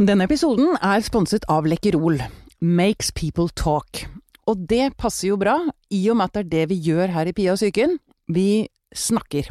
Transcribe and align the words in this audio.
Denne 0.00 0.24
episoden 0.24 0.78
er 0.80 1.02
sponset 1.04 1.44
av 1.52 1.66
Lekkerol. 1.68 2.22
Makes 2.64 3.10
people 3.12 3.50
talk. 3.52 4.06
Og 4.48 4.62
det 4.70 4.94
passer 4.96 5.28
jo 5.28 5.36
bra, 5.36 5.58
i 5.92 6.00
og 6.08 6.16
med 6.16 6.30
at 6.30 6.38
det 6.38 6.40
er 6.40 6.48
det 6.54 6.62
vi 6.70 6.78
gjør 6.86 7.12
her 7.12 7.28
i 7.28 7.34
Pia 7.36 7.52
og 7.52 7.60
psyken. 7.60 7.98
Vi 8.32 8.64
snakker. 8.96 9.50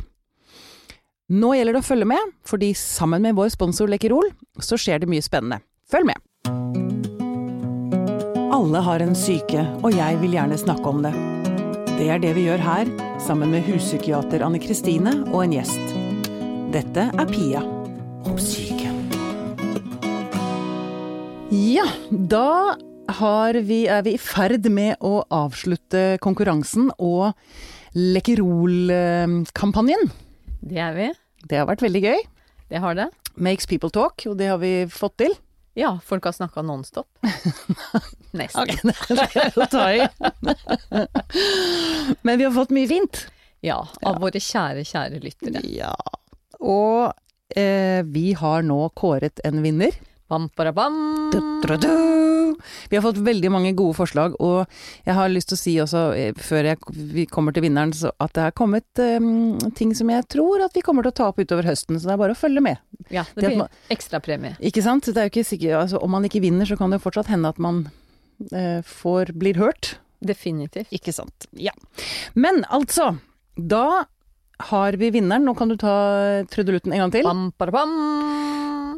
Nå 1.29 1.51
gjelder 1.54 1.77
det 1.77 1.83
å 1.83 1.85
følge 1.85 2.07
med, 2.09 2.33
fordi 2.49 2.71
sammen 2.73 3.21
med 3.27 3.38
vår 3.38 3.54
sponsor 3.54 3.93
Lekkerol, 3.93 4.31
så 4.57 4.73
skjer 4.73 5.04
det 5.04 5.12
mye 5.13 5.21
spennende. 5.21 5.62
Følg 5.85 6.09
med! 6.09 6.17
Alle 8.50 8.81
har 8.89 9.05
en 9.05 9.13
syke, 9.13 9.68
og 9.86 9.93
jeg 9.93 10.18
vil 10.23 10.34
gjerne 10.34 10.57
snakke 10.57 10.89
om 10.89 11.05
det. 11.05 11.13
Det 11.93 12.09
er 12.09 12.25
det 12.25 12.34
vi 12.39 12.47
gjør 12.50 12.66
her, 12.66 12.89
sammen 13.21 13.54
med 13.54 13.70
huspsykiater 13.70 14.41
Anne 14.50 14.66
Kristine 14.66 15.20
og 15.29 15.43
en 15.45 15.59
gjest. 15.59 15.97
Dette 16.73 17.11
er 17.13 17.34
Pia 17.38 17.61
om 18.25 18.41
syke. 18.41 18.79
Ja, 21.52 21.88
da 22.12 22.76
har 23.09 23.53
vi, 23.66 23.88
er 23.89 24.03
vi 24.05 24.12
i 24.13 24.17
ferd 24.21 24.67
med 24.70 25.02
å 25.02 25.26
avslutte 25.34 26.20
konkurransen 26.22 26.91
og 27.02 27.34
Lekkerol-kampanjen. 27.98 30.12
Det 30.62 30.77
er 30.77 30.94
vi. 30.94 31.08
Det 31.49 31.58
har 31.58 31.66
vært 31.70 31.81
veldig 31.81 32.02
gøy. 32.05 32.22
Det 32.70 32.77
har 32.84 32.94
det. 32.99 33.08
Makes 33.34 33.66
people 33.72 33.89
talk, 33.89 34.22
og 34.30 34.38
det 34.38 34.48
har 34.52 34.59
vi 34.62 34.85
fått 34.94 35.17
til. 35.23 35.34
Ja, 35.80 35.95
folk 36.05 36.25
har 36.30 36.34
snakka 36.38 36.62
nonstop. 36.66 37.08
Nesten. 38.38 38.94
Det 39.09 39.25
er 39.41 39.53
å 39.58 39.66
ta 39.72 39.88
i. 39.95 40.05
Men 42.22 42.38
vi 42.38 42.44
har 42.45 42.53
fått 42.53 42.70
mye 42.75 42.88
fint. 42.91 43.25
Ja, 43.66 43.88
av 44.05 44.22
våre 44.22 44.38
kjære, 44.38 44.86
kjære 44.86 45.17
lyttere. 45.23 45.61
Ja. 45.66 45.95
Og 46.61 47.09
eh, 47.58 48.05
vi 48.05 48.34
har 48.38 48.61
nå 48.67 48.89
kåret 48.94 49.39
en 49.47 49.63
vinner. 49.66 49.97
Bam, 50.29 50.49
bam. 50.55 51.31
Du, 51.33 51.39
du, 51.67 51.77
du. 51.77 52.55
Vi 52.89 52.97
har 52.97 53.02
fått 53.02 53.17
veldig 53.17 53.49
mange 53.49 53.72
gode 53.73 53.95
forslag, 53.97 54.36
og 54.44 54.67
jeg 55.08 55.16
har 55.17 55.31
lyst 55.31 55.49
til 55.49 55.58
å 55.58 55.61
si 55.61 55.73
også, 55.81 56.02
eh, 56.13 56.33
før 56.38 56.67
jeg, 56.69 56.77
vi 57.16 57.25
kommer 57.30 57.55
til 57.55 57.63
vinneren, 57.66 57.94
så 57.95 58.11
at 58.21 58.36
det 58.38 58.44
er 58.45 58.53
kommet 58.53 59.02
um, 59.02 59.58
ting 59.77 59.95
som 59.97 60.11
jeg 60.11 60.27
tror 60.30 60.66
at 60.66 60.75
vi 60.77 60.83
kommer 60.86 61.05
til 61.05 61.13
å 61.13 61.17
ta 61.17 61.30
opp 61.31 61.41
utover 61.41 61.66
høsten, 61.66 61.97
så 61.97 62.11
det 62.11 62.13
er 62.13 62.21
bare 62.21 62.36
å 62.36 62.39
følge 62.39 62.61
med. 62.61 62.81
Ja, 63.09 63.23
Det 63.33 63.41
det 63.41 63.55
blir 63.55 63.95
ekstrapremie. 63.95 64.53
Ikke 64.69 64.83
sant? 64.86 65.09
Det 65.09 65.17
er 65.17 65.30
jo 65.30 65.33
ikke 65.33 65.47
sikkert, 65.49 65.80
altså, 65.80 66.03
om 66.03 66.13
man 66.13 66.30
ikke 66.30 66.43
vinner, 66.45 66.69
så 66.69 66.77
kan 66.77 66.93
det 66.93 66.99
jo 66.99 67.08
fortsatt 67.08 67.31
hende 67.33 67.49
at 67.49 67.58
man 67.58 67.88
uh, 68.53 68.86
får, 68.86 69.33
blir 69.33 69.58
hørt. 69.58 69.95
Definitivt. 70.21 70.93
Ikke 70.93 71.16
sant. 71.16 71.49
Ja. 71.58 71.73
Men 72.38 72.61
altså, 72.69 73.16
da 73.55 74.05
har 74.69 74.99
vi 74.99 75.09
vinneren. 75.16 75.47
Nå 75.47 75.55
kan 75.55 75.71
du 75.71 75.77
ta 75.80 76.43
trudelutten 76.52 76.93
en 76.93 77.05
gang 77.05 77.14
til. 77.16 77.25
Bam, 77.25 77.47
bara, 77.58 77.73
bam. 77.80 77.95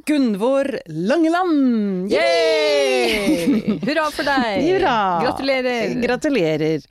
Gunvor 0.06 0.80
Langeland! 0.88 2.12
Yay! 2.12 3.80
Hurra 3.84 4.08
for 4.14 4.28
deg! 4.28 4.64
Hurra! 4.66 4.96
Gratulerer! 5.26 5.96
Gratulerer. 6.02 6.86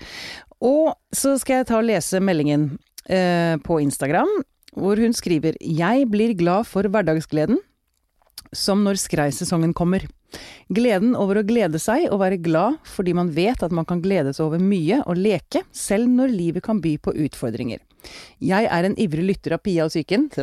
Og 0.61 0.93
så 1.15 1.37
skal 1.41 1.61
jeg 1.61 1.69
ta 1.71 1.79
og 1.79 1.89
lese 1.89 2.21
meldingen 2.21 2.69
eh, 3.09 3.57
på 3.65 3.81
Instagram, 3.81 4.31
hvor 4.77 5.01
hun 5.01 5.17
skriver 5.17 5.57
Jeg 5.65 6.07
blir 6.13 6.37
glad 6.39 6.69
for 6.69 6.85
hverdagsgleden, 6.85 7.59
som 8.53 8.85
når 8.85 9.01
skreisesongen 9.01 9.73
kommer. 9.77 10.05
Gleden 10.71 11.17
over 11.19 11.41
å 11.41 11.47
glede 11.47 11.81
seg 11.83 12.07
og 12.11 12.21
være 12.23 12.39
glad 12.43 12.77
fordi 12.87 13.15
man 13.17 13.33
vet 13.35 13.65
at 13.67 13.73
man 13.75 13.89
kan 13.89 14.03
glede 14.05 14.35
seg 14.37 14.47
over 14.47 14.63
mye 14.63 15.01
og 15.07 15.19
leke, 15.19 15.65
selv 15.73 16.11
når 16.13 16.37
livet 16.37 16.67
kan 16.67 16.83
by 16.85 16.99
på 17.03 17.17
utfordringer. 17.27 17.81
Jeg 18.41 18.69
er 18.71 18.87
en 18.87 18.97
ivrig 19.01 19.25
lytter 19.33 19.57
av 19.57 19.63
Pia 19.65 19.87
og 19.87 19.93
psyken. 19.93 20.29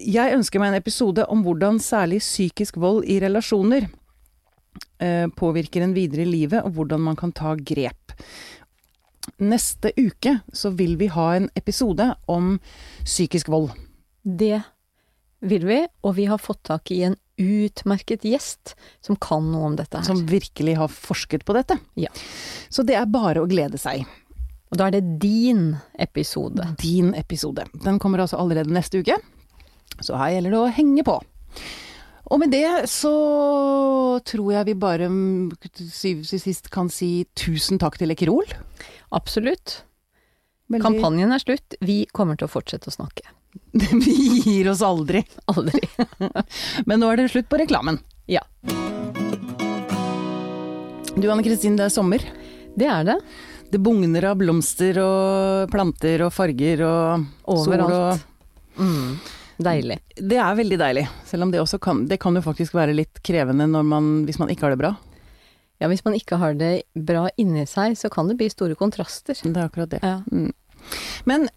Jeg 0.00 0.32
ønsker 0.36 0.62
meg 0.62 0.72
en 0.72 0.80
episode 0.80 1.26
om 1.28 1.42
hvordan 1.44 1.80
særlig 1.84 2.22
psykisk 2.24 2.78
vold 2.80 3.04
i 3.04 3.18
relasjoner 3.20 3.88
eh, 5.02 5.26
påvirker 5.36 5.84
en 5.84 5.94
videre 5.96 6.24
i 6.24 6.30
livet, 6.30 6.64
og 6.64 6.72
hvordan 6.76 7.02
man 7.10 7.18
kan 7.20 7.34
ta 7.36 7.54
grep. 7.54 8.14
Neste 9.40 9.92
uke 9.98 10.38
så 10.56 10.72
vil 10.76 10.96
vi 11.00 11.10
ha 11.12 11.26
en 11.36 11.50
episode 11.58 12.06
om 12.32 12.54
psykisk 13.04 13.50
vold. 13.52 13.74
Det 14.22 14.62
vil 15.40 15.66
vi, 15.66 15.82
og 16.04 16.16
vi 16.16 16.26
har 16.28 16.40
fått 16.40 16.62
tak 16.68 16.90
i 16.92 17.02
en 17.08 17.16
utmerket 17.40 18.24
gjest 18.28 18.74
som 19.00 19.16
kan 19.16 19.46
noe 19.48 19.70
om 19.70 19.76
dette 19.78 19.96
her. 19.96 20.04
Som 20.04 20.26
virkelig 20.28 20.76
har 20.76 20.92
forsket 20.92 21.46
på 21.48 21.56
dette. 21.56 21.78
Ja. 21.96 22.12
Så 22.68 22.84
det 22.84 22.98
er 23.00 23.08
bare 23.08 23.40
å 23.40 23.48
glede 23.48 23.80
seg. 23.80 24.04
Og 24.70 24.78
da 24.78 24.86
er 24.86 24.94
det 24.98 25.18
din 25.22 25.72
episode. 25.98 26.62
Din 26.78 27.12
episode. 27.18 27.64
Den 27.82 27.98
kommer 27.98 28.22
altså 28.22 28.38
allerede 28.38 28.70
neste 28.74 29.00
uke. 29.02 29.16
Så 30.00 30.14
her 30.16 30.36
gjelder 30.36 30.54
det 30.54 30.60
å 30.62 30.70
henge 30.76 31.04
på. 31.06 31.16
Og 32.30 32.38
med 32.38 32.52
det 32.54 32.62
så 32.86 33.10
tror 34.22 34.52
jeg 34.54 34.68
vi 34.68 34.74
bare 34.78 35.08
til 35.10 35.88
syvende 35.90 36.38
og 36.38 36.42
sist 36.44 36.70
kan 36.70 36.88
si 36.92 37.24
tusen 37.34 37.80
takk 37.82 37.98
til 37.98 38.14
Ekerol. 38.14 38.46
Absolutt. 39.10 39.80
Veldig- 40.70 40.84
Kampanjen 40.86 41.34
er 41.34 41.42
slutt. 41.42 41.74
Vi 41.82 42.04
kommer 42.14 42.38
til 42.38 42.46
å 42.46 42.52
fortsette 42.52 42.86
å 42.92 42.94
snakke. 42.94 43.26
Vi 43.74 44.14
gir 44.44 44.68
oss 44.70 44.84
aldri. 44.86 45.24
Aldri. 45.50 45.82
Men 46.86 47.02
nå 47.02 47.10
er 47.10 47.18
det 47.24 47.30
slutt 47.32 47.50
på 47.50 47.58
reklamen. 47.58 47.98
Ja. 48.30 48.44
Du 51.18 51.26
Anne 51.26 51.42
Kristin, 51.42 51.74
det 51.76 51.88
er 51.88 51.92
sommer. 51.92 52.22
Det 52.78 52.86
er 52.86 53.02
det. 53.10 53.16
Det 53.70 53.78
bugner 53.78 54.24
av 54.32 54.38
blomster 54.40 54.98
og 55.02 55.70
planter 55.70 56.24
og 56.26 56.32
farger 56.34 56.82
og 56.86 57.28
sol 57.46 57.76
Overalt. 57.76 57.94
og 57.94 58.26
Mm. 58.80 59.18
Deilig. 59.60 59.98
Det 60.16 60.38
er 60.40 60.56
veldig 60.56 60.78
deilig. 60.80 61.02
Selv 61.28 61.44
om 61.44 61.50
det 61.52 61.60
også 61.60 61.78
kan 61.82 62.06
Det 62.08 62.18
kan 62.20 62.34
jo 62.34 62.40
faktisk 62.40 62.72
være 62.72 62.94
litt 62.96 63.20
krevende 63.22 63.66
når 63.68 63.84
man, 63.84 64.24
hvis 64.24 64.38
man 64.38 64.48
ikke 64.48 64.62
har 64.66 64.70
det 64.70 64.80
bra. 64.80 64.96
Ja, 65.80 65.88
hvis 65.88 66.04
man 66.04 66.14
ikke 66.14 66.38
har 66.40 66.54
det 66.54 66.84
bra 66.94 67.28
inni 67.40 67.66
seg, 67.66 67.96
så 67.96 68.10
kan 68.12 68.28
det 68.28 68.36
bli 68.40 68.48
store 68.52 68.76
kontraster. 68.76 69.34
Det 69.34 69.56
er 69.56 69.68
akkurat 69.68 69.90
det. 69.90 70.00
Ja. 70.02 70.20
Men 71.28 71.48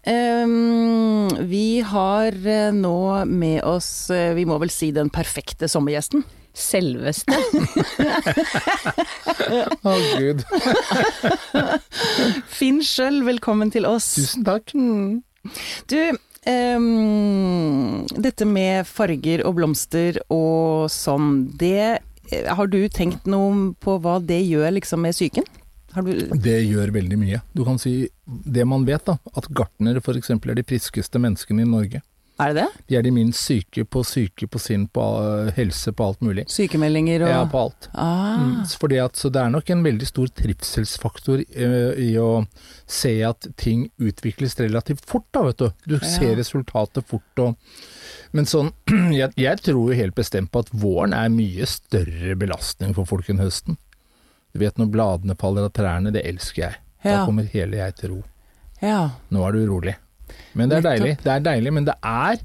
um, 0.44 1.28
vi 1.48 1.80
har 1.80 2.32
eh, 2.32 2.70
nå 2.72 3.24
med 3.28 3.62
oss, 3.64 4.10
eh, 4.10 4.34
vi 4.36 4.44
må 4.44 4.58
vel 4.60 4.72
si 4.72 4.90
den 4.92 5.10
perfekte 5.12 5.68
sommergjesten. 5.68 6.24
Selveste. 6.54 7.34
Å 9.90 9.94
gud. 10.20 10.44
Finn 12.58 12.78
sjøl, 12.86 13.24
velkommen 13.26 13.74
til 13.74 13.88
oss. 13.90 14.12
Tusen 14.14 14.46
takk. 14.46 14.70
Du, 15.90 15.98
um, 16.46 18.06
dette 18.14 18.46
med 18.46 18.86
farger 18.86 19.42
og 19.48 19.58
blomster 19.58 20.22
og 20.32 20.86
sånn, 20.94 21.50
det 21.58 21.98
eh, 22.30 22.46
Har 22.46 22.70
du 22.70 22.86
tenkt 22.88 23.26
noe 23.28 23.74
på 23.82 23.98
hva 23.98 24.20
det 24.22 24.38
gjør 24.46 24.78
liksom 24.78 25.02
med 25.04 25.18
psyken? 25.18 25.44
Har 25.94 26.02
du 26.06 26.14
Det 26.38 26.58
gjør 26.62 26.94
veldig 26.94 27.18
mye. 27.18 27.42
Du 27.54 27.64
kan 27.66 27.78
si 27.82 28.08
det 28.26 28.64
man 28.66 28.86
vet, 28.86 29.04
da. 29.06 29.18
At 29.34 29.46
gartnere 29.50 30.02
f.eks. 30.02 30.30
er 30.30 30.58
de 30.58 30.66
friskeste 30.66 31.18
menneskene 31.22 31.62
i 31.66 31.70
Norge. 31.70 32.02
Er 32.42 32.50
det 32.50 32.62
det? 32.64 32.82
De 32.90 32.96
er 32.98 33.02
de 33.06 33.10
minst 33.14 33.38
syke 33.46 33.84
på 33.86 34.00
syke 34.02 34.48
på 34.50 34.58
sinn, 34.58 34.88
på 34.90 35.00
uh, 35.00 35.50
helse, 35.54 35.92
på 35.94 36.06
alt 36.08 36.20
mulig. 36.26 36.44
Sykemeldinger 36.50 37.22
og 37.22 37.30
Ja, 37.30 37.44
på 37.46 37.60
alt. 37.68 37.88
ah, 37.94 38.40
Mm, 38.40 38.64
fordi 38.80 38.98
at, 38.98 39.14
så 39.14 39.30
det 39.30 39.38
er 39.40 39.50
nok 39.54 39.70
en 39.70 39.84
veldig 39.84 40.06
stor 40.08 40.26
trivselsfaktor 40.34 41.44
eh, 41.54 41.94
i 42.02 42.08
å 42.18 42.44
se 42.90 43.12
at 43.22 43.46
ting 43.56 43.84
utvikles 44.02 44.56
relativt 44.58 45.06
fort, 45.06 45.28
da, 45.30 45.44
vet 45.46 45.58
du. 45.62 45.68
Du 45.86 45.94
Ja. 45.94 46.00
ser 46.10 46.34
resultatet 46.36 47.06
fort 47.06 47.38
og 47.38 47.56
Men 48.32 48.44
sånn, 48.50 48.72
jeg, 49.14 49.30
jeg 49.38 49.60
tror 49.62 49.92
jo 49.92 49.96
helt 50.02 50.14
bestemt 50.18 50.50
på 50.50 50.58
at 50.64 50.70
våren 50.74 51.12
er 51.14 51.28
mye 51.30 51.66
større 51.70 52.34
belastning 52.34 52.92
for 52.96 53.06
folk 53.06 53.28
enn 53.30 53.38
høsten. 53.38 53.76
Du 54.52 54.58
vet 54.58 54.74
når 54.76 54.90
bladene 54.90 55.36
faller 55.38 55.68
av 55.68 55.72
trærne, 55.72 56.10
det 56.12 56.26
elsker 56.26 56.62
jeg. 56.66 56.74
Da 57.04 57.24
kommer 57.26 57.44
hele 57.54 57.76
jeg 57.78 57.94
til 57.94 58.10
ro. 58.10 58.22
Ja. 58.82 59.10
Nå 59.30 59.46
er 59.46 59.52
du 59.54 59.62
urolig. 59.68 59.94
Men 60.54 60.68
det 60.70 60.78
er 60.78 60.82
deilig. 60.90 61.14
Det 61.24 61.32
er 61.32 61.40
deilig, 61.40 61.72
men 61.72 61.84
det 61.84 61.94
er 62.02 62.42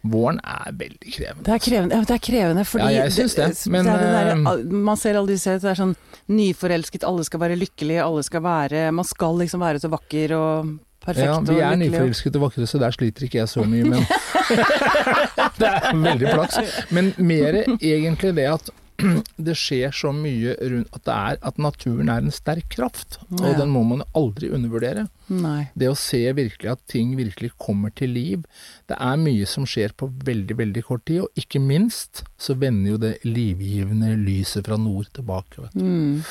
Våren 0.00 0.38
er 0.40 0.70
veldig 0.72 1.10
krevende. 1.12 1.42
Det 1.44 1.52
er 1.52 1.58
krevende, 1.60 1.92
ja, 1.98 2.04
det 2.08 2.14
er 2.14 2.20
krevende 2.24 2.62
fordi 2.64 2.84
Ja, 2.94 3.02
jeg 3.04 3.12
synes 3.12 3.34
det, 3.36 3.48
men, 3.68 3.84
det 3.84 3.96
der, 4.00 4.30
eh, 4.32 4.62
Man 4.88 4.96
ser 4.96 5.18
aldri 5.20 5.34
disse 5.36 5.58
det 5.60 5.68
er 5.68 5.76
sånn 5.76 5.92
nyforelsket, 6.32 7.04
alle 7.04 7.26
skal 7.28 7.42
være 7.42 7.58
lykkelige, 7.60 8.00
alle 8.00 8.22
skal 8.24 8.40
være 8.46 8.86
Man 8.96 9.04
skal 9.04 9.36
liksom 9.42 9.60
være 9.60 9.82
så 9.82 9.90
vakker 9.92 10.32
og 10.38 10.70
perfekt 11.04 11.26
Ja, 11.26 11.36
vi 11.44 11.52
og 11.52 11.60
er 11.60 11.76
lykkelig. 11.76 11.90
og- 11.90 11.92
nyforelsket 12.00 12.36
og 12.40 12.46
vakre, 12.46 12.66
så 12.72 12.80
der 12.80 12.96
sliter 12.96 13.28
ikke 13.28 13.42
jeg 13.42 13.48
så 13.52 13.66
mye, 13.68 13.84
men 13.92 14.06
Det 15.60 15.68
er 15.68 16.00
veldig 16.00 16.32
flaks. 16.32 16.56
Men 16.96 17.12
mer 17.18 17.60
egentlig 17.76 18.32
det 18.40 18.46
at 18.56 18.70
det 19.48 19.56
skjer 19.58 19.94
så 19.94 20.12
mye 20.14 20.56
rundt 20.60 20.92
at, 20.96 21.04
det 21.06 21.16
er, 21.16 21.40
at 21.50 21.60
naturen 21.62 22.12
er 22.12 22.24
en 22.24 22.34
sterk 22.34 22.68
kraft, 22.74 23.20
og 23.30 23.56
den 23.58 23.72
må 23.72 23.84
man 23.86 24.04
aldri 24.16 24.52
undervurdere. 24.54 25.08
Nei. 25.30 25.68
Det 25.78 25.86
å 25.86 25.98
se 25.98 26.20
virkelig 26.34 26.72
at 26.72 26.80
ting 26.90 27.12
virkelig 27.18 27.52
kommer 27.60 27.92
til 27.94 28.10
liv. 28.16 28.46
Det 28.90 28.96
er 28.98 29.20
mye 29.20 29.46
som 29.46 29.66
skjer 29.68 29.94
på 29.98 30.08
veldig, 30.26 30.56
veldig 30.58 30.82
kort 30.86 31.04
tid, 31.06 31.22
og 31.24 31.38
ikke 31.38 31.62
minst 31.62 32.24
så 32.40 32.56
vender 32.58 32.94
jo 32.94 33.00
det 33.00 33.12
livgivende 33.26 34.16
lyset 34.18 34.66
fra 34.66 34.78
nord 34.80 35.10
tilbake. 35.14 35.62
Vet 35.62 35.76
du. 35.76 35.84
Mm. 35.86 36.24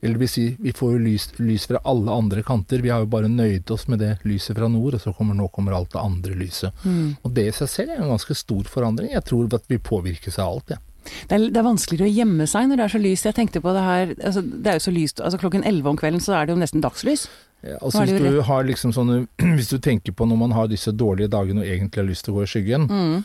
Eller 0.00 0.16
vi 0.16 0.24
vil 0.24 0.32
si, 0.32 0.46
vi 0.62 0.74
får 0.76 0.96
jo 0.96 1.04
lys, 1.04 1.28
lys 1.42 1.68
fra 1.68 1.82
alle 1.92 2.16
andre 2.16 2.44
kanter. 2.46 2.84
Vi 2.84 2.92
har 2.92 3.04
jo 3.04 3.12
bare 3.12 3.30
nøyd 3.32 3.70
oss 3.76 3.86
med 3.92 4.00
det 4.04 4.14
lyset 4.24 4.56
fra 4.56 4.70
nord, 4.72 4.96
og 4.96 5.04
så 5.04 5.12
kommer 5.16 5.36
nå 5.36 5.50
kommer 5.52 5.76
alt 5.76 5.92
det 5.92 6.02
andre 6.02 6.40
lyset. 6.40 6.84
Mm. 6.86 7.16
Og 7.22 7.36
det 7.36 7.50
i 7.50 7.56
seg 7.60 7.72
selv 7.72 7.94
er 7.94 8.02
en 8.02 8.14
ganske 8.14 8.36
stor 8.36 8.72
forandring. 8.72 9.12
Jeg 9.12 9.28
tror 9.28 9.52
at 9.56 9.68
vi 9.68 9.82
påvirkes 9.82 10.40
av 10.40 10.56
alt, 10.56 10.76
jeg. 10.76 10.84
Det, 11.06 11.32
er, 11.38 11.46
det 11.50 11.60
er 11.60 11.66
vanskeligere 11.66 12.08
å 12.10 12.14
gjemme 12.18 12.46
seg 12.50 12.68
når 12.70 12.80
det 12.80 12.84
er 12.86 12.94
så 12.96 13.00
lyst. 13.02 13.28
Jeg 13.28 13.36
tenkte 13.38 13.62
på 13.64 13.72
det 13.76 13.82
her 13.86 14.12
altså, 14.18 14.42
Det 14.44 14.70
er 14.72 14.78
jo 14.80 14.84
så 14.86 14.94
lyst 14.94 15.20
altså 15.24 15.38
Klokken 15.42 15.64
11 15.66 15.90
om 15.92 15.98
kvelden 16.00 16.22
så 16.24 16.36
er 16.38 16.46
det 16.46 16.56
jo 16.56 16.60
nesten 16.60 16.84
dagslys. 16.84 17.26
Ja, 17.64 17.78
altså 17.80 18.04
hvis 18.04 18.20
du 18.20 18.40
har 18.46 18.66
liksom 18.68 18.92
sånne 18.94 19.22
Hvis 19.56 19.70
du 19.72 19.78
tenker 19.82 20.12
på 20.14 20.26
når 20.28 20.38
man 20.44 20.52
har 20.54 20.68
disse 20.70 20.92
dårlige 20.92 21.32
dagene 21.32 21.64
og 21.64 21.70
egentlig 21.70 22.02
har 22.02 22.08
lyst 22.10 22.26
til 22.28 22.34
å 22.34 22.40
gå 22.40 22.46
i 22.46 22.50
skyggen, 22.52 22.84
Mm. 22.90 23.24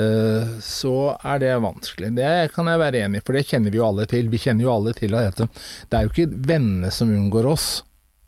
uh, 0.00 0.56
så 0.64 0.94
er 1.24 1.38
det 1.42 1.52
vanskelig. 1.62 2.10
Det 2.16 2.32
kan 2.54 2.68
jeg 2.70 2.80
være 2.82 3.04
enig 3.06 3.20
i, 3.20 3.24
for 3.26 3.36
det 3.36 3.46
kjenner 3.48 3.72
vi 3.74 3.80
jo 3.80 3.86
alle 3.86 4.06
til. 4.10 4.28
Vi 4.32 4.40
kjenner 4.42 4.64
jo 4.66 4.72
alle 4.74 4.94
til 4.96 5.14
at 5.18 5.36
det 5.40 5.48
det 5.90 5.98
er 5.98 6.06
jo 6.06 6.12
ikke 6.14 6.28
vennene 6.50 6.90
som 6.94 7.10
unngår 7.14 7.48
oss. 7.50 7.68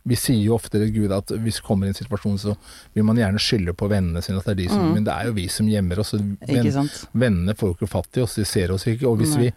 Vi 0.06 0.16
sier 0.18 0.40
jo 0.42 0.54
ofte 0.56 0.80
til 0.80 0.90
Gud 0.94 1.12
at 1.14 1.28
hvis 1.30 1.60
det 1.60 1.64
kommer 1.66 1.86
i 1.86 1.92
en 1.92 1.94
situasjon, 1.94 2.38
så 2.42 2.56
vil 2.94 3.04
man 3.06 3.16
gjerne 3.20 3.38
skylde 3.38 3.74
på 3.78 3.86
vennene 3.92 4.22
sine. 4.22 4.38
At 4.42 4.48
det 4.50 4.56
er 4.56 4.62
de 4.64 4.68
som, 4.72 4.80
Mm. 4.88 4.94
Men 4.94 5.04
det 5.04 5.12
er 5.14 5.26
jo 5.28 5.32
vi 5.36 5.46
som 5.48 5.68
gjemmer 5.68 5.98
oss. 6.02 6.12
men 6.14 6.36
venn- 6.42 6.90
Vennene 7.14 7.54
får 7.54 7.68
jo 7.68 7.74
ikke 7.76 7.88
fatt 7.92 8.16
i 8.18 8.20
oss, 8.24 8.34
de 8.34 8.44
ser 8.44 8.72
oss 8.72 8.84
ikke. 8.86 9.06
Og 9.06 9.18
hvis 9.18 9.36
Nei. 9.36 9.42
vi, 9.44 9.52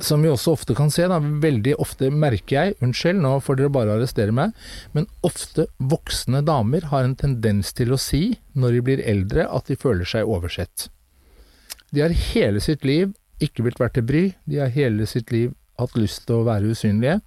som 0.00 0.20
vi 0.22 0.28
også 0.28 0.50
ofte 0.58 0.74
kan 0.74 0.90
se, 0.90 1.06
da, 1.06 1.20
veldig 1.20 1.76
ofte 1.78 2.10
merker 2.10 2.48
jeg, 2.56 2.74
unnskyld, 2.82 3.20
nå 3.22 3.40
får 3.40 3.56
dere 3.56 3.70
bare 3.70 3.94
arrestere 3.94 4.32
meg, 4.34 4.52
men 4.92 5.06
ofte 5.22 5.68
voksne 5.78 6.42
damer 6.44 6.80
har 6.90 7.04
en 7.04 7.14
tendens 7.14 7.72
til 7.72 7.92
å 7.94 7.98
si, 7.98 8.36
når 8.56 8.72
de 8.72 8.80
blir 8.82 9.04
eldre, 9.06 9.46
at 9.48 9.66
de 9.66 9.76
føler 9.76 10.04
seg 10.04 10.26
oversett. 10.26 10.88
De 11.92 12.00
har 12.00 12.10
hele 12.10 12.58
sitt 12.60 12.82
liv 12.84 13.14
ikke 13.40 13.62
blitt 13.62 13.78
vært 13.78 13.94
til 13.94 14.02
bry, 14.02 14.34
de 14.50 14.56
har 14.58 14.68
hele 14.74 15.06
sitt 15.06 15.30
liv 15.30 15.54
hatt 15.78 15.94
lyst 15.94 16.26
til 16.26 16.40
å 16.42 16.44
være 16.46 16.70
usynlige. 16.74 17.20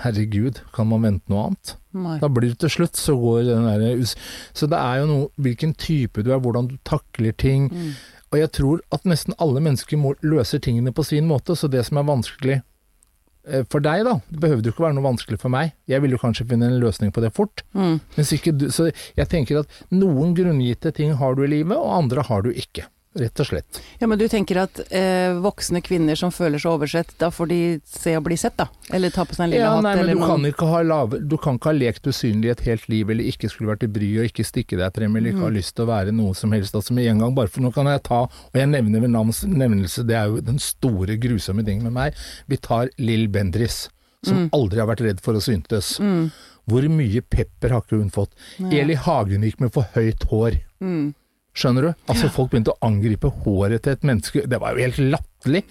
Herregud, 0.00 0.62
kan 0.72 0.88
man 0.88 1.04
vente 1.04 1.28
noe 1.28 1.50
annet? 1.50 1.74
Nei. 1.92 2.16
Da 2.22 2.30
blir 2.32 2.54
det 2.54 2.62
til 2.64 2.72
slutt, 2.72 2.96
så 2.96 3.12
går 3.20 3.42
den 3.50 3.66
der. 3.68 4.12
Så 4.56 4.68
det 4.70 4.78
er 4.80 5.02
jo 5.02 5.08
noe 5.10 5.44
hvilken 5.44 5.74
type 5.76 6.24
du 6.24 6.30
er, 6.32 6.40
hvordan 6.40 6.70
du 6.70 6.78
takler 6.88 7.36
ting. 7.36 7.68
Mm. 7.68 7.90
Og 8.32 8.40
jeg 8.40 8.52
tror 8.56 8.80
at 8.96 9.04
nesten 9.08 9.36
alle 9.42 9.60
mennesker 9.60 10.00
må, 10.00 10.14
løser 10.24 10.62
tingene 10.64 10.94
på 10.96 11.04
sin 11.04 11.28
måte, 11.28 11.56
så 11.58 11.68
det 11.68 11.84
som 11.84 12.00
er 12.00 12.08
vanskelig 12.08 12.56
eh, 12.56 13.66
for 13.68 13.84
deg, 13.84 14.06
da, 14.08 14.16
det 14.32 14.40
behøvde 14.46 14.70
jo 14.70 14.76
ikke 14.76 14.86
være 14.86 14.96
noe 14.96 15.10
vanskelig 15.10 15.42
for 15.44 15.52
meg. 15.52 15.76
Jeg 15.90 16.00
ville 16.00 16.16
jo 16.16 16.22
kanskje 16.24 16.48
finne 16.48 16.72
en 16.72 16.80
løsning 16.80 17.12
på 17.12 17.24
det 17.24 17.34
fort. 17.36 17.60
Mm. 17.76 18.00
Du, 18.16 18.66
så 18.72 18.88
jeg 18.88 19.28
tenker 19.28 19.60
at 19.60 19.82
noen 19.92 20.32
grunngitte 20.38 20.94
ting 20.96 21.12
har 21.20 21.36
du 21.36 21.44
i 21.44 21.52
livet, 21.52 21.76
og 21.76 21.92
andre 22.00 22.24
har 22.30 22.48
du 22.48 22.52
ikke. 22.54 22.88
Rett 23.14 23.40
og 23.40 23.46
slett. 23.46 23.78
Ja, 24.00 24.06
men 24.08 24.16
du 24.18 24.24
tenker 24.32 24.56
at 24.62 24.78
eh, 24.88 25.34
voksne 25.44 25.82
kvinner 25.84 26.16
som 26.16 26.30
føler 26.32 26.56
seg 26.62 26.70
oversett, 26.72 27.10
da 27.20 27.28
får 27.28 27.48
de 27.50 27.58
se 27.84 28.14
og 28.16 28.22
bli 28.24 28.38
sett, 28.40 28.56
da? 28.56 28.66
Eller 28.90 29.12
ta 29.12 29.26
på 29.28 29.36
seg 29.36 29.44
en 29.44 29.50
lille 29.52 29.60
Ja, 29.66 29.74
hatt, 29.74 29.82
nei, 29.84 29.92
men 29.98 30.04
eller 30.06 30.14
du 30.48 30.52
kan, 30.56 30.68
ha 30.72 30.80
lave, 30.82 31.18
du 31.28 31.36
kan 31.36 31.58
ikke 31.60 31.68
ha 31.68 31.76
lekt 31.76 32.08
usynlig 32.08 32.50
et 32.54 32.62
helt 32.64 32.88
liv, 32.88 33.10
eller 33.12 33.28
ikke 33.28 33.50
skulle 33.52 33.68
vært 33.74 33.84
i 33.84 33.90
bry 33.92 34.08
og 34.22 34.30
ikke 34.30 34.46
stikke 34.48 34.78
deg 34.80 34.96
frem, 34.96 35.16
eller 35.20 35.34
ikke 35.34 35.44
ha 35.44 35.50
Mm. 35.52 35.58
lyst 35.58 35.74
til 35.76 35.84
å 35.84 35.90
være 35.92 36.12
noe 36.16 36.32
som 36.34 36.52
helst. 36.56 36.74
Altså 36.74 36.94
med 36.96 37.06
en 37.12 37.18
gang, 37.20 37.34
bare 37.36 37.48
for 37.52 37.60
nå 37.60 37.72
kan 37.74 37.84
jeg 37.92 38.02
ta, 38.08 38.22
og 38.24 38.54
jeg 38.56 38.68
nevner 38.72 39.00
ved 39.04 39.10
navns 39.12 39.42
nevnelse, 39.44 40.06
det 40.08 40.16
er 40.16 40.26
jo 40.32 40.40
den 40.40 40.58
store 40.58 41.18
grusomme 41.20 41.64
tingen 41.68 41.84
med 41.84 41.92
meg. 41.92 42.14
Vi 42.48 42.56
tar 42.56 42.88
Lill 42.98 43.28
Bendris, 43.28 43.90
som 44.24 44.46
Mm. 44.46 44.50
aldri 44.54 44.78
har 44.80 44.86
vært 44.88 45.04
redd 45.04 45.20
for 45.20 45.34
å 45.34 45.42
syntes. 45.42 45.98
Mm. 46.00 46.30
Hvor 46.66 46.88
mye 46.88 47.20
pepper 47.28 47.70
har 47.76 47.82
ikke 47.82 47.98
hun 48.00 48.08
fått? 48.10 48.30
Ja. 48.58 48.70
Eli 48.70 48.94
Hagen 48.94 49.42
gikk 49.42 49.60
med 49.60 49.72
for 49.74 49.82
høyt 49.94 50.24
hår. 50.30 50.60
Mm. 50.80 51.12
Skjønner 51.54 51.82
du? 51.84 51.90
Altså 52.08 52.30
Folk 52.32 52.50
begynte 52.52 52.72
å 52.72 52.78
angripe 52.88 53.28
håret 53.44 53.82
til 53.84 53.92
et 53.92 54.02
menneske. 54.08 54.46
Det 54.48 54.58
var 54.62 54.72
jo 54.72 54.84
helt 54.86 54.96
latterlig. 55.12 55.62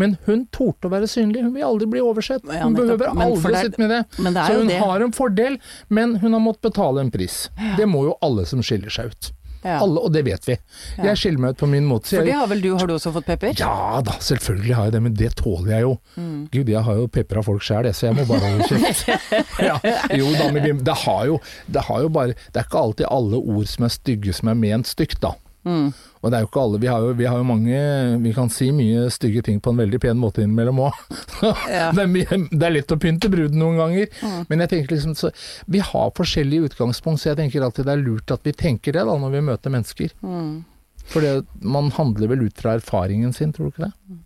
Men 0.00 0.16
hun 0.24 0.46
torde 0.54 0.88
å 0.88 0.92
være 0.94 1.08
synlig. 1.12 1.42
Hun 1.44 1.52
vil 1.52 1.66
aldri 1.66 1.88
bli 1.92 2.00
oversett. 2.00 2.44
Hun 2.46 2.56
ja, 2.56 2.68
behøver 2.72 3.10
aldri 3.12 3.52
er- 3.52 3.66
sitte 3.68 3.78
med 3.82 3.90
det. 3.90 4.00
Det 4.16 4.32
Så 4.46 4.58
hun 4.60 4.66
det. 4.72 4.78
har 4.80 5.00
en 5.04 5.12
fordel, 5.12 5.58
men 5.90 6.14
hun 6.22 6.32
har 6.32 6.40
måttet 6.40 6.70
betale 6.72 7.00
en 7.04 7.10
pris. 7.10 7.50
Det 7.76 7.84
må 7.86 8.04
jo 8.08 8.16
alle 8.22 8.46
som 8.46 8.62
skiller 8.64 8.88
seg 8.90 9.12
ut. 9.12 9.32
Ja. 9.66 9.80
Alle, 9.82 10.02
og 10.06 10.12
det 10.14 10.22
vet 10.26 10.46
vi. 10.46 10.56
Ja. 10.96 11.08
Jeg 11.10 11.20
skiller 11.20 11.42
meg 11.42 11.56
ut 11.56 11.62
på 11.62 11.68
min 11.70 11.86
måte. 11.88 12.10
For 12.12 12.26
det 12.26 12.36
har 12.38 12.50
vel 12.50 12.62
du, 12.62 12.70
har 12.78 12.86
du 12.86 12.94
også 12.96 13.12
fått 13.16 13.26
pepper? 13.26 13.54
ja 13.58 14.00
da, 14.06 14.16
selvfølgelig 14.22 14.76
har 14.78 14.88
jeg 14.88 14.96
det, 14.96 15.02
men 15.08 15.16
det 15.18 15.32
tåler 15.40 15.72
jeg 15.74 15.86
jo. 15.86 15.94
Mm. 16.16 16.36
Gud, 16.52 16.70
jeg 16.76 16.84
har 16.88 17.00
jo 17.00 17.08
pepra 17.10 17.42
folk 17.46 17.66
sjæl, 17.66 17.88
så 17.96 18.10
jeg 18.10 18.18
må 18.18 18.26
bare 18.28 18.52
holde 18.52 18.68
kjeft. 18.70 19.08
ja, 19.68 19.78
jo 20.14 20.30
da, 20.36 20.50
men 20.54 20.84
det 20.86 20.98
har 21.06 21.24
jo, 21.32 21.40
det 21.66 21.86
har 21.88 22.04
jo 22.06 22.12
bare 22.12 22.36
Det 22.36 22.60
er 22.60 22.68
ikke 22.68 22.82
alltid 22.82 23.10
alle 23.10 23.40
ord 23.40 23.66
som 23.70 23.88
er 23.88 23.92
stygge 23.92 24.36
som 24.36 24.52
er 24.52 24.58
ment 24.58 24.88
stygt, 24.90 25.18
da. 25.24 25.34
Mm. 25.66 25.88
Og 26.22 26.30
det 26.30 26.38
er 26.38 26.44
jo 26.44 26.48
ikke 26.48 26.62
alle, 26.62 26.78
vi 26.82 26.88
har 26.90 27.02
jo, 27.02 27.14
vi 27.18 27.26
har 27.26 27.40
jo 27.40 27.46
mange 27.46 27.78
Vi 28.22 28.32
kan 28.34 28.48
si 28.50 28.68
mye 28.74 29.08
stygge 29.10 29.42
ting 29.46 29.58
på 29.62 29.72
en 29.72 29.80
veldig 29.82 29.98
pen 30.02 30.18
måte 30.18 30.44
innimellom 30.44 30.84
òg. 30.86 31.00
Ja. 31.70 31.90
det, 31.94 32.06
er 32.06 32.46
det 32.48 32.62
er 32.68 32.72
lett 32.72 32.94
å 32.94 32.98
pynte 33.02 33.28
bruden 33.30 33.58
noen 33.60 33.80
ganger. 33.80 34.08
Mm. 34.22 34.38
Men 34.48 34.62
jeg 34.64 34.72
tenker 34.72 34.94
liksom 34.94 35.16
så, 35.18 35.32
Vi 35.70 35.82
har 35.84 36.14
forskjellige 36.16 36.70
utgangspunkt, 36.70 37.20
så 37.22 37.32
jeg 37.32 37.40
tenker 37.42 37.66
alltid 37.66 37.88
det 37.88 37.96
er 37.96 38.06
lurt 38.06 38.32
at 38.34 38.46
vi 38.46 38.54
tenker 38.56 38.96
det 38.96 39.04
da 39.08 39.18
når 39.20 39.34
vi 39.34 39.44
møter 39.50 39.74
mennesker. 39.74 40.14
Mm. 40.22 40.64
For 41.06 41.22
det, 41.22 41.34
man 41.62 41.92
handler 41.94 42.32
vel 42.32 42.46
ut 42.48 42.62
fra 42.62 42.78
erfaringen 42.80 43.34
sin, 43.36 43.52
tror 43.54 43.68
du 43.68 43.74
ikke 43.74 43.90
det? 43.90 44.22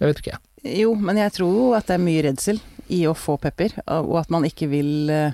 Jeg 0.00 0.10
vet 0.10 0.24
ikke. 0.24 0.34
jeg. 0.34 0.74
Jo, 0.82 0.92
men 0.98 1.20
jeg 1.20 1.32
tror 1.38 1.54
jo 1.54 1.68
at 1.78 1.86
det 1.88 1.96
er 1.96 2.02
mye 2.02 2.24
redsel 2.26 2.58
i 2.94 3.02
å 3.08 3.12
få 3.16 3.36
pepper, 3.40 3.74
og 3.92 4.14
at 4.20 4.30
man 4.32 4.44
ikke 4.48 4.68
vil 4.70 5.10
eh, 5.12 5.32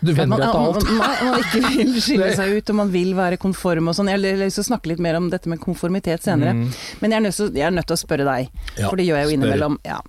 Du 0.00 0.12
vender 0.16 0.40
deg 0.40 0.48
til 0.50 0.60
alt. 0.60 0.88
Nei, 1.00 1.10
man 1.28 1.38
ikke 1.42 1.62
vil 1.76 1.92
skille 2.00 2.30
seg 2.38 2.54
ut, 2.58 2.70
og 2.72 2.78
man 2.80 2.92
vil 2.94 3.12
være 3.18 3.38
konform 3.42 3.90
og 3.92 3.96
sånn. 3.98 4.08
Jeg 4.12 4.20
har 4.22 4.40
lyst 4.44 4.60
til 4.60 4.64
å 4.64 4.68
snakke 4.70 4.92
litt 4.92 5.02
mer 5.04 5.18
om 5.20 5.28
dette 5.32 5.50
med 5.52 5.60
konformitet 5.62 6.24
senere. 6.24 6.54
Mm. 6.56 6.68
Men 7.02 7.14
jeg 7.14 7.20
er, 7.20 7.24
nødt 7.26 7.38
til, 7.40 7.50
jeg 7.60 7.66
er 7.68 7.74
nødt 7.76 7.90
til 7.90 7.98
å 7.98 8.02
spørre 8.04 8.28
deg, 8.28 8.48
Ja, 8.78 8.88
for 8.88 9.00
det 9.00 9.06
gjør 9.08 9.20
jeg 9.22 9.28
jo 9.30 9.36
innimellom. 9.38 9.78
Ja. 9.84 10.00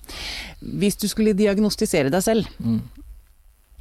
Hvis 0.86 0.98
du 1.02 1.08
skulle 1.12 1.36
diagnostisere 1.38 2.14
deg 2.14 2.24
selv, 2.26 2.48
Mm. 2.64 2.80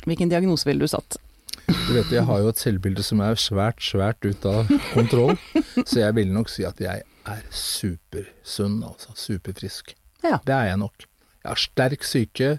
hvilken 0.05 0.29
diagnose 0.29 0.67
ville 0.69 0.85
du 0.85 0.91
satt? 0.91 1.17
Du 1.65 1.95
vet, 1.95 2.11
jeg 2.13 2.25
har 2.29 2.43
jo 2.43 2.51
et 2.51 2.61
selvbilde 2.61 3.03
som 3.07 3.23
er 3.25 3.39
svært, 3.41 3.81
svært 3.81 4.21
ute 4.27 4.51
av 4.51 4.69
kontroll. 4.93 5.37
så 5.89 6.03
jeg 6.03 6.15
vil 6.19 6.33
nok 6.35 6.51
si 6.53 6.67
at 6.69 6.81
jeg 6.83 7.05
er 7.25 7.43
supersunn, 7.49 8.83
altså. 8.85 9.15
Superfrisk. 9.17 9.95
Ja. 10.25 10.39
Det 10.45 10.53
er 10.57 10.71
jeg 10.73 10.81
nok. 10.83 11.07
Jeg 11.45 11.53
har 11.53 11.61
sterk 11.61 12.07
syke. 12.09 12.51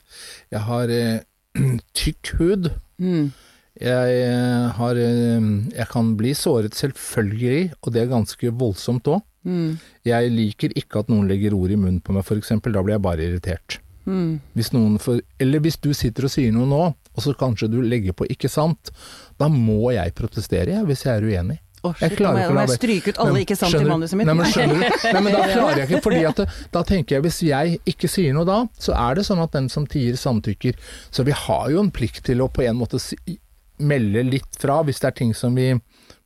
Jeg 0.53 0.61
har 0.67 0.91
eh, 0.93 1.23
tykk 1.97 2.35
hud. 2.39 2.69
Mm. 3.01 3.31
Jeg 3.81 4.19
eh, 4.23 4.67
har 4.77 4.99
eh, 5.01 5.47
Jeg 5.73 5.87
kan 5.91 6.13
bli 6.19 6.35
såret, 6.37 6.77
selvfølgelig, 6.77 7.73
og 7.81 7.93
det 7.93 8.03
er 8.03 8.13
ganske 8.13 8.53
voldsomt 8.53 9.09
òg. 9.09 9.25
Mm. 9.45 9.77
Jeg 10.05 10.29
liker 10.33 10.77
ikke 10.77 11.01
at 11.01 11.09
noen 11.09 11.27
legger 11.29 11.53
ord 11.57 11.73
i 11.73 11.79
munnen 11.79 11.99
på 12.01 12.13
meg, 12.13 12.25
f.eks. 12.25 12.53
Da 12.61 12.81
blir 12.81 12.95
jeg 12.95 13.05
bare 13.05 13.25
irritert. 13.25 13.79
Mm. 14.05 14.39
Hvis 14.53 14.69
for, 15.01 15.19
eller 15.41 15.59
hvis 15.65 15.77
du 15.81 15.91
sitter 15.93 16.27
og 16.27 16.33
sier 16.33 16.53
noe 16.53 16.69
nå, 16.69 16.81
og 16.93 17.23
så 17.23 17.33
kanskje 17.33 17.71
du 17.73 17.81
legger 17.81 18.13
på 18.13 18.25
'ikke 18.29 18.49
sant', 18.49 18.91
da 19.39 19.47
må 19.49 19.91
jeg 19.91 20.13
protestere 20.13 20.77
jeg, 20.77 20.85
hvis 20.85 21.05
jeg 21.05 21.17
er 21.17 21.25
uenig. 21.25 21.59
Å, 21.85 21.91
Jeg 22.01 22.11
shit, 22.11 22.17
klarer 22.19 22.41
ikke 22.41 22.53
å 22.53 22.57
la 22.57 22.63
være. 22.65 22.77
stryke 22.79 23.13
ut 23.13 23.19
alle 23.23 23.43
ikke 23.45 23.57
sant 23.59 23.77
i 23.77 23.83
manuset 23.85 24.19
mitt. 24.19 24.29
Nei, 24.29 24.35
men 24.39 24.51
skjønner 24.51 24.81
du? 24.81 24.85
Nei, 25.15 25.21
men 25.27 25.35
da 25.35 25.43
klarer 25.51 25.81
jeg 25.81 25.89
ikke, 25.89 26.01
fordi 26.07 26.21
at 26.31 26.41
det, 26.41 26.47
da 26.73 26.83
tenker 26.89 27.17
jeg 27.17 27.25
hvis 27.27 27.39
jeg 27.45 27.79
ikke 27.93 28.09
sier 28.11 28.35
noe 28.37 28.47
da, 28.49 28.59
så 28.81 28.95
er 28.97 29.19
det 29.19 29.25
sånn 29.29 29.43
at 29.43 29.53
den 29.55 29.69
som 29.71 29.87
tier 29.91 30.17
samtykker. 30.19 30.79
Så 31.13 31.25
vi 31.27 31.35
har 31.45 31.69
jo 31.73 31.83
en 31.83 31.93
plikt 31.93 32.23
til 32.27 32.41
å 32.41 32.49
på 32.49 32.65
en 32.65 32.79
måte 32.79 33.01
si, 33.03 33.17
melde 33.77 34.23
litt 34.25 34.59
fra 34.59 34.81
hvis 34.87 35.01
det 35.03 35.09
er 35.11 35.17
ting 35.21 35.33
som 35.37 35.55
vi 35.57 35.73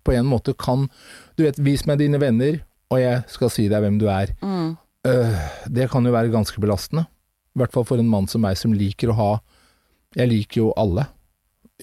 på 0.06 0.14
en 0.16 0.28
måte 0.30 0.54
kan 0.58 0.88
Du 1.38 1.44
vet, 1.46 1.58
vis 1.60 1.86
meg 1.88 2.00
dine 2.02 2.20
venner, 2.22 2.60
og 2.92 3.00
jeg 3.00 3.24
skal 3.32 3.52
si 3.54 3.68
deg 3.72 3.84
hvem 3.84 4.00
du 4.02 4.08
er. 4.12 4.34
Mm. 4.44 4.74
Uh, 5.08 5.38
det 5.72 5.88
kan 5.92 6.04
jo 6.04 6.12
være 6.12 6.32
ganske 6.34 6.60
belastende. 6.60 7.06
I 7.56 7.62
hvert 7.62 7.74
fall 7.76 7.86
for 7.88 8.02
en 8.02 8.10
mann 8.10 8.28
som 8.28 8.44
meg, 8.44 8.58
som 8.60 8.74
liker 8.76 9.12
å 9.12 9.16
ha 9.18 9.30
Jeg 10.18 10.30
liker 10.32 10.62
jo 10.64 10.68
alle, 10.80 11.06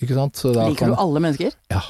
ikke 0.01 0.17
sant? 0.17 0.41
Liker 0.45 0.77
kan, 0.81 0.93
du 0.93 1.01
alle 1.01 1.23
mennesker? 1.25 1.55
Ja. 1.73 1.83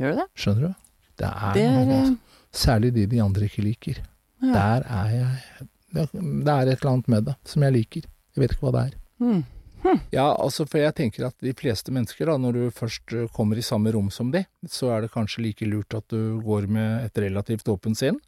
Gjør 0.00 0.12
du 0.14 0.20
det? 0.20 0.26
Skjønner 0.36 0.66
du? 0.66 0.72
Det 1.18 1.28
er, 1.28 1.54
Det 1.56 1.64
er 1.66 1.74
noe, 1.76 1.84
eh, 1.84 2.00
altså. 2.00 2.38
Særlig 2.52 2.92
de 2.94 3.06
de 3.08 3.22
andre 3.24 3.48
ikke 3.48 3.64
liker. 3.64 4.02
ja. 4.42 4.52
Der 4.52 4.86
er 4.88 5.10
jeg 5.16 5.68
Det 5.92 6.08
det 6.12 6.52
er 6.52 6.68
et 6.72 6.78
eller 6.80 6.92
annet 6.92 7.08
med 7.08 7.24
det 7.24 7.34
som 7.44 7.62
jeg 7.62 7.72
liker. 7.72 8.06
Jeg 8.34 8.40
vet 8.40 8.54
ikke 8.54 8.66
hva 8.66 8.72
det 8.72 8.84
er. 8.86 8.94
Mm. 9.20 9.42
Ja, 10.14 10.28
altså 10.38 10.64
for 10.68 10.78
jeg 10.78 10.94
tenker 10.94 11.26
at 11.26 11.36
de 11.42 11.52
fleste 11.58 11.92
mennesker, 11.92 12.28
da, 12.30 12.36
når 12.38 12.52
du 12.56 12.62
først 12.74 13.14
eh, 13.16 13.28
kommer 13.34 13.58
i 13.58 13.64
samme 13.66 13.90
rom 13.92 14.10
som 14.14 14.30
de, 14.30 14.44
så 14.70 14.92
er 14.94 15.02
det 15.02 15.12
kanskje 15.14 15.42
like 15.42 15.66
lurt 15.66 15.94
at 15.94 16.06
du 16.12 16.38
går 16.44 16.68
med 16.70 17.08
et 17.08 17.18
relativt 17.24 17.68
åpent 17.68 17.98
sinn. 17.98 18.20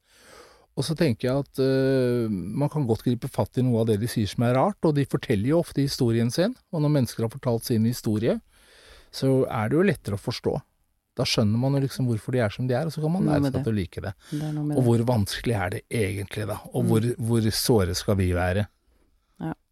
Og 0.75 0.83
så 0.83 0.97
tenker 0.99 1.29
jeg 1.29 1.45
at 1.45 1.61
uh, 1.63 2.27
man 2.31 2.71
kan 2.73 2.83
godt 2.89 3.05
gripe 3.07 3.29
fatt 3.31 3.61
i 3.61 3.63
noe 3.63 3.85
av 3.85 3.93
det 3.93 4.01
de 4.03 4.09
sier 4.11 4.27
som 4.27 4.43
er 4.43 4.57
rart, 4.59 4.81
og 4.83 4.97
de 4.97 5.05
forteller 5.07 5.53
jo 5.53 5.61
ofte 5.63 5.85
historien 5.85 6.33
sin, 6.35 6.57
og 6.75 6.83
når 6.83 6.97
mennesker 6.97 7.23
har 7.23 7.31
fortalt 7.31 7.69
sin 7.69 7.87
historie, 7.87 8.41
så 9.15 9.45
er 9.47 9.71
det 9.71 9.79
jo 9.79 9.85
lettere 9.87 10.19
å 10.19 10.25
forstå. 10.25 10.57
Da 11.17 11.23
skjønner 11.23 11.59
man 11.63 11.77
jo 11.79 11.81
liksom 11.85 12.07
hvorfor 12.11 12.33
de 12.35 12.41
er 12.43 12.51
som 12.51 12.67
de 12.67 12.75
er, 12.75 12.87
og 12.89 12.93
så 12.93 13.01
kan 13.05 13.13
man 13.15 13.27
lære 13.29 13.45
seg 13.47 13.55
at 13.61 13.65
til 13.69 13.73
å 13.73 13.77
like 13.77 14.01
det. 14.03 14.13
Det 14.33 14.49
Og 14.51 14.71
det. 14.71 14.85
hvor 14.89 15.03
vanskelig 15.07 15.55
er 15.55 15.71
det 15.77 15.83
egentlig, 15.91 16.47
da? 16.51 16.57
Og 16.75 16.85
hvor, 16.91 17.07
hvor 17.29 17.51
såre 17.55 17.95
skal 17.95 18.17
vi 18.19 18.33
være? 18.35 18.67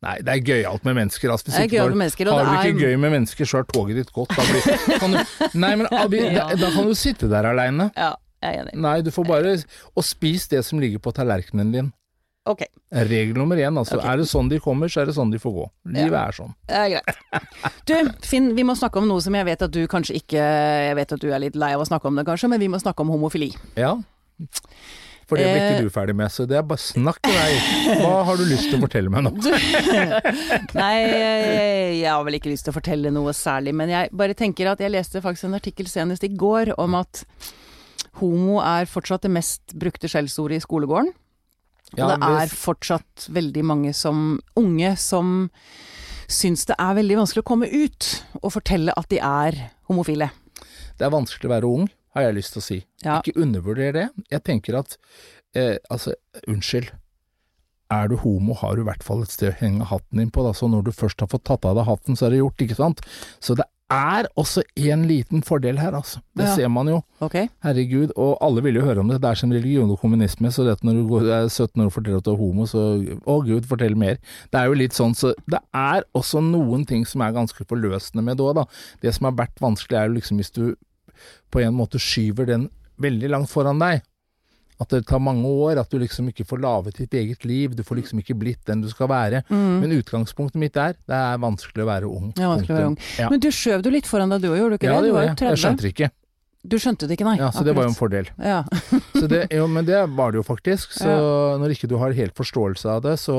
Nei, 0.03 0.17
det 0.27 0.33
er 0.33 0.41
gøyalt 0.43 0.85
med 0.85 0.97
mennesker. 0.99 1.31
Altså. 1.31 1.47
Det 1.51 1.55
er 1.79 1.89
du 1.89 1.95
med 1.95 2.01
mennesker, 2.03 2.27
har 2.31 2.45
du 2.45 2.69
ikke 2.69 2.75
er- 2.75 2.91
gøy 2.91 2.97
med 2.99 3.13
mennesker, 3.15 3.47
så 3.47 3.59
er 3.63 3.67
toget 3.71 3.97
ditt 4.01 4.11
godt. 4.13 4.35
Da, 4.35 4.43
blir, 4.43 4.99
kan 5.03 5.13
du, 5.15 5.19
nei, 5.63 5.75
men 5.79 5.87
Abi, 5.95 6.19
Ja. 6.19 6.49
da, 6.51 6.57
da 6.65 6.71
kan 6.75 6.87
du 6.91 6.95
sitte 6.99 7.29
der 7.31 7.47
aleine. 7.53 7.87
Ja, 7.97 8.15
jeg 8.43 8.57
er 8.59 8.63
enig. 8.67 8.75
Nei, 8.83 8.97
du 9.07 9.11
får 9.15 9.27
bare 9.29 9.53
Og 9.97 10.03
spis 10.05 10.49
det 10.51 10.65
som 10.67 10.81
ligger 10.83 10.99
på 10.99 11.13
tallerkenen 11.15 11.71
din. 11.73 11.93
Ok, 12.51 12.65
Regel 12.91 13.37
nummer 13.39 13.55
én, 13.57 13.77
altså. 13.79 14.01
Okay. 14.01 14.09
Er 14.11 14.19
det 14.19 14.25
sånn 14.27 14.49
de 14.51 14.59
kommer, 14.59 14.91
så 14.91 15.05
er 15.05 15.07
det 15.07 15.15
sånn 15.15 15.31
de 15.31 15.39
får 15.39 15.53
gå. 15.55 15.67
Livet 15.95 16.17
er 16.19 16.35
sånn. 16.35 16.55
er 16.67 16.89
greit. 16.97 17.21
Du, 17.87 17.93
Finn, 18.27 18.49
vi 18.59 18.65
må 18.67 18.75
snakke 18.75 18.99
om 18.99 19.07
noe 19.07 19.23
som 19.23 19.37
jeg 19.39 19.47
vet 19.47 19.63
at 19.63 19.71
du 19.73 19.85
kanskje 19.91 20.17
ikke 20.19 20.43
Jeg 20.43 20.97
vet 20.99 21.15
at 21.15 21.23
du 21.23 21.29
er 21.31 21.39
litt 21.45 21.55
lei 21.59 21.71
av 21.77 21.85
å 21.85 21.87
snakke 21.87 22.11
om 22.11 22.19
det, 22.19 22.25
kanskje, 22.27 22.51
men 22.51 22.59
vi 22.63 22.69
må 22.73 22.81
snakke 22.83 23.07
om 23.07 23.13
homofili. 23.15 23.53
Ja. 23.79 23.95
For 25.31 25.39
det 25.39 25.47
ble 25.47 25.61
Eh. 25.63 25.69
ikke 25.77 25.87
du 25.87 25.95
ferdig 25.95 26.17
med, 26.19 26.29
så 26.35 26.45
det 26.51 26.59
er 26.59 26.67
bare 26.67 26.83
snakk 26.83 27.23
i 27.31 27.33
vei. 27.33 28.01
Hva 28.03 28.25
har 28.27 28.37
du 28.37 28.43
lyst 28.51 28.69
til 28.73 28.81
å 28.81 28.83
fortelle 28.83 29.09
meg 29.15 29.23
nå? 29.25 29.31
Nei, 30.83 30.99
jeg 32.03 32.11
har 32.11 32.27
vel 32.27 32.37
ikke 32.41 32.51
lyst 32.51 32.67
til 32.67 32.75
å 32.75 32.77
fortelle 32.77 33.13
noe 33.15 33.33
særlig, 33.37 33.73
men 33.79 33.93
jeg 33.95 34.11
bare 34.19 34.35
tenker 34.37 34.73
at 34.75 34.83
jeg 34.83 34.93
leste 34.93 35.23
faktisk 35.25 35.49
en 35.49 35.57
artikkel 35.63 35.87
senest 35.89 36.27
i 36.27 36.33
går 36.35 36.75
om 36.77 36.99
at 36.99 37.23
homo 38.21 38.59
er 38.61 38.91
fortsatt 38.91 39.25
det 39.25 39.33
mest 39.33 39.73
brukte 39.79 40.11
skjellsordet 40.11 40.59
i 40.59 40.65
skolegården. 40.67 41.15
Ja, 41.99 42.07
og 42.07 42.23
det 42.23 42.31
er 42.45 42.55
fortsatt 42.57 43.27
veldig 43.33 43.65
mange 43.69 43.93
som 43.97 44.39
unge 44.59 44.95
som 45.01 45.51
syns 46.33 46.65
det 46.69 46.79
er 46.81 46.97
veldig 46.97 47.19
vanskelig 47.21 47.43
å 47.45 47.49
komme 47.51 47.69
ut 47.69 48.09
og 48.41 48.55
fortelle 48.55 48.95
at 48.97 49.11
de 49.13 49.21
er 49.21 49.59
homofile. 49.91 50.31
Det 50.97 51.05
er 51.05 51.13
vanskelig 51.13 51.51
å 51.51 51.53
være 51.53 51.69
ung, 51.69 51.87
har 52.17 52.29
jeg 52.29 52.39
lyst 52.39 52.57
til 52.57 52.63
å 52.63 52.65
si. 52.65 52.81
Ja. 53.05 53.21
Ikke 53.21 53.37
undervurder 53.43 53.95
det. 53.97 54.09
Jeg 54.33 54.45
tenker 54.49 54.81
at 54.81 54.97
eh, 55.57 55.77
altså, 55.93 56.17
unnskyld. 56.47 56.93
Er 57.93 58.09
du 58.09 58.17
homo, 58.23 58.55
har 58.57 58.77
du 58.77 58.87
i 58.87 58.89
hvert 58.89 59.05
fall 59.05 59.21
et 59.21 59.35
sted 59.35 59.51
å 59.51 59.57
henge 59.59 59.85
hatten 59.91 60.23
din 60.23 60.31
på. 60.33 60.45
Da. 60.47 60.55
Så 60.57 60.65
når 60.73 60.87
du 60.87 60.95
først 60.97 61.21
har 61.21 61.29
fått 61.29 61.45
tatt 61.45 61.67
av 61.69 61.77
deg 61.77 61.85
hatten, 61.91 62.17
så 62.17 62.25
er 62.25 62.33
det 62.33 62.41
gjort, 62.41 62.65
ikke 62.65 62.79
sant. 62.79 63.03
Så 63.45 63.57
det 63.59 63.67
er 63.93 64.27
også 64.37 64.63
en 64.77 65.05
liten 65.09 65.43
fordel 65.47 65.79
her, 65.79 65.93
altså. 65.93 66.21
Det 66.37 66.47
Ja. 66.47 66.55
ser 66.57 66.69
man 66.69 66.89
jo. 66.89 67.03
Ok? 67.21 67.37
Herregud, 67.63 68.13
og 68.17 68.39
alle 68.41 68.63
vil 68.63 68.75
jo 68.75 68.83
høre 68.83 68.99
om 69.01 69.09
det. 69.09 69.21
Det 69.21 69.31
er 69.31 69.35
som 69.35 69.51
religion 69.51 69.91
og 69.91 70.01
kommunisme, 70.01 70.49
så 70.51 70.65
når 70.83 70.93
du 70.93 71.09
går- 71.09 71.31
er 71.31 71.49
17 71.49 71.81
år 71.83 71.87
og 71.87 71.93
forteller 71.93 72.19
at 72.19 72.25
du 72.25 72.33
er 72.33 72.37
homo, 72.37 72.65
så 72.65 73.19
å 73.27 73.45
gud, 73.45 73.63
fortell 73.67 73.97
mer. 73.97 74.17
Det 74.51 74.61
er 74.61 74.65
jo 74.67 74.75
litt 74.75 74.93
sånn, 74.93 75.15
så 75.15 75.35
det 75.49 75.61
er 75.75 76.03
også 76.15 76.41
noen 76.43 76.87
ting 76.87 77.05
som 77.07 77.21
er 77.23 77.33
ganske 77.33 77.65
forløsende 77.67 78.23
med 78.23 78.37
det 78.39 78.45
òg, 78.47 78.55
da. 78.55 78.65
Det 79.01 79.15
som 79.15 79.25
har 79.25 79.47
vært 79.47 79.57
vanskelig 79.61 79.99
er 79.99 80.09
jo 80.09 80.15
liksom 80.15 80.37
hvis 80.39 80.53
du 80.53 80.75
på 81.53 81.61
en 81.63 81.75
måte 81.75 81.99
skyver 82.01 82.47
den 82.47 82.71
veldig 83.01 83.29
langt 83.31 83.49
foran 83.51 83.79
deg. 83.79 84.03
At 84.83 84.95
det 84.95 85.05
tar 85.09 85.23
mange 85.23 85.47
år, 85.47 85.79
at 85.83 85.93
du 85.93 86.01
liksom 86.03 86.31
ikke 86.33 86.47
får 86.49 86.63
laget 86.63 86.99
ditt 87.03 87.15
eget 87.19 87.47
liv, 87.49 87.77
du 87.79 87.85
får 87.87 88.01
liksom 88.01 88.23
ikke 88.23 88.37
blitt 88.39 88.63
den 88.69 88.83
du 88.83 88.91
skal 88.91 89.11
være. 89.13 89.45
Mm. 89.53 89.77
Men 89.85 89.95
utgangspunktet 90.01 90.59
mitt 90.63 90.79
er, 90.81 90.97
det 91.09 91.19
er 91.19 91.39
vanskelig 91.43 91.85
å 91.85 91.91
være 91.91 92.11
ung. 92.11 92.33
Det 92.37 92.49
vanskelig 92.49 92.75
å 92.75 92.81
være 92.81 92.91
ung. 92.95 92.99
Ja. 93.21 93.31
Men 93.33 93.45
du 93.45 93.51
skjøv 93.55 93.87
du 93.87 93.93
litt 93.95 94.11
foran 94.11 94.35
deg 94.35 94.43
du 94.43 94.51
òg, 94.51 94.59
gjorde 94.59 94.77
du 94.77 94.81
ikke 94.81 94.91
ja, 94.91 94.99
det? 94.99 95.07
det 95.07 95.13
Du 95.13 95.17
var 95.17 95.29
gjorde 95.29 95.47
jo 95.47 95.47
jeg. 95.47 95.55
Jeg 95.55 95.65
skjønte 95.65 95.87
det 95.87 95.95
ikke. 95.97 96.11
Du 96.63 96.77
skjønte 96.79 97.09
det 97.11 97.17
ikke, 97.17 97.27
nei. 97.27 97.35
Ja, 97.41 97.49
så 97.51 97.65
det 97.67 97.73
var 97.75 97.89
jo 97.89 97.91
en 97.91 97.97
fordel. 97.99 98.29
Ja. 98.39 98.61
Så 99.19 99.27
det, 99.31 99.41
jo, 99.55 99.65
men 99.71 99.87
det 99.87 99.99
var 100.15 100.31
det 100.31 100.39
jo 100.39 100.45
faktisk. 100.47 100.93
Så 100.95 101.11
når 101.59 101.75
ikke 101.75 101.89
du 101.91 101.97
har 101.99 102.15
helt 102.15 102.37
forståelse 102.39 102.87
av 102.91 103.01
det, 103.05 103.17
så 103.23 103.37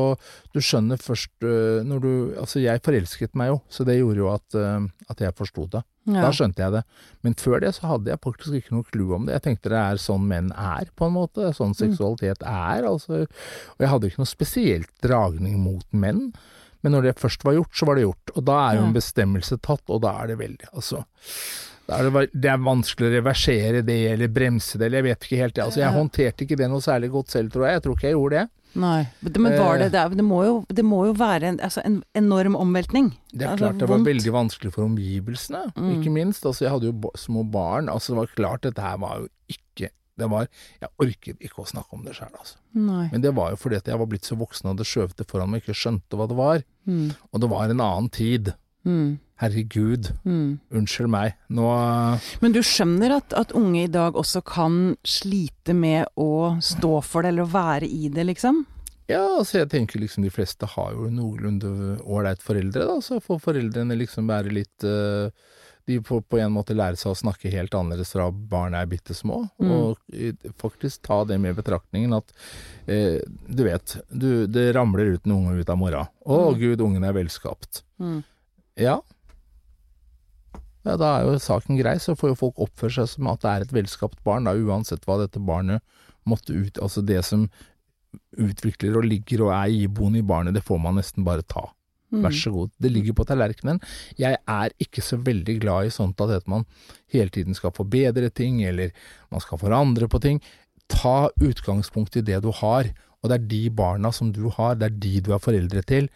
du 0.55 0.59
skjønner 0.63 0.99
først 0.99 1.31
øh, 1.47 1.81
når 1.87 2.03
du 2.03 2.11
Altså, 2.39 2.59
jeg 2.63 2.83
forelsket 2.83 3.33
meg 3.39 3.53
jo, 3.53 3.57
så 3.71 3.85
det 3.87 3.97
gjorde 3.97 4.21
jo 4.21 4.29
at, 4.31 4.59
øh, 4.59 4.87
at 5.11 5.23
jeg 5.23 5.35
forsto 5.39 5.65
det. 5.71 5.83
Ja. 6.09 6.25
Da 6.25 6.31
skjønte 6.35 6.63
jeg 6.65 6.75
det. 6.75 6.83
Men 7.23 7.35
før 7.39 7.63
det 7.63 7.73
så 7.77 7.87
hadde 7.93 8.11
jeg 8.11 8.23
faktisk 8.23 8.59
ikke 8.59 8.75
noe 8.75 8.87
clue 8.91 9.15
om 9.15 9.27
det. 9.27 9.37
Jeg 9.37 9.45
tenkte 9.47 9.71
det 9.71 9.81
er 9.81 10.03
sånn 10.03 10.27
menn 10.27 10.51
er, 10.51 10.91
på 10.99 11.07
en 11.07 11.15
måte. 11.15 11.47
Er 11.47 11.53
Mm. 11.53 11.59
Sånn 11.61 11.75
seksualitet 11.79 12.43
er. 12.43 12.87
Altså. 12.89 13.23
Og 13.23 13.83
jeg 13.83 13.91
hadde 13.91 14.09
ikke 14.09 14.23
noe 14.23 14.29
spesielt 14.35 14.91
dragning 15.05 15.59
mot 15.63 15.85
menn. 15.95 16.33
Men 16.83 16.97
når 16.97 17.07
det 17.07 17.19
først 17.21 17.45
var 17.47 17.55
gjort, 17.55 17.71
så 17.71 17.87
var 17.87 17.95
det 17.95 18.03
gjort. 18.03 18.33
Og 18.35 18.43
da 18.51 18.57
er 18.67 18.79
jo 18.81 18.87
en 18.89 18.95
bestemmelse 18.95 19.59
tatt, 19.63 19.83
og 19.87 20.01
da 20.03 20.17
er 20.19 20.33
det 20.33 20.41
veldig 20.41 20.73
Altså 20.73 21.05
det, 21.87 22.25
det 22.31 22.49
er 22.53 22.59
vanskelig 22.63 23.09
å 23.09 23.13
reversere 23.17 23.81
det, 23.85 23.97
eller 24.13 24.31
bremse 24.31 24.77
det, 24.79 24.87
eller 24.87 25.01
jeg 25.01 25.09
vet 25.09 25.25
ikke 25.27 25.39
helt. 25.41 25.57
Altså, 25.65 25.81
jeg 25.83 25.95
håndterte 25.97 26.45
ikke 26.45 26.57
det 26.61 26.69
noe 26.71 26.83
særlig 26.83 27.09
godt 27.11 27.33
selv, 27.33 27.51
tror 27.51 27.67
jeg. 27.67 27.77
Jeg 27.79 27.83
tror 27.87 27.97
ikke 27.97 28.07
jeg 28.07 28.17
gjorde 28.17 28.43
det. 28.43 28.49
Nei. 28.73 29.01
Men 29.21 29.53
var 29.59 29.77
det 29.77 29.91
Det, 29.93 30.03
det, 30.17 30.23
må, 30.25 30.39
jo, 30.47 30.53
det 30.69 30.85
må 30.85 31.03
jo 31.05 31.13
være 31.13 31.51
en, 31.51 31.59
altså 31.61 31.83
en 31.85 31.99
enorm 32.17 32.55
omveltning. 32.57 33.11
Det 33.31 33.45
er 33.45 33.51
Altså, 33.51 33.65
klart 33.67 33.83
det 33.83 33.89
var 33.91 34.05
veldig 34.07 34.33
vanskelig 34.33 34.73
for 34.73 34.87
omgivelsene, 34.87 35.65
Mm. 35.75 35.91
ikke 35.99 36.13
minst. 36.15 36.45
Altså, 36.45 36.65
jeg 36.65 36.71
hadde 36.73 36.89
jo 36.89 37.11
små 37.15 37.43
barn. 37.51 37.89
Altså, 37.89 38.13
det 38.13 38.17
var 38.23 38.33
klart 38.35 38.61
dette 38.65 38.81
her 38.81 38.97
var 38.97 39.19
jo 39.19 39.27
ikke 39.47 39.91
det 40.15 40.27
var, 40.29 40.47
Jeg 40.79 40.89
orket 41.01 41.39
ikke 41.41 41.63
å 41.63 41.65
snakke 41.65 41.93
om 41.97 42.03
det 42.05 42.13
sjøl, 42.13 42.29
altså. 42.37 42.57
Nei. 42.77 43.09
Men 43.11 43.21
det 43.21 43.31
var 43.33 43.49
jo 43.49 43.55
fordi 43.57 43.79
at 43.81 43.87
jeg 43.89 43.97
var 43.97 44.05
blitt 44.05 44.27
så 44.29 44.35
voksen 44.37 44.67
og 44.69 44.75
hadde 44.75 44.85
skjøvet 44.85 45.15
det 45.17 45.25
foran 45.29 45.49
meg 45.49 45.63
ikke 45.63 45.73
skjønte 45.73 46.17
hva 46.19 46.27
det 46.29 46.37
var. 46.37 46.61
Mm. 46.85 47.07
Og 47.33 47.41
det 47.41 47.49
var 47.49 47.63
en 47.73 47.81
annen 47.81 48.09
tid. 48.13 48.53
Mm. 48.85 49.19
Herregud, 49.43 50.11
Mm. 50.25 50.59
unnskyld 50.71 51.09
meg. 51.09 51.33
Nå 51.49 51.67
Men 52.41 52.51
du 52.55 52.59
skjønner 52.61 53.17
at, 53.17 53.33
at 53.33 53.51
unge 53.57 53.83
i 53.83 53.91
dag 53.91 54.13
også 54.13 54.43
kan 54.45 54.95
slite 55.03 55.73
med 55.75 56.05
å 56.17 56.59
stå 56.61 57.01
for 57.03 57.23
det, 57.23 57.29
eller 57.33 57.43
å 57.47 57.51
være 57.51 57.89
i 57.89 58.07
det, 58.13 58.25
liksom? 58.29 58.65
Ja, 59.09 59.19
altså 59.39 59.59
jeg 59.59 59.69
tenker 59.73 59.99
liksom 59.99 60.23
de 60.23 60.29
fleste 60.31 60.65
har 60.77 60.93
jo 60.95 61.09
noenlunde 61.11 61.99
ålreit 62.07 62.39
foreldre, 62.41 62.85
da. 62.87 63.01
Så 63.03 63.19
får 63.19 63.41
foreldrene 63.43 63.97
liksom 63.99 64.27
være 64.31 64.53
litt 64.53 64.85
uh, 64.87 65.27
De 65.85 65.97
får 65.99 66.21
på 66.31 66.39
en 66.39 66.53
måte 66.55 66.71
lære 66.71 66.95
seg 66.95 67.11
å 67.11 67.17
snakke 67.19 67.51
helt 67.51 67.73
annerledes 67.75 68.13
fra 68.15 68.29
barna 68.31 68.79
er 68.79 68.85
bitte 68.87 69.11
små. 69.13 69.41
Mm. 69.59 69.71
Og 69.75 69.97
eh, 70.15 70.31
faktisk 70.57 71.01
ta 71.03 71.25
det 71.27 71.35
med 71.43 71.51
i 71.51 71.57
betraktningen 71.61 72.15
at 72.15 72.31
eh, 72.87 73.19
du 73.49 73.63
vet, 73.65 73.97
du, 74.09 74.47
det 74.47 74.69
ramler 74.77 75.17
ut 75.17 75.25
en 75.27 75.33
unge 75.35 75.57
ut 75.59 75.69
av 75.69 75.77
mora. 75.77 76.05
Å 76.23 76.37
Mm. 76.53 76.59
gud, 76.61 76.79
ungen 76.87 77.03
er 77.03 77.11
velskapt. 77.11 77.81
Mm. 77.99 78.23
Ja. 78.79 79.01
Ja, 80.83 80.97
da 80.99 81.09
er 81.15 81.27
jo 81.27 81.35
saken 81.39 81.77
grei, 81.79 81.95
så 82.01 82.15
får 82.19 82.33
jo 82.33 82.39
folk 82.39 82.63
oppføre 82.65 82.97
seg 82.97 83.11
som 83.13 83.29
at 83.31 83.43
det 83.43 83.51
er 83.51 83.65
et 83.65 83.75
velskapt 83.75 84.19
barn, 84.25 84.49
da, 84.49 84.55
uansett 84.55 85.05
hva 85.07 85.21
dette 85.21 85.39
barnet 85.39 85.83
måtte 86.27 86.55
ut 86.55 86.79
Altså 86.79 87.03
det 87.03 87.21
som 87.27 87.47
utvikler 88.37 88.97
og 88.99 89.07
ligger 89.07 89.47
og 89.47 89.53
er 89.55 89.71
iboende 89.85 90.21
i 90.21 90.27
barnet, 90.27 90.55
det 90.57 90.65
får 90.65 90.81
man 90.81 90.99
nesten 90.99 91.25
bare 91.25 91.45
ta. 91.47 91.69
Mm. 92.13 92.21
Vær 92.21 92.35
så 92.37 92.51
god. 92.53 92.73
Det 92.77 92.91
ligger 92.93 93.15
på 93.17 93.25
tallerkenen. 93.25 93.79
Jeg 94.19 94.37
er 94.37 94.75
ikke 94.83 95.01
så 95.01 95.17
veldig 95.17 95.55
glad 95.63 95.87
i 95.87 95.93
sånt 95.93 96.21
at 96.21 96.45
man 96.51 96.67
hele 97.13 97.33
tiden 97.33 97.57
skal 97.57 97.73
forbedre 97.73 98.29
ting, 98.29 98.61
eller 98.63 98.93
man 99.33 99.41
skal 99.41 99.61
forandre 99.61 100.09
på 100.11 100.21
ting. 100.21 100.43
Ta 100.91 101.31
utgangspunkt 101.41 102.19
i 102.19 102.25
det 102.25 102.43
du 102.45 102.51
har, 102.53 102.91
og 103.23 103.31
det 103.31 103.39
er 103.39 103.49
de 103.55 103.63
barna 103.73 104.11
som 104.13 104.29
du 104.35 104.45
har, 104.51 104.75
det 104.77 104.91
er 104.91 105.01
de 105.07 105.19
du 105.25 105.33
er 105.33 105.41
foreldre 105.41 105.81
til. 105.89 106.09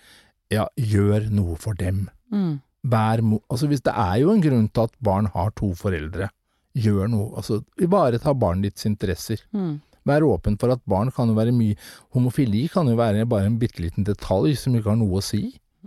Ja, 0.53 0.67
gjør 0.79 1.27
noe 1.33 1.57
for 1.59 1.77
dem. 1.79 2.05
Mm. 2.31 2.59
Vær 2.87 3.21
mo... 3.25 3.41
Altså, 3.51 3.67
hvis 3.67 3.83
det 3.83 3.93
er 3.93 4.21
jo 4.21 4.31
en 4.31 4.43
grunn 4.43 4.69
til 4.71 4.87
at 4.87 4.93
barn 5.03 5.27
har 5.33 5.51
to 5.59 5.73
foreldre. 5.75 6.29
Gjør 6.77 7.09
noe. 7.11 7.29
Altså, 7.39 7.61
ivareta 7.83 8.33
barnet 8.37 8.69
ditts 8.71 8.87
interesser. 8.87 9.41
Mm. 9.55 9.79
Vær 10.07 10.23
åpen 10.23 10.55
for 10.61 10.71
at 10.71 10.83
barn 10.87 11.11
kan 11.11 11.27
jo 11.27 11.35
være 11.35 11.51
mye 11.51 11.75
Homofili 12.15 12.61
kan 12.71 12.87
jo 12.87 12.95
være 12.95 13.25
bare 13.27 13.49
en 13.49 13.57
bitte 13.59 13.81
liten 13.83 14.05
detalj 14.07 14.53
som 14.55 14.75
ikke 14.77 14.93
har 14.93 14.99
noe 15.01 15.19
å 15.19 15.23
si 15.25 15.41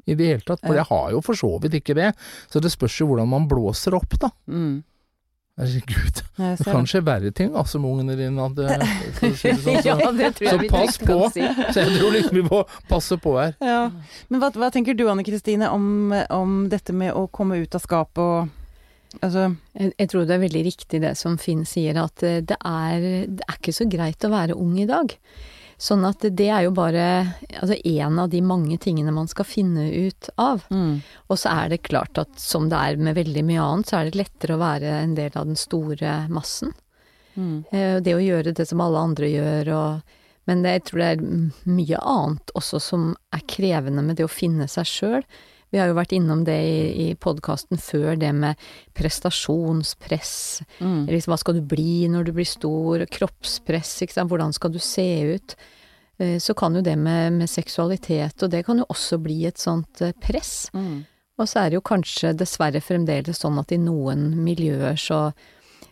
i 0.09 0.14
det 0.17 0.26
hele 0.29 0.45
tatt. 0.45 0.61
For 0.61 0.75
Ja. 0.76 0.83
det 0.83 0.88
har 0.90 1.11
jo 1.14 1.21
for 1.25 1.35
så 1.38 1.55
vidt 1.62 1.79
ikke 1.81 1.97
det. 1.97 2.11
Så 2.52 2.61
det 2.61 2.73
spørs 2.73 2.99
jo 3.00 3.07
hvordan 3.09 3.29
man 3.33 3.49
blåser 3.49 3.97
opp, 3.97 4.12
da. 4.21 4.29
Mm. 4.47 4.83
Herregud. 5.59 6.21
Det 6.37 6.64
kan 6.64 6.87
skje 6.88 7.02
verre 7.04 7.30
ting 7.37 7.50
altså 7.59 7.80
med 7.83 7.90
ungene 7.90 8.16
dine. 8.16 8.47
At 8.47 8.54
det, 8.57 8.76
for 9.19 9.28
å 9.28 9.37
si 9.37 9.50
det 9.50 9.59
sånn, 9.64 9.80
ja, 9.88 9.97
så, 9.99 10.12
det 10.16 10.30
tror 10.38 10.49
jeg 10.49 10.61
så 10.62 10.71
pass 10.73 11.00
på. 11.02 11.19
si. 11.35 11.49
så 11.75 11.83
jeg 11.85 11.99
tror 11.99 12.16
liksom 12.16 12.38
vi 12.38 12.45
må 12.47 12.62
passe 12.88 13.19
på 13.21 13.35
her. 13.37 13.52
Ja. 13.64 13.83
Men 14.30 14.42
hva, 14.42 14.52
hva 14.57 14.71
tenker 14.73 14.97
du 14.97 15.04
Anne 15.11 15.26
Kristine 15.26 15.69
om, 15.75 16.14
om 16.33 16.57
dette 16.73 16.97
med 16.97 17.12
å 17.16 17.26
komme 17.33 17.61
ut 17.61 17.76
av 17.76 17.85
skapet 17.85 18.25
og 18.25 18.57
Altså 19.19 19.49
Jeg, 19.75 19.90
jeg 19.99 20.07
tror 20.07 20.23
det 20.23 20.37
er 20.37 20.42
veldig 20.45 20.61
riktig 20.62 21.00
det 21.02 21.16
som 21.19 21.35
Finn 21.42 21.64
sier, 21.66 21.97
at 21.99 22.23
eh, 22.23 22.37
det 22.47 22.54
er, 22.62 23.07
det 23.26 23.42
er 23.42 23.57
ikke 23.57 23.75
så 23.75 23.88
greit 23.90 24.23
å 24.23 24.30
være 24.30 24.54
ung 24.54 24.76
i 24.78 24.87
dag. 24.87 25.16
Sånn 25.80 26.04
at 26.04 26.20
det 26.37 26.49
er 26.52 26.66
jo 26.66 26.75
bare 26.76 27.04
altså 27.56 27.78
en 27.88 28.18
av 28.20 28.28
de 28.28 28.42
mange 28.44 28.76
tingene 28.82 29.14
man 29.16 29.30
skal 29.30 29.46
finne 29.49 29.87
ut 29.88 30.28
av. 30.37 30.66
mm. 30.68 31.00
Og 31.32 31.38
så 31.40 31.54
er 31.54 31.70
det 31.72 31.82
klart 31.88 32.20
at 32.20 32.37
som 32.40 32.68
det 32.68 32.76
er 32.76 33.00
med 33.00 33.16
veldig 33.16 33.44
mye 33.49 33.64
annet, 33.64 33.88
så 33.88 33.96
er 34.00 34.10
det 34.10 34.20
lettere 34.20 34.58
å 34.58 34.60
være 34.60 34.92
en 35.00 35.14
del 35.16 35.32
av 35.40 35.49
den 35.49 35.56
store 35.56 36.26
massen. 36.28 36.75
Mm. 37.34 37.64
Eh, 37.72 37.96
Det 38.04 38.12
å 38.12 38.20
gjøre 38.20 38.52
det 38.52 38.66
som 38.68 38.82
alle 38.84 38.99
andre 38.99 39.30
gjør 39.32 39.72
og 39.78 40.16
Men 40.49 40.62
det, 40.64 40.70
jeg 40.70 40.84
tror 40.88 40.99
det 40.99 41.08
er 41.12 41.70
mye 41.70 41.99
annet 42.00 42.50
også 42.58 42.80
som 42.82 43.02
er 43.30 43.42
krevende 43.46 44.02
med 44.02 44.16
det 44.16 44.25
å 44.25 44.32
finne 44.32 44.66
seg 44.66 44.88
sjøl. 44.88 45.25
Vi 45.71 45.79
har 45.79 45.91
jo 45.91 45.95
vært 45.99 46.12
innom 46.17 46.45
det 46.47 46.57
i, 46.67 46.79
i 47.05 47.09
podkasten 47.15 47.79
før, 47.79 48.17
det 48.19 48.33
med 48.35 48.59
prestasjonspress. 48.99 50.62
Mm. 50.81 51.05
Liksom, 51.07 51.31
hva 51.33 51.39
skal 51.41 51.59
du 51.59 51.62
bli 51.71 52.09
når 52.11 52.27
du 52.27 52.33
blir 52.37 52.49
stor? 52.49 53.05
Kroppspress, 53.11 53.93
ikke 54.03 54.17
sant. 54.19 54.31
Hvordan 54.33 54.55
skal 54.57 54.73
du 54.75 54.81
se 54.83 55.07
ut? 55.35 55.55
Eh, 56.19 56.39
Så 56.43 56.55
kan 56.59 56.75
jo 56.75 56.83
det 56.83 56.97
med, 56.99 57.33
med 57.39 57.50
seksualitet, 57.50 58.43
og 58.43 58.50
det 58.50 58.65
kan 58.67 58.83
jo 58.83 58.89
også 58.91 59.21
bli 59.23 59.45
et 59.47 59.59
sånt 59.62 60.03
eh, 60.03 60.12
press. 60.21 60.71
Mm. 60.75 61.05
Og 61.41 61.49
så 61.49 61.62
er 61.62 61.71
det 61.71 61.79
jo 61.79 61.87
kanskje 61.87 62.35
dessverre 62.37 62.83
fremdeles 62.85 63.39
sånn 63.41 63.59
at 63.62 63.73
i 63.73 63.79
noen 63.81 64.35
miljøer 64.45 64.99
så, 65.00 65.31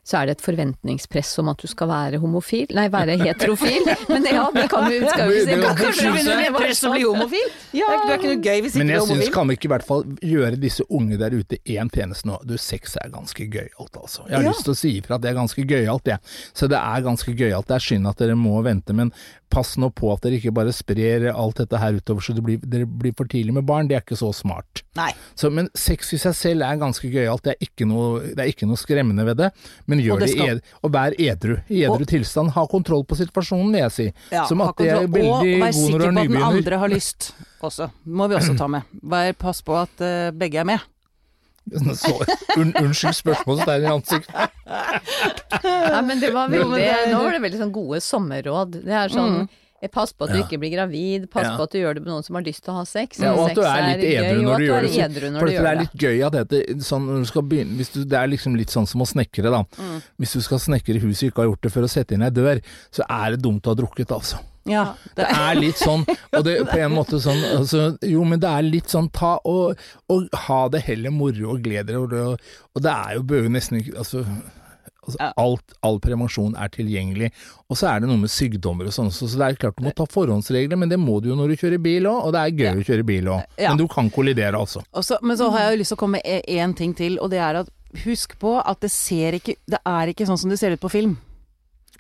så 0.09 0.17
er 0.23 0.27
det 0.31 0.39
et 0.39 0.45
forventningspress 0.47 1.35
om 1.43 1.51
at 1.53 1.61
du 1.61 1.67
skal 1.69 1.89
være 1.91 2.19
homofil, 2.23 2.71
nei, 2.73 2.87
være 2.89 3.19
heterofil. 3.21 3.85
Men 4.09 4.25
ja, 4.25 4.47
det 4.55 4.65
kan 4.73 4.87
vi, 4.89 5.01
det- 5.03 5.11
Kanskje 5.13 6.07
du 6.07 6.13
begynner 6.17 6.47
å 6.49 6.55
presse 6.57 6.89
å 6.89 6.95
bli 6.95 7.03
homofil? 7.05 7.51
Ja. 7.77 7.85
Det 7.85 7.93
er 7.93 7.99
ikke- 7.99 8.07
det 8.07 8.15
er 8.15 8.19
ikke 8.19 8.31
noe 8.33 8.45
gøy 8.49 8.61
hvis 8.65 8.73
ikke 8.73 8.79
Men 8.81 8.87
du 8.89 8.93
jeg 8.93 8.97
er 8.97 9.05
syns 9.05 9.11
homofil. 9.13 9.33
kan 9.35 9.49
vi 9.49 9.57
ikke 9.59 9.69
i 9.69 9.73
hvert 9.75 9.87
fall 9.91 10.05
gjøre 10.33 10.61
disse 10.63 10.87
unge 10.89 11.19
der 11.21 11.37
ute 11.37 11.59
én 11.69 11.91
tjeneste 11.93 12.25
nå. 12.31 12.39
Du, 12.49 12.57
sex 12.57 12.97
er 12.97 13.11
ganske 13.13 13.45
gøyalt, 13.53 13.93
altså. 14.01 14.25
Jeg 14.29 14.37
har 14.39 14.43
Ja. 14.49 14.51
lyst 14.55 14.65
til 14.65 14.73
å 14.73 14.77
si 14.81 15.01
ifra 15.01 15.15
at 15.17 15.21
det 15.21 15.31
er 15.31 15.35
ganske 15.43 15.67
gøyalt, 15.69 16.05
jeg. 16.09 16.19
Så 16.55 16.69
det 16.73 16.79
er 16.81 17.05
ganske 17.05 17.37
gøyalt. 17.37 17.67
Det 17.69 17.77
er 17.77 17.85
synd 17.85 18.09
at 18.09 18.17
dere 18.17 18.35
må 18.35 18.63
vente, 18.65 18.95
men 18.97 19.13
pass 19.51 19.77
nå 19.81 19.89
på 19.97 20.11
at 20.13 20.21
dere 20.25 20.37
ikke 20.39 20.53
bare 20.55 20.73
sprer 20.77 21.29
alt 21.33 21.57
dette 21.63 21.79
her 21.81 21.97
utover 21.99 22.21
så 22.25 22.35
det 22.37 22.43
blir, 22.45 22.59
dere 22.63 22.87
blir 22.87 23.15
for 23.17 23.25
tidlig 23.31 23.55
med 23.57 23.65
barn. 23.69 23.89
Det 23.89 23.97
er 23.97 24.03
ikke 24.05 24.19
så 24.21 24.29
smart. 24.37 24.83
Så, 25.39 25.51
men 25.55 25.69
sex 25.79 26.13
i 26.13 26.19
seg 26.21 26.35
selv 26.37 26.67
er 26.67 26.77
ganske 26.81 27.09
gøyalt, 27.13 27.45
det 27.47 27.55
er 27.55 27.69
ikke 27.69 27.87
noe, 27.89 28.21
det 28.35 28.43
er 28.45 28.51
ikke 28.53 28.69
noe 28.69 28.81
skremmende 28.81 29.25
ved 29.29 29.39
det. 29.41 29.51
Men 29.87 30.03
Og 30.03 30.05
gjør 30.09 30.19
det 30.25 30.29
det, 30.29 30.35
skal- 30.37 30.51
ed, 30.59 30.61
og 30.83 30.93
vær 30.99 31.17
edru. 31.19 31.57
I 31.71 31.85
edru 31.87 32.05
Og- 32.05 32.09
tilstand. 32.13 32.51
Ha 32.59 32.67
kontroll 32.67 33.05
på 33.09 33.17
situasjonen, 33.21 33.73
vil 33.73 33.81
jeg 33.87 33.93
si. 33.97 34.09
Ja, 34.33 34.45
Som 34.51 34.61
at 34.67 34.77
det 34.77 34.91
er 34.91 35.07
veldig 35.07 35.25
og 35.31 35.43
vær 35.47 35.49
god 35.49 35.63
når 35.63 35.73
sikker 35.73 35.99
du 35.99 36.05
er 36.05 36.13
på 36.13 36.21
at 36.21 36.29
den 36.35 36.43
andre 36.51 36.79
har 36.85 36.89
lyst 36.93 37.33
også. 37.63 37.91
Må 38.05 38.29
vi 38.29 38.35
også 38.39 38.57
ta 38.59 38.67
med. 38.69 38.83
Vær 39.03 39.33
pass 39.39 39.63
på 39.63 39.75
at 39.81 40.01
uh, 40.05 40.31
begge 40.37 40.61
er 40.61 40.65
med. 40.65 40.79
Så, 42.01 42.15
un, 42.57 42.71
unnskyld 42.81 43.13
spørsmålstegn 43.19 43.83
i 43.85 43.91
ansiktet. 43.93 44.55
Nei, 45.65 46.03
men 46.03 46.21
det 46.21 46.33
var 46.35 46.51
veldig, 46.53 46.91
nå 47.13 47.23
var 47.23 47.33
det 47.39 47.41
veldig 47.47 47.63
sånn 47.65 47.73
gode 47.75 48.01
sommerråd. 48.05 48.79
Det 48.85 48.95
er 49.05 49.09
sånn 49.15 49.41
mm. 49.45 49.49
Pass 49.95 50.11
på 50.11 50.27
at 50.27 50.33
du 50.35 50.41
Ja. 50.41 50.43
ikke 50.43 50.59
blir 50.59 50.73
gravid, 50.75 51.29
pass 51.31 51.45
Ja. 51.47 51.53
på 51.55 51.63
at 51.69 51.71
du 51.71 51.79
gjør 51.79 51.95
det 51.95 52.01
med 52.03 52.11
noen 52.11 52.25
som 52.27 52.35
har 52.35 52.43
lyst 52.43 52.65
til 52.67 52.73
å 52.75 52.79
ha 52.81 52.85
sex. 52.85 53.21
Ja, 53.23 53.31
og 53.39 53.45
at 53.53 53.55
du 53.55 53.61
er 53.63 53.85
litt 53.87 54.09
edru 54.11 54.41
når 54.43 54.59
du 54.59 54.65
gjør 54.67 54.81
det. 54.83 55.39
For 55.39 55.47
det 55.47 55.61
er 55.71 55.79
litt 55.79 55.95
gøy 56.03 56.25
at 56.27 56.33
dette 56.35 56.83
sånn 56.83 57.07
du 57.07 57.25
skal 57.31 57.43
begynne 57.47 57.77
hvis 57.79 57.93
du, 57.95 58.01
Det 58.03 58.19
er 58.19 58.27
liksom 58.27 58.57
litt 58.59 58.75
sånn 58.75 58.89
som 58.91 59.01
å 59.01 59.07
snekre, 59.07 59.47
da. 59.55 59.63
Mm. 59.79 60.03
Hvis 60.19 60.33
du 60.35 60.41
skal 60.43 60.59
snekre 60.59 60.99
huset 60.99 61.29
og 61.29 61.31
ikke 61.31 61.43
har 61.45 61.51
gjort 61.53 61.63
det 61.63 61.73
for 61.77 61.87
å 61.87 61.93
sette 61.95 62.19
inn 62.19 62.27
ei 62.27 62.31
dør, 62.35 62.59
så 62.91 63.07
er 63.07 63.37
det 63.37 63.43
dumt 63.47 63.63
å 63.63 63.71
ha 63.71 63.79
drukket, 63.79 64.11
altså. 64.19 64.43
Ja, 64.67 64.97
Det 65.15 65.25
er 65.31 65.55
litt 65.55 65.79
sånn, 65.79 66.03
og 66.35 66.43
det 66.45 66.59
på 66.67 66.77
en 66.83 66.93
måte 66.99 67.23
sånn 67.23 67.39
altså, 67.57 67.97
Jo, 68.03 68.25
men 68.25 68.41
det 68.43 68.51
er 68.51 68.67
litt 68.67 68.91
sånn 68.91 69.07
ta 69.15 69.39
og, 69.47 69.79
og 70.11 70.27
ha 70.35 70.69
det 70.69 70.83
heller 70.91 71.15
moro 71.15 71.55
og 71.55 71.63
glede 71.63 71.87
dere 71.87 72.03
og, 72.03 72.11
det- 72.11 72.41
og 72.75 72.83
det 72.83 72.91
er 72.93 73.15
jo 73.15 73.23
bør 73.23 73.47
nesten 73.49 73.79
ikke 73.81 73.95
Altså, 73.97 74.27
Ja. 74.27 74.58
Alt, 75.17 75.77
all 75.87 76.01
prevensjon 76.03 76.57
er 76.59 76.73
tilgjengelig. 76.75 77.31
Og 77.69 77.79
så 77.79 77.91
er 77.93 78.03
det 78.03 78.11
noe 78.11 78.21
med 78.21 78.33
sykdommer 78.33 78.89
og 78.89 78.95
sånn, 78.95 79.11
så, 79.15 79.29
det 79.31 79.47
er 79.47 79.61
klart 79.61 79.79
du 79.79 79.87
må 79.87 79.95
ta 79.97 80.07
forhåndsregler, 80.09 80.81
men 80.81 80.93
det 80.93 81.01
må 81.01 81.19
du 81.23 81.31
jo 81.33 81.39
når 81.39 81.55
du 81.55 81.63
kjører 81.63 81.83
bil 81.83 82.09
òg, 82.11 82.29
og 82.29 82.37
det 82.37 82.45
er 82.45 82.63
gøy 82.63 82.83
å 82.83 82.87
kjøre 82.91 83.09
bil 83.09 83.33
òg. 83.35 83.57
Ja. 83.61 83.73
Men 83.73 83.83
du 83.83 83.87
kan 83.93 84.11
kollidere, 84.15 84.59
altså. 84.59 84.85
Også, 84.93 85.21
men 85.23 85.41
så 85.41 85.51
har 85.55 85.67
jeg 85.67 85.77
jo 85.77 85.83
lyst 85.83 85.95
til 85.95 86.01
å 86.01 86.03
komme 86.05 86.21
med 86.21 86.53
én 86.59 86.77
ting 86.77 86.95
til, 86.97 87.19
og 87.23 87.33
det 87.35 87.43
er 87.45 87.63
at 87.63 87.73
husk 88.05 88.37
på 88.41 88.59
at 88.61 88.83
det 88.85 88.91
ser 88.93 89.39
ikke 89.39 89.55
Det 89.65 89.79
er 89.81 90.11
ikke 90.13 90.27
sånn 90.29 90.37
som 90.37 90.51
det 90.53 90.59
ser 90.61 90.75
ut 90.77 90.83
på 90.83 90.91
film. 90.93 91.17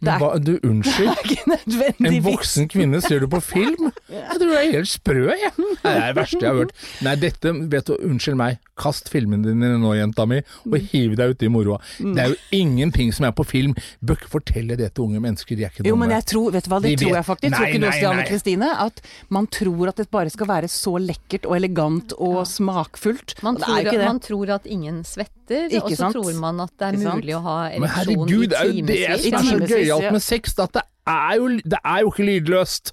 Det 0.00 0.12
er- 0.14 0.18
hva, 0.22 0.28
du, 0.38 0.52
unnskyld? 0.62 1.10
Ikke 1.24 1.88
En 2.06 2.18
voksen 2.22 2.68
kvinne 2.70 3.00
ser 3.02 3.20
du 3.24 3.26
på 3.32 3.40
film? 3.42 3.88
Jeg 4.08 4.38
tror 4.38 4.46
du 4.48 4.54
er 4.56 4.68
helt 4.72 4.88
sprø, 4.88 5.24
jeg. 5.34 5.50
Det 5.58 5.90
er 5.90 5.98
det 6.08 6.16
verste 6.16 6.38
jeg 6.40 6.48
har 6.48 6.56
hørt. 6.62 6.70
Nei, 7.04 7.12
dette, 7.20 7.50
vet 7.72 7.88
du, 7.90 7.94
unnskyld 8.08 8.36
meg, 8.38 8.56
kast 8.78 9.10
filmene 9.12 9.44
dine 9.50 9.72
nå, 9.82 9.90
jenta 9.98 10.24
mi, 10.30 10.38
og 10.64 10.76
hiv 10.92 11.16
deg 11.18 11.34
uti 11.34 11.50
moroa. 11.52 11.76
Mm. 12.00 12.14
Det 12.16 12.22
er 12.24 12.32
jo 12.32 12.38
ingenting 12.60 13.10
som 13.12 13.26
er 13.28 13.34
på 13.36 13.44
film. 13.46 13.74
Bør 14.00 14.16
ikke 14.20 14.30
fortelle 14.32 14.78
det 14.80 14.92
til 14.96 15.04
unge 15.08 15.20
mennesker, 15.24 15.58
de 15.58 15.66
er 15.66 15.72
ikke 15.72 15.82
dumme. 15.84 15.90
Jo, 15.92 15.98
men 16.00 16.14
jeg 16.14 16.24
tror, 16.30 16.48
vet 16.54 16.64
du 16.68 16.70
hva, 16.72 16.80
det 16.84 16.92
De 16.94 16.96
tror 17.02 17.10
vet- 17.12 17.18
jeg 17.20 17.28
faktisk. 17.28 17.50
Nei, 17.52 17.58
tror 17.58 17.68
ikke 17.68 17.82
du 17.84 17.90
Stian 17.98 18.08
og 18.08 18.14
Anne. 18.16 18.28
Kristine? 18.30 18.70
At 18.86 19.02
man 19.38 19.50
tror 19.58 19.92
at 19.92 19.96
det 20.02 20.08
bare 20.14 20.30
skal 20.34 20.50
være 20.54 20.70
så 20.72 20.94
lekkert 21.02 21.48
og 21.50 21.56
elegant 21.58 22.14
og 22.18 22.38
smakfullt. 22.48 23.36
Man 23.42 23.54
Og 23.58 23.60
det 23.60 23.66
tror, 23.68 23.76
er 23.76 23.84
ikke 23.90 23.98
det. 23.98 24.06
man 24.12 24.20
tror 24.28 24.54
at 24.58 24.66
ingen 24.78 25.02
svetter, 25.04 25.68
Ikke 25.68 25.82
og 25.84 25.90
så 25.92 26.00
sant? 26.02 26.16
tror 26.18 26.32
man 26.40 26.60
at 26.60 26.72
det 26.78 26.86
er 26.88 26.92
Ikke 26.98 27.06
sant? 27.08 27.22
mulig 27.24 27.36
å 27.36 27.42
ha 27.44 27.58
ereksjon 27.72 28.28
i 28.28 28.48
timevis. 28.48 29.87
Gøyalt 29.88 30.12
med 30.12 30.22
sex, 30.24 30.54
at 30.58 30.72
det 30.78 30.82
er 31.08 31.34
jo, 31.40 31.48
det 31.64 31.80
er 31.84 32.00
jo 32.04 32.12
ikke 32.12 32.26
lydløst. 32.28 32.92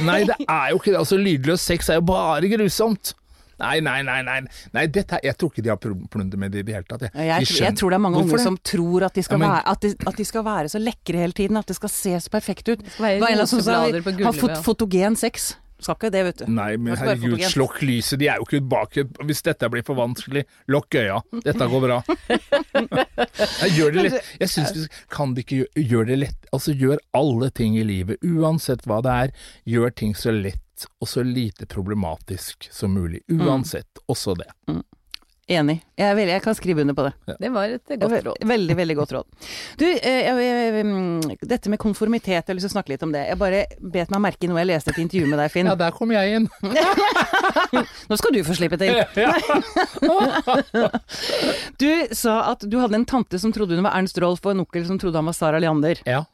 Nei, 0.00 0.20
det 0.24 0.36
er 0.48 0.68
jo 0.72 0.78
ikke 0.80 0.92
det. 0.94 0.98
Altså, 1.04 1.16
lydløs 1.20 1.60
sex 1.60 1.88
er 1.92 2.00
jo 2.00 2.06
bare 2.08 2.48
grusomt. 2.48 3.14
Nei, 3.60 3.74
nei, 3.84 3.98
nei, 4.00 4.22
nei. 4.24 4.38
nei 4.72 4.86
dette, 4.88 5.18
er- 5.18 5.26
jeg 5.28 5.36
tror 5.36 5.50
ikke 5.52 5.62
de 5.66 5.68
har 5.68 5.76
plunder 5.76 6.38
med 6.40 6.50
det 6.54 6.62
i 6.62 6.62
det 6.64 6.74
hele 6.78 6.86
tatt. 6.88 7.02
Jeg, 7.12 7.12
Jeg, 7.28 7.40
De 7.40 7.46
tror- 7.52 7.64
jeg 7.66 7.74
tror 7.76 7.90
det 7.90 7.94
er 7.98 8.00
mange 8.06 8.16
Hvorfor 8.16 8.32
unge 8.32 8.38
det? 8.40 8.44
som 8.46 8.56
tror 8.64 9.02
at 9.04 9.12
de, 9.14 9.22
skal 9.22 9.34
Ja, 9.34 9.38
men- 9.42 9.50
være, 9.50 9.68
at, 9.68 9.80
de, 9.82 9.94
at 10.08 10.16
de 10.16 10.24
skal 10.24 10.44
være 10.44 10.68
så 10.72 10.78
lekre 10.80 11.16
hele 11.20 11.32
tiden, 11.36 11.56
at 11.60 11.66
det 11.66 11.76
skal 11.76 11.88
se 11.92 12.10
så 12.24 12.30
perfekt 12.32 12.68
ut. 12.72 12.80
skal 12.88 13.04
være 13.04 13.14
Det 13.14 13.20
var 13.20 13.28
en 13.28 13.46
som 13.46 13.60
sa 13.60 13.72
roseblader 13.84 14.00
på 14.02 14.10
ha 14.10 14.16
gulvet, 14.32 14.40
fot, 14.40 14.64
fotogen 14.64 15.16
sex. 15.16 15.56
Skal 15.80 15.96
ikke 15.98 16.12
det, 16.14 16.24
vet 16.28 16.42
du. 16.42 16.46
Nei, 16.52 16.70
men 16.80 16.96
herregud, 16.98 17.40
slokk 17.50 17.80
lyset, 17.84 18.20
de 18.20 18.30
er 18.32 18.40
jo 18.40 18.46
ikke 18.48 18.62
bak 18.70 18.96
Hvis 19.26 19.44
dette 19.46 19.68
blir 19.72 19.84
for 19.86 19.98
vanskelig, 19.98 20.46
lukk 20.70 20.96
øya. 21.00 21.20
Dette 21.44 21.68
går 21.72 21.84
bra. 21.84 22.00
Nei, 23.60 23.70
gjør 23.76 23.94
det 23.96 24.06
lett. 24.06 24.32
Jeg 24.40 24.52
syns 24.54 24.74
vi 24.76 24.86
kan 25.12 25.34
det 25.36 25.46
ikke 25.46 25.62
gjøre 25.84 26.00
gjør 26.00 26.08
det 26.10 26.18
lett 26.24 26.50
Altså, 26.54 26.74
gjør 26.74 26.98
alle 27.16 27.50
ting 27.54 27.76
i 27.78 27.84
livet, 27.86 28.20
uansett 28.26 28.86
hva 28.88 29.00
det 29.04 29.16
er. 29.24 29.32
Gjør 29.68 29.94
ting 30.02 30.16
så 30.18 30.34
lett 30.34 30.86
og 31.00 31.10
så 31.10 31.22
lite 31.26 31.68
problematisk 31.68 32.70
som 32.72 32.94
mulig. 32.96 33.20
Uansett, 33.28 34.00
også 34.08 34.34
det. 34.40 34.48
Enig. 35.50 35.80
Jeg, 36.00 36.16
veldig, 36.16 36.32
jeg 36.32 36.42
kan 36.44 36.56
skrive 36.56 36.80
under 36.84 36.96
på 36.96 37.04
det. 37.04 37.36
Det 37.42 37.50
var 37.52 37.74
et 37.76 37.92
godt 38.00 38.24
råd. 38.24 38.44
Veldig, 38.48 38.76
veldig 38.78 38.96
godt 38.96 39.12
råd. 39.16 39.26
Du, 39.80 39.84
eh, 39.84 40.20
jeg, 40.24 40.46
jeg, 40.46 40.84
mm, 40.88 41.36
dette 41.50 41.72
med 41.72 41.80
konformitet, 41.82 42.32
jeg 42.38 42.46
har 42.48 42.56
lyst 42.56 42.68
til 42.68 42.72
å 42.72 42.76
snakke 42.78 42.94
litt 42.94 43.04
om 43.04 43.12
det. 43.12 43.26
Jeg 43.28 43.40
bare 43.40 43.64
bet 43.80 44.12
meg 44.14 44.24
merke 44.30 44.48
i 44.48 44.50
noe 44.50 44.62
jeg 44.62 44.70
leste 44.70 44.94
et 44.94 45.02
intervju 45.04 45.28
med 45.28 45.42
deg, 45.42 45.52
Finn. 45.52 45.68
Ja, 45.68 45.76
der 45.78 45.92
kom 45.96 46.14
jeg 46.14 46.38
inn. 46.38 46.48
Nå 48.10 48.18
skal 48.20 48.34
du 48.34 48.40
få 48.46 48.56
slippe 48.56 48.80
til. 48.80 48.96
Du 51.80 51.88
sa 52.16 52.34
at 52.50 52.64
du 52.66 52.76
hadde 52.80 52.96
en 52.98 53.06
tante 53.08 53.38
som 53.40 53.52
trodde 53.54 53.76
hun 53.76 53.84
var 53.86 53.96
Ernst 53.98 54.18
Rolf, 54.20 54.42
og 54.44 54.54
en 54.54 54.64
onkel 54.64 54.84
som 54.88 54.98
trodde 55.00 55.20
han 55.20 55.28
var 55.28 55.36
Sara 55.36 55.60
Leander. 55.62 56.00
Ja. 56.08 56.24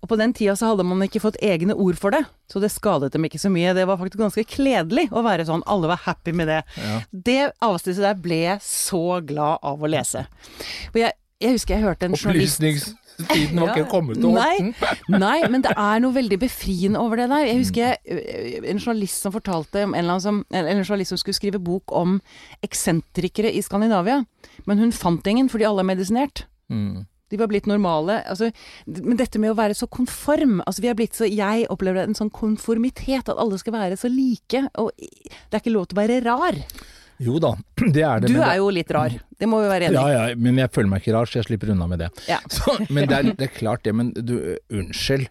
Og 0.00 0.08
på 0.10 0.16
den 0.20 0.34
tida 0.36 0.54
så 0.58 0.70
hadde 0.70 0.84
man 0.86 1.02
ikke 1.06 1.22
fått 1.22 1.38
egne 1.42 1.74
ord 1.80 1.96
for 2.00 2.14
det, 2.14 2.22
så 2.50 2.60
det 2.62 2.70
skadet 2.74 3.12
dem 3.14 3.24
ikke 3.26 3.40
så 3.40 3.50
mye. 3.52 3.72
Det 3.76 3.86
var 3.88 3.98
faktisk 4.00 4.20
ganske 4.20 4.44
kledelig 4.48 5.06
å 5.14 5.22
være 5.24 5.46
sånn, 5.48 5.64
alle 5.70 5.90
var 5.90 6.02
happy 6.04 6.34
med 6.36 6.50
det. 6.50 6.60
Ja. 6.76 6.98
Det 7.10 7.40
avsnittet 7.64 8.04
der 8.04 8.18
ble 8.26 8.40
jeg 8.42 8.64
så 8.66 9.13
glad 9.22 9.62
av 9.62 9.82
å 9.82 9.90
lese. 9.90 10.26
Og 10.92 11.00
jeg, 11.00 11.14
jeg 11.42 11.56
husker 11.58 11.76
jeg 11.76 11.84
hørte 11.84 12.08
en 12.08 12.16
journalist 12.18 12.62
Opplysningstiden 12.62 13.60
var 13.60 13.72
ikke 13.72 13.90
kommet 13.94 14.18
til 14.18 14.34
Horten. 14.34 14.72
Nei, 14.74 15.18
nei, 15.22 15.38
men 15.50 15.64
det 15.64 15.74
er 15.76 16.02
noe 16.02 16.14
veldig 16.16 16.38
befriende 16.42 17.02
over 17.02 17.20
det 17.20 17.28
der. 17.30 17.46
Jeg 17.48 17.60
husker 17.62 17.86
jeg, 17.86 18.60
en 18.72 18.82
journalist 18.82 19.22
som 19.22 19.34
fortalte 19.34 19.86
om 19.86 19.96
en, 19.98 20.12
som, 20.20 20.44
en 20.50 20.70
journalist 20.82 21.14
som 21.14 21.20
skulle 21.20 21.38
skrive 21.38 21.62
bok 21.62 21.94
om 21.94 22.18
eksentrikere 22.66 23.52
i 23.54 23.62
Skandinavia. 23.64 24.22
Men 24.66 24.82
hun 24.82 24.94
fant 24.94 25.26
ingen 25.30 25.50
fordi 25.52 25.68
alle 25.68 25.84
er 25.84 25.92
medisinert. 25.94 26.46
Mm. 26.72 27.04
De 27.32 27.38
var 27.40 27.48
blitt 27.50 27.66
normale. 27.66 28.20
Altså, 28.30 28.50
men 28.86 29.18
dette 29.18 29.40
med 29.42 29.54
å 29.54 29.58
være 29.58 29.76
så 29.78 29.88
konform 29.90 30.60
altså 30.64 30.84
vi 30.84 30.90
er 30.92 30.98
blitt 30.98 31.16
så, 31.16 31.26
Jeg 31.26 31.66
opplever 31.72 32.04
en 32.04 32.16
sånn 32.16 32.32
konformitet, 32.34 33.30
at 33.30 33.40
alle 33.40 33.58
skal 33.60 33.74
være 33.74 33.98
så 33.98 34.10
like. 34.12 34.66
Og 34.80 34.92
det 34.94 35.56
er 35.56 35.62
ikke 35.62 35.74
lov 35.74 35.88
til 35.88 35.98
å 35.98 36.02
være 36.02 36.20
rar. 36.26 36.60
Jo 37.22 37.38
da, 37.42 37.54
det 37.94 38.02
er 38.02 38.24
det. 38.24 38.32
Du 38.32 38.40
er 38.42 38.58
jo 38.58 38.70
litt 38.74 38.90
rar. 38.94 39.14
Det 39.38 39.48
må 39.50 39.60
vi 39.62 39.70
være 39.70 39.90
enige 39.90 40.02
i. 40.08 40.16
ja, 40.16 40.26
men 40.40 40.58
jeg 40.62 40.72
føler 40.74 40.90
meg 40.90 41.04
ikke 41.04 41.14
rar, 41.16 41.30
så 41.30 41.40
jeg 41.40 41.48
slipper 41.50 41.72
unna 41.74 41.88
med 41.90 42.04
det. 42.04 42.10
Ja. 42.30 42.40
Så, 42.54 42.76
men 42.88 43.08
det 43.10 43.16
er, 43.16 43.30
det 43.38 43.48
er 43.48 43.54
klart 43.54 43.84
det, 43.86 43.94
men 43.96 44.12
du, 44.16 44.36
unnskyld. 44.72 45.28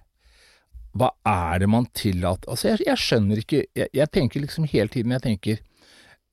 Hva 0.94 1.10
er 1.26 1.64
det 1.64 1.70
man 1.74 1.88
tillater 1.98 2.52
Altså, 2.54 2.68
jeg, 2.68 2.84
jeg 2.86 3.02
skjønner 3.02 3.40
ikke 3.42 3.64
jeg, 3.74 3.88
jeg 3.98 4.12
tenker 4.14 4.44
liksom 4.44 4.68
hele 4.70 4.92
tiden, 4.94 5.16
jeg 5.16 5.24
tenker 5.24 5.64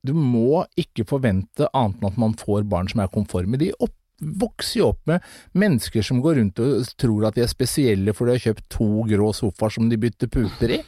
Du 0.04 0.12
må 0.12 0.66
ikke 0.76 1.06
forvente 1.08 1.70
annet 1.72 2.02
enn 2.02 2.10
at 2.10 2.18
man 2.20 2.34
får 2.36 2.66
barn 2.68 2.90
som 2.90 3.00
er 3.00 3.08
konforme. 3.12 3.56
De 3.56 3.70
opp, 3.80 3.94
vokser 4.20 4.82
jo 4.82 4.90
opp 4.92 5.00
med 5.08 5.24
mennesker 5.56 6.04
som 6.04 6.20
går 6.20 6.36
rundt 6.42 6.60
og 6.60 6.92
tror 7.00 7.30
at 7.30 7.38
de 7.38 7.44
er 7.46 7.48
spesielle 7.52 8.12
for 8.12 8.28
de 8.28 8.36
har 8.36 8.44
kjøpt 8.50 8.66
to 8.76 8.88
grå 9.08 9.30
sofaer 9.36 9.72
som 9.78 9.88
de 9.88 9.96
bytter 10.00 10.28
puter 10.32 10.76
i. 10.76 10.80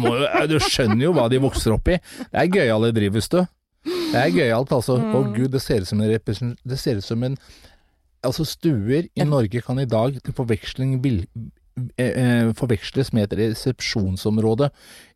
Må, 0.00 0.14
du 0.48 0.56
skjønner 0.64 1.04
jo 1.10 1.12
hva 1.16 1.28
de 1.28 1.40
vokser 1.44 1.76
opp 1.76 1.92
i. 1.92 1.98
Det 2.00 2.40
er 2.40 2.52
gøyale 2.56 2.92
drivhus, 2.96 3.28
du. 3.32 3.42
Det 4.10 4.18
er 4.18 4.32
gøyalt, 4.34 4.72
altså. 4.74 4.96
Å 4.98 5.20
gud, 5.34 5.50
det 5.54 5.60
ser 5.62 5.84
ut 5.84 5.88
som 5.90 6.00
en 6.02 6.10
represent- 6.10 6.58
Det 6.66 6.78
ser 6.78 6.96
ut 6.98 7.04
som 7.04 7.22
en 7.22 7.36
Altså, 8.22 8.44
stuer 8.44 9.06
i 9.16 9.24
Norge 9.24 9.62
kan 9.64 9.78
i 9.78 9.86
dag 9.86 10.18
til 10.22 10.34
forveksling 10.34 10.98
vil, 11.02 11.22
eh, 11.96 12.04
eh, 12.04 12.52
forveksles 12.52 13.14
med 13.14 13.32
et 13.32 13.38
resepsjonsområde 13.38 14.68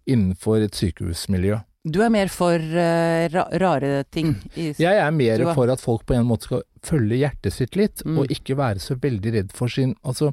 innenfor 0.08 0.62
et 0.64 0.72
sykehusmiljø. 0.72 1.58
Du 1.86 2.00
er 2.00 2.08
mer 2.08 2.28
for 2.28 2.54
uh, 2.56 3.28
ra 3.28 3.44
rare 3.60 4.04
ting. 4.10 4.36
I, 4.56 4.72
Jeg 4.78 4.96
er 4.96 5.10
mer 5.10 5.38
er- 5.38 5.54
for 5.54 5.68
at 5.68 5.80
folk 5.80 6.06
på 6.06 6.14
en 6.16 6.24
måte 6.24 6.44
skal 6.44 6.62
følge 6.82 7.18
hjertet 7.20 7.52
sitt 7.52 7.76
litt, 7.76 8.00
Mm. 8.06 8.18
og 8.20 8.26
ikke 8.28 8.56
være 8.56 8.80
så 8.80 8.96
veldig 8.98 9.32
redd 9.34 9.52
for 9.52 9.68
sin 9.68 9.94
Altså, 10.02 10.32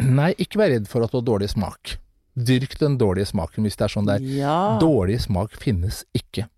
nei, 0.00 0.34
ikke 0.34 0.58
være 0.58 0.72
redd 0.80 0.88
for 0.88 1.04
at 1.04 1.12
du 1.12 1.18
har 1.20 1.38
dårlig 1.38 1.50
smak. 1.50 1.98
Dyrk 2.36 2.78
den 2.80 2.98
dårlige 2.98 3.28
smaken 3.30 3.62
hvis 3.62 3.76
det 3.76 3.84
er 3.84 3.94
sånn 3.94 4.06
det 4.06 4.20
er. 4.20 4.26
Ja. 4.42 4.78
Dårlig 4.80 5.20
smak 5.20 5.52
finnes 5.52 6.04
ikke. 6.12 6.48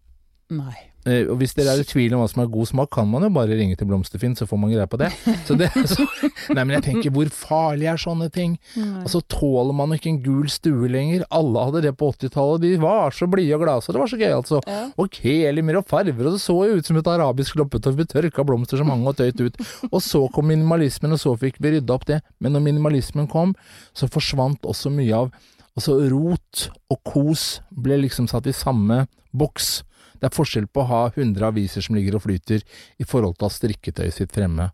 Nei. 0.49 0.75
Eh, 1.09 1.25
Og 1.33 1.39
hvis 1.41 1.55
dere 1.57 1.73
er 1.73 1.81
i 1.81 1.87
tvil 1.89 2.13
om 2.15 2.21
hva 2.21 2.29
som 2.29 2.43
er 2.45 2.51
god 2.53 2.69
smak, 2.69 2.91
kan 2.93 3.09
man 3.09 3.25
jo 3.25 3.31
bare 3.33 3.57
ringe 3.57 3.77
til 3.81 3.89
Blomsterfinn, 3.89 4.35
så 4.37 4.45
får 4.51 4.61
man 4.61 4.73
greie 4.75 4.87
på 4.93 4.99
det. 5.01 5.09
Så 5.49 5.57
det 5.57 5.71
så, 5.95 6.05
nei, 6.53 6.65
men 6.69 6.75
jeg 6.77 6.85
tenker, 6.89 7.13
hvor 7.15 7.31
farlig 7.33 7.89
er 7.89 8.01
sånne 8.03 8.29
ting? 8.35 8.59
Altså, 8.77 9.23
tåler 9.33 9.73
man 9.79 9.95
ikke 9.97 10.11
en 10.13 10.21
gul 10.25 10.49
stue 10.53 10.91
lenger? 10.93 11.25
Alle 11.33 11.65
hadde 11.69 11.83
det 11.89 11.95
på 11.97 12.11
80-tallet, 12.13 12.61
de 12.67 12.75
var 12.83 13.17
så 13.17 13.27
blide 13.31 13.57
og 13.57 13.65
glade, 13.65 13.83
så 13.87 13.95
det 13.97 14.03
var 14.05 14.13
så 14.13 14.21
gøy, 14.21 14.31
altså. 14.37 14.61
Og 15.01 15.11
kelimer 15.17 15.81
og 15.81 15.89
farver, 15.89 16.29
og 16.29 16.37
det 16.37 16.43
så 16.45 16.59
jo 16.69 16.77
ut 16.79 16.87
som 16.93 17.01
et 17.01 17.13
arabisk 17.17 17.57
loppetorv 17.59 17.97
med 18.03 18.13
tørka 18.13 18.45
blomster 18.45 18.77
som 18.83 18.91
hang 18.93 19.07
og 19.09 19.17
tøyt 19.19 19.41
ut. 19.49 19.61
Og 19.91 20.01
så 20.05 20.25
kom 20.35 20.51
minimalismen, 20.53 21.17
og 21.17 21.23
så 21.25 21.33
fikk 21.41 21.57
vi 21.65 21.79
rydda 21.79 21.95
opp 21.97 22.05
det. 22.11 22.21
Men 22.43 22.53
når 22.57 22.67
minimalismen 22.69 23.31
kom, 23.33 23.55
så 23.97 24.11
forsvant 24.13 24.67
også 24.69 24.93
mye 24.93 25.15
av 25.25 25.33
Altså, 25.79 25.93
rot 26.11 26.65
og 26.91 26.99
kos 27.07 27.61
ble 27.71 28.01
liksom 28.03 28.27
satt 28.27 28.49
i 28.51 28.55
samme 28.57 29.05
boks. 29.31 29.85
Det 30.19 30.29
er 30.29 30.35
forskjell 30.35 30.67
på 30.67 30.83
å 30.83 30.89
ha 30.91 31.03
100 31.15 31.47
aviser 31.49 31.85
som 31.85 31.97
ligger 31.99 32.19
og 32.19 32.27
flyter, 32.27 32.65
i 32.99 33.07
forhold 33.07 33.39
til 33.39 33.47
å 33.47 33.51
ha 33.51 33.57
strikketøyet 33.57 34.19
sitt 34.19 34.35
fremme. 34.35 34.71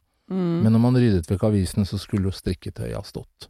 Men 0.64 0.72
når 0.72 0.80
man 0.80 0.96
ryddet 0.96 1.28
vekk 1.28 1.44
avisene, 1.50 1.84
så 1.84 1.98
skulle 2.00 2.30
jo 2.30 2.34
strikketøyet 2.34 2.96
ha 2.96 3.02
stått. 3.04 3.48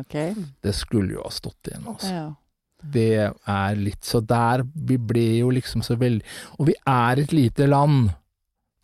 Okay. 0.00 0.34
Det 0.60 0.74
skulle 0.76 1.16
jo 1.16 1.24
ha 1.24 1.32
stått 1.32 1.70
igjen, 1.70 1.86
altså. 1.88 2.12
Ja. 2.12 2.26
Det 2.84 3.30
er 3.48 3.76
litt 3.80 4.04
så 4.04 4.18
der 4.20 4.60
Vi 4.60 4.98
ble 5.00 5.38
jo 5.38 5.48
liksom 5.56 5.80
så 5.80 5.94
veldig 5.96 6.20
Og 6.58 6.66
vi 6.68 6.74
er 6.84 7.22
et 7.22 7.30
lite 7.32 7.64
land. 7.64 8.10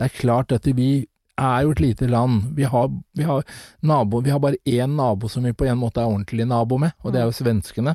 Det 0.00 0.06
er 0.06 0.14
klart 0.14 0.54
at 0.56 0.64
vi 0.64 1.04
er 1.40 1.66
jo 1.66 1.74
et 1.74 1.82
lite 1.84 2.08
land. 2.08 2.46
Vi 2.56 2.64
har, 2.64 2.88
vi 3.12 3.26
har 3.28 3.44
nabo 3.84 4.22
Vi 4.24 4.32
har 4.32 4.40
bare 4.40 4.56
én 4.64 4.96
nabo 4.96 5.28
som 5.28 5.44
vi 5.44 5.52
på 5.52 5.68
en 5.68 5.78
måte 5.80 6.00
er 6.00 6.08
ordentlig 6.08 6.46
nabo 6.48 6.78
med, 6.80 6.96
og 7.04 7.12
det 7.12 7.20
er 7.20 7.28
jo 7.28 7.36
svenskene. 7.36 7.94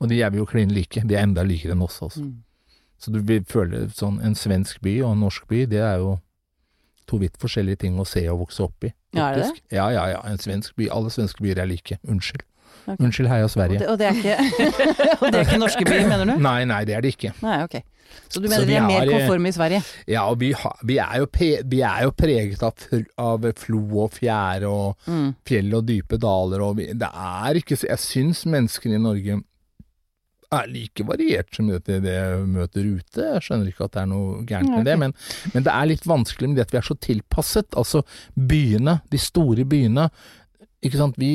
Og 0.00 0.08
de 0.12 0.20
er 0.20 0.32
vi 0.32 0.42
jo 0.42 0.48
klin 0.48 0.72
like. 0.72 1.00
De 1.04 1.16
er 1.16 1.24
enda 1.24 1.44
likere 1.44 1.72
enn 1.72 1.84
oss, 1.84 2.02
altså. 2.04 2.24
Mm. 2.24 2.45
Så 2.98 3.12
du 3.12 3.18
vil 3.20 3.44
føle 3.44 3.86
sånn 3.92 4.20
En 4.24 4.34
svensk 4.34 4.80
by 4.82 5.02
og 5.04 5.12
en 5.12 5.20
norsk 5.26 5.46
by, 5.50 5.64
det 5.68 5.82
er 5.84 5.98
jo 6.00 6.14
to 7.06 7.18
vidt 7.22 7.36
forskjellige 7.38 7.82
ting 7.84 7.98
å 8.00 8.06
se 8.08 8.24
og 8.32 8.40
vokse 8.46 8.62
opp 8.64 8.84
i. 8.88 8.92
Ja, 9.14 9.28
er 9.30 9.36
det 9.36 9.42
det? 9.46 9.76
Ja, 9.76 9.88
ja, 9.94 10.06
ja. 10.16 10.20
En 10.26 10.38
svensk 10.42 10.74
by. 10.76 10.88
Alle 10.90 11.10
svenske 11.14 11.42
byer 11.44 11.60
er 11.62 11.68
like. 11.70 11.98
Unnskyld. 12.08 12.42
Okay. 12.86 12.96
Unnskyld, 13.06 13.28
heia 13.30 13.44
Og, 13.46 13.50
Sverige. 13.50 13.78
det, 13.82 13.88
og, 13.90 13.98
det 13.98 14.06
er 14.06 14.16
ikke, 14.18 14.34
og 15.20 15.32
det 15.32 15.38
er 15.40 15.44
ikke 15.46 15.58
norske 15.62 15.84
byer, 15.86 16.08
mener 16.10 16.24
du? 16.28 16.34
Nei, 16.42 16.64
nei, 16.70 16.80
det 16.86 16.94
er 16.98 17.02
det 17.06 17.12
ikke. 17.16 17.32
Nei, 17.42 17.60
ok. 17.66 17.78
Så 18.30 18.38
du 18.42 18.46
mener 18.48 18.62
vi 18.66 18.72
de 18.72 18.76
er 18.78 18.84
mer 18.86 19.02
eh, 19.02 19.10
konforme 19.10 19.50
i 19.50 19.54
Sverige? 19.56 19.80
Ja, 20.10 20.22
og 20.30 20.38
vi, 20.40 20.52
har, 20.54 20.76
vi, 20.86 20.96
er, 21.02 21.16
jo 21.22 21.26
pe, 21.30 21.48
vi 21.66 21.80
er 21.86 22.04
jo 22.06 22.12
preget 22.14 22.62
av, 22.62 22.84
av 23.18 23.46
flo 23.58 23.80
og 24.06 24.14
fjære 24.18 24.70
og 24.70 25.10
Mm. 25.10 25.32
fjell 25.46 25.74
og 25.78 25.86
dype 25.88 26.18
daler, 26.22 26.62
og 26.62 26.76
vi, 26.78 26.86
det 26.94 27.10
er 27.10 27.58
ikke 27.58 27.76
så 27.78 27.86
Jeg 27.90 28.02
syns 28.02 28.44
menneskene 28.46 28.98
i 28.98 29.02
Norge 29.02 29.40
er 30.54 30.70
like 30.70 31.04
variert 31.06 31.54
som 31.54 31.68
det 31.70 31.82
det 31.86 32.14
jeg 32.14 32.48
møter 32.50 32.86
ute. 32.86 33.28
Jeg 33.34 33.44
skjønner 33.44 33.70
ikke 33.70 33.86
at 33.88 33.94
det 33.96 34.02
er 34.02 34.10
noe 34.10 34.42
gærent 34.46 34.72
med 34.72 34.88
det, 34.88 34.96
men, 35.00 35.14
men 35.54 35.66
det 35.66 35.72
er 35.72 35.90
litt 35.90 36.06
vanskelig 36.08 36.50
med 36.50 36.60
det 36.60 36.66
at 36.68 36.74
vi 36.74 36.80
er 36.80 36.88
så 36.88 36.98
tilpasset. 37.08 37.78
Altså 37.78 38.02
byene, 38.34 38.94
de 39.12 39.20
store 39.20 39.66
byene. 39.68 40.04
Ikke 40.86 41.00
sant. 41.00 41.18
Vi, 41.20 41.30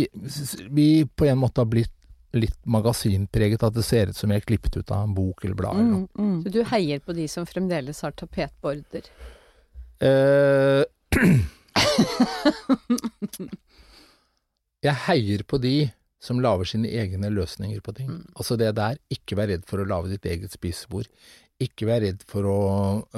vi 0.71 0.87
på 1.05 1.27
en 1.27 1.41
måte 1.41 1.63
har 1.63 1.71
blitt 1.71 1.95
litt 2.37 2.59
magasinpreget, 2.63 3.63
at 3.67 3.75
det 3.75 3.83
ser 3.83 4.11
ut 4.11 4.15
som 4.15 4.31
jeg 4.31 4.39
er 4.39 4.47
klippet 4.47 4.77
ut 4.79 4.91
av 4.93 5.03
en 5.03 5.15
bok 5.15 5.43
eller 5.43 5.57
blad. 5.59 5.75
eller 5.75 5.89
noe. 5.89 6.07
Mm, 6.15 6.29
mm. 6.29 6.37
Så 6.45 6.53
du 6.55 6.61
heier 6.71 6.99
på 7.03 7.11
de 7.17 7.25
som 7.31 7.47
fremdeles 7.49 7.99
har 8.05 8.13
tapetborder? 8.15 9.09
Eh, 9.99 10.83
jeg 14.87 14.95
heier 15.07 15.43
på 15.43 15.59
de 15.61 15.75
som 16.21 16.41
lager 16.41 16.69
sine 16.69 16.89
egne 16.89 17.31
løsninger 17.33 17.81
på 17.81 17.93
ting. 17.97 18.09
Mm. 18.13 18.25
Altså 18.35 18.57
det 18.59 18.75
der, 18.77 18.99
ikke 19.13 19.37
vær 19.39 19.49
redd 19.49 19.63
for 19.69 19.81
å 19.81 19.87
lage 19.89 20.11
ditt 20.13 20.27
eget 20.29 20.53
spisebord. 20.53 21.09
Ikke 21.61 21.87
vær 21.89 22.01
redd 22.01 22.21
for 22.29 22.45
å 22.49 22.57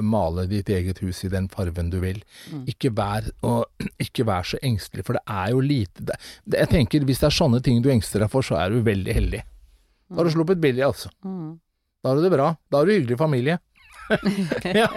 male 0.03 0.45
ditt 0.51 0.71
eget 0.71 0.99
hus 1.03 1.21
i 1.27 1.31
den 1.31 1.49
farven 1.51 1.91
du 1.91 1.99
vil. 2.03 2.21
Mm. 2.51 2.63
Ikke 2.71 2.93
vær, 2.95 3.27
og, 3.43 3.67
ikke 4.05 4.27
vær 4.27 4.47
så 4.47 4.59
engstelig, 4.63 5.05
for 5.07 5.19
det 5.19 5.23
er 5.27 5.51
jo 5.51 5.63
lite 5.63 6.07
det, 6.07 6.17
Jeg 6.55 6.71
tenker, 6.71 7.07
hvis 7.07 7.23
det 7.23 7.29
er 7.29 7.37
sånne 7.41 7.59
ting 7.63 7.83
du 7.83 7.91
engster 7.91 8.23
deg 8.23 8.31
for, 8.31 8.45
så 8.45 8.59
er 8.61 8.71
du 8.71 8.87
veldig 8.87 9.19
heldig. 9.19 9.43
Da 10.13 10.21
har 10.21 10.29
du 10.29 10.35
sluppet 10.35 10.63
billig, 10.63 10.83
altså. 10.85 11.11
Mm. 11.25 11.59
Da 12.03 12.11
har 12.11 12.19
du 12.19 12.25
det 12.25 12.33
bra. 12.33 12.49
Da 12.71 12.79
har 12.79 12.87
du 12.87 12.95
hyggelig 12.95 13.19
familie. 13.19 13.59
ja. 14.79 14.89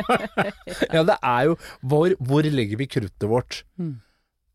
ja, 0.90 1.02
det 1.06 1.14
er 1.14 1.42
jo 1.46 1.54
hvor, 1.78 2.14
hvor 2.18 2.46
legger 2.50 2.78
vi 2.78 2.88
kruttet 2.90 3.30
vårt? 3.30 3.62
Mm. 3.78 3.96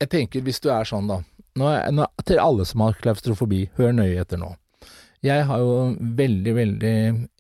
Jeg 0.04 0.12
tenker, 0.12 0.44
hvis 0.44 0.60
du 0.60 0.68
er 0.74 0.88
sånn, 0.88 1.08
da 1.08 1.22
nå 1.60 1.72
nå, 1.92 2.08
Til 2.26 2.42
alle 2.42 2.66
som 2.68 2.84
har 2.86 3.00
klaustrofobi, 3.02 3.66
hør 3.78 3.96
nøye 3.96 4.22
etter 4.22 4.40
nå. 4.42 4.54
Jeg 5.22 5.46
har 5.46 5.62
jo 5.62 5.74
veldig, 6.18 6.54
veldig 6.58 6.94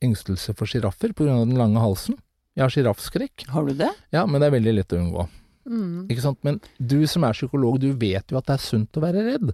engstelse 0.05 0.53
for 0.57 0.69
sjiraffer 0.69 1.15
pga. 1.17 1.39
den 1.45 1.57
lange 1.57 1.81
halsen. 1.81 2.19
Jeg 2.53 2.65
har 2.65 2.73
sjiraffskrekk. 2.73 3.47
Har 3.49 3.65
du 3.65 3.73
det? 3.73 3.89
Ja, 4.13 4.25
men 4.27 4.41
det 4.41 4.49
er 4.49 4.57
veldig 4.57 4.73
lett 4.75 4.93
å 4.93 4.99
unngå. 4.99 5.25
Mm. 5.65 6.09
Ikke 6.11 6.23
sant? 6.25 6.39
Men 6.45 6.59
du 6.77 6.99
som 7.09 7.25
er 7.25 7.37
psykolog, 7.37 7.79
du 7.81 7.91
vet 7.97 8.29
jo 8.29 8.37
at 8.37 8.49
det 8.49 8.57
er 8.57 8.65
sunt 8.65 8.97
å 8.99 9.03
være 9.03 9.23
redd. 9.25 9.53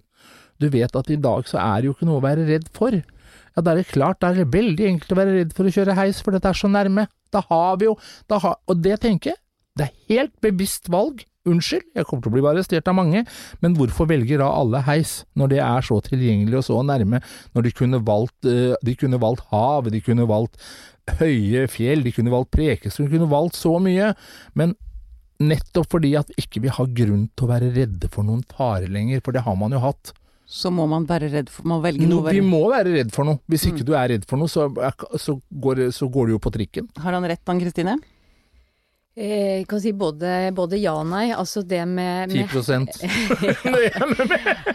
Du 0.60 0.68
vet 0.74 0.96
at 0.98 1.12
i 1.14 1.20
dag 1.22 1.48
så 1.48 1.60
er 1.62 1.80
det 1.80 1.90
jo 1.90 1.96
ikke 1.96 2.10
noe 2.10 2.20
å 2.20 2.26
være 2.26 2.48
redd 2.50 2.68
for. 2.76 2.98
Ja, 2.98 3.64
da 3.64 3.72
er 3.72 3.82
det 3.82 3.92
klart, 3.94 4.20
da 4.22 4.32
er 4.32 4.42
det 4.42 4.52
veldig 4.54 4.90
enkelt 4.92 5.14
å 5.14 5.20
være 5.20 5.36
redd 5.38 5.54
for 5.56 5.70
å 5.70 5.74
kjøre 5.74 5.96
heis, 5.98 6.20
for 6.26 6.36
dette 6.36 6.50
er 6.50 6.58
så 6.58 6.70
nærme. 6.72 7.08
Da 7.34 7.44
har 7.48 7.78
vi 7.80 7.88
jo 7.88 7.96
da 8.30 8.40
har, 8.44 8.58
Og 8.68 8.82
det 8.82 9.00
tenker 9.04 9.34
jeg, 9.34 9.42
det 9.78 9.88
er 9.88 10.16
helt 10.16 10.36
bevisst 10.42 10.90
valg. 10.90 11.24
Unnskyld, 11.48 11.86
jeg 11.96 12.06
kommer 12.10 12.26
til 12.26 12.32
å 12.32 12.36
bli 12.36 12.44
arrestert 12.52 12.90
av 12.92 12.98
mange, 13.00 13.24
men 13.64 13.78
hvorfor 13.78 14.10
velger 14.10 14.42
da 14.44 14.50
alle 14.60 14.82
heis, 14.88 15.22
når 15.40 15.54
det 15.56 15.62
er 15.64 15.88
så 15.88 15.98
tilgjengelig 16.06 16.60
og 16.60 16.68
så 16.68 16.82
nærme, 16.86 17.22
når 17.56 17.68
de 17.70 17.72
kunne 17.78 18.02
valgt, 18.08 18.38
eh, 18.50 18.76
de 18.84 18.96
kunne 19.00 19.20
valgt 19.22 19.48
hav, 19.54 19.88
de 19.94 20.02
kunne 20.04 20.28
valgt 20.30 20.60
høye 21.22 21.66
fjell, 21.72 22.04
de 22.04 22.12
kunne 22.12 22.34
valgt 22.34 22.52
Preikestolen, 22.52 23.08
de 23.10 23.18
kunne 23.18 23.32
valgt 23.32 23.56
så 23.56 23.78
mye, 23.80 24.12
men 24.60 24.76
nettopp 25.40 25.92
fordi 25.94 26.16
at 26.18 26.32
ikke 26.42 26.64
vi 26.64 26.72
har 26.74 26.88
grunn 26.98 27.28
til 27.38 27.46
å 27.46 27.52
være 27.52 27.72
redde 27.76 28.10
for 28.12 28.26
noen 28.28 28.42
fare 28.50 28.90
lenger, 28.90 29.22
for 29.24 29.36
det 29.38 29.44
har 29.46 29.56
man 29.60 29.72
jo 29.76 29.80
hatt. 29.84 30.12
Så 30.48 30.72
må 30.72 30.86
man 30.88 31.04
være 31.06 31.28
redd 31.34 31.50
for 31.52 31.68
Må 31.68 31.82
velge 31.84 32.06
No, 32.08 32.22
noe 32.22 32.32
vi 32.32 32.40
må 32.40 32.62
være 32.72 32.94
redd 32.96 33.10
for 33.12 33.28
noe. 33.28 33.42
Hvis 33.52 33.66
ikke 33.68 33.84
Mm. 33.84 33.88
du 33.90 33.94
er 34.00 34.08
redd 34.14 34.24
for 34.30 34.40
noe, 34.40 34.48
så, 34.48 34.70
så, 35.20 35.36
går, 35.52 35.92
så 35.92 36.08
går 36.10 36.28
du 36.28 36.32
jo 36.38 36.40
på 36.40 36.54
trikken. 36.56 36.88
Har 37.04 37.12
han 37.18 37.28
rett, 37.28 37.42
han 37.46 37.60
Kristine? 37.60 37.98
Eh, 39.18 39.58
Jeg 39.58 39.68
kan 39.68 39.82
si 39.82 39.92
både, 39.98 40.52
både 40.54 40.78
ja 40.78 40.92
og 41.00 41.08
nei. 41.10 41.32
Altså 41.34 41.64
det 41.66 41.80
med, 41.90 42.30
10 42.30 42.44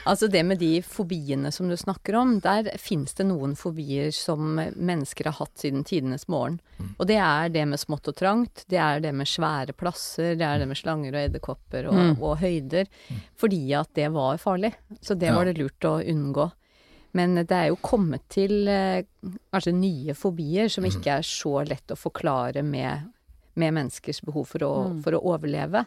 Altså 0.09 0.27
det 0.29 0.43
med 0.47 0.59
de 0.59 0.81
fobiene 0.83 1.53
som 1.55 1.69
du 1.71 1.77
snakker 1.79 2.17
om, 2.19 2.37
der 2.43 2.71
finnes 2.81 3.15
det 3.19 3.27
noen 3.29 3.55
fobier 3.59 4.11
som 4.15 4.57
mennesker 4.59 5.29
har 5.31 5.37
hatt 5.39 5.63
siden 5.63 5.85
tidenes 5.87 6.27
morgen. 6.33 6.59
Og 6.99 7.07
det 7.07 7.21
er 7.23 7.53
det 7.55 7.65
med 7.71 7.79
smått 7.81 8.09
og 8.11 8.17
trangt, 8.19 8.65
det 8.73 8.81
er 8.83 9.01
det 9.05 9.13
med 9.15 9.31
svære 9.31 9.73
plasser, 9.79 10.35
det 10.39 10.47
er 10.49 10.59
det 10.63 10.69
med 10.73 10.81
slanger 10.81 11.15
og 11.15 11.23
edderkopper 11.29 11.87
og, 11.87 11.95
Mm. 12.03 12.17
og 12.23 12.39
høyder. 12.41 12.87
Fordi 13.39 13.63
at 13.79 13.91
det 13.95 14.09
var 14.13 14.39
farlig. 14.43 14.73
Så 15.01 15.15
det 15.19 15.31
var 15.35 15.45
det 15.47 15.59
lurt 15.61 15.85
å 15.87 16.01
unngå. 16.03 16.51
Men 17.15 17.35
det 17.37 17.53
er 17.53 17.69
jo 17.69 17.77
kommet 17.85 18.23
til 18.33 18.67
eh, 18.73 19.05
kanskje 19.53 19.75
nye 19.77 20.15
fobier 20.17 20.69
som 20.73 20.85
ikke 20.89 21.19
er 21.21 21.23
så 21.29 21.61
lett 21.69 21.93
å 21.93 21.97
forklare 22.01 22.63
med, 22.65 23.05
med 23.55 23.75
menneskers 23.75 24.23
behov 24.25 24.49
for 24.49 24.59
å, 24.67 24.73
Mm. 24.89 25.03
for 25.03 25.13
å 25.13 25.23
overleve. 25.23 25.87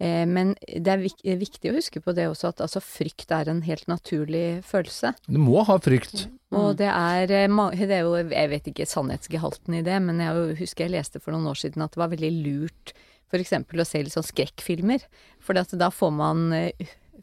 Eh, 0.00 0.26
men 0.26 0.54
det 0.66 0.88
er 0.88 0.98
vik 0.98 1.20
viktig 1.22 1.70
å 1.70 1.76
huske 1.76 2.00
på 2.02 2.14
det 2.14 2.26
også, 2.26 2.48
at 2.48 2.62
altså, 2.64 2.80
frykt 2.82 3.30
er 3.30 3.48
en 3.48 3.62
helt 3.62 3.86
naturlig 3.86 4.64
følelse. 4.64 5.14
Du 5.28 5.38
må 5.38 5.64
ha 5.64 5.78
frykt. 5.78 6.26
Og 6.50 6.76
det 6.76 6.88
er, 6.90 7.22
eh, 7.30 7.48
det 7.76 7.90
er 7.90 8.02
jo, 8.02 8.16
jeg 8.16 8.50
vet 8.50 8.64
ikke 8.72 8.88
sannhetsgehalten 8.88 9.78
i 9.78 9.82
det, 9.82 10.00
men 10.02 10.18
jeg 10.18 10.56
husker 10.58 10.88
jeg 10.88 10.96
leste 10.96 11.20
for 11.20 11.32
noen 11.32 11.46
år 11.46 11.60
siden 11.60 11.82
at 11.82 11.92
det 11.92 12.02
var 12.02 12.08
veldig 12.08 12.32
lurt 12.42 12.92
f.eks. 13.32 13.52
å 13.52 13.86
se 13.86 14.02
litt 14.02 14.12
sånn 14.12 14.28
skrekkfilmer. 14.28 15.00
For 15.40 15.54
da 15.54 15.88
får 15.90 16.12
man 16.12 16.52
eh, 16.52 16.72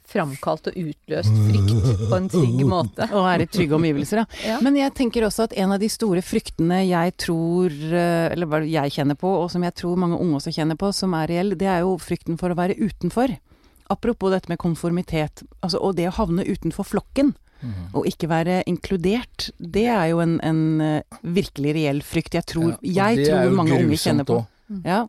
framkalt 0.09 0.69
og 0.71 0.77
utløst 0.81 1.35
frykt 1.45 1.73
på 2.09 2.17
en 2.17 2.29
trygg 2.31 2.63
måte. 2.69 3.07
Og 3.17 3.27
er 3.29 3.43
i 3.45 3.49
trygge 3.49 3.77
omgivelser, 3.77 4.23
ja. 4.23 4.25
Ja. 4.45 4.57
Men 4.65 4.77
jeg 4.79 4.93
tenker 4.97 5.25
også 5.27 5.47
at 5.47 5.53
en 5.59 5.75
av 5.75 5.79
de 5.81 5.89
store 5.91 6.23
fryktene 6.25 6.81
jeg 6.89 7.15
tror, 7.21 7.69
eh, 7.73 8.29
eller 8.33 8.49
hva 8.49 8.61
jeg 8.65 8.95
kjenner 8.97 9.17
på, 9.19 9.29
og 9.43 9.51
som 9.53 9.63
jeg 9.67 9.75
tror 9.79 9.99
mange 10.01 10.17
unge 10.19 10.39
også 10.41 10.53
kjenner 10.55 10.79
på, 10.79 10.91
som 10.95 11.13
er 11.17 11.29
reell, 11.31 11.53
det 11.59 11.69
er 11.69 11.83
jo 11.85 11.95
frykten 12.01 12.39
for 12.41 12.51
å 12.53 12.57
være 12.59 12.77
utenfor. 12.79 13.35
Apropos 13.89 14.29
dette 14.35 14.51
med 14.51 14.59
konformitet, 14.61 15.41
altså, 15.65 15.79
og 15.81 15.95
det 15.97 16.09
å 16.11 16.17
havne 16.19 16.45
utenfor 16.45 16.85
flokken, 16.85 17.33
og 17.91 18.05
ikke 18.07 18.29
være 18.31 18.61
inkludert, 18.71 19.49
det 19.59 19.87
er 19.91 20.05
jo 20.13 20.21
en, 20.23 20.37
en 20.47 20.59
eh, 20.79 21.17
virkelig 21.27 21.73
reell 21.75 21.97
frykt 22.07 22.37
jeg 22.37 22.45
tror, 22.47 22.77
Ja, 22.87 23.09
jeg 23.11 23.25
tror 23.27 23.51
mange 23.51 23.75
unge 23.81 23.97
kjenner 23.99 24.23
på. 24.23 24.37
også. 24.45 24.77
Ja, 24.87 25.01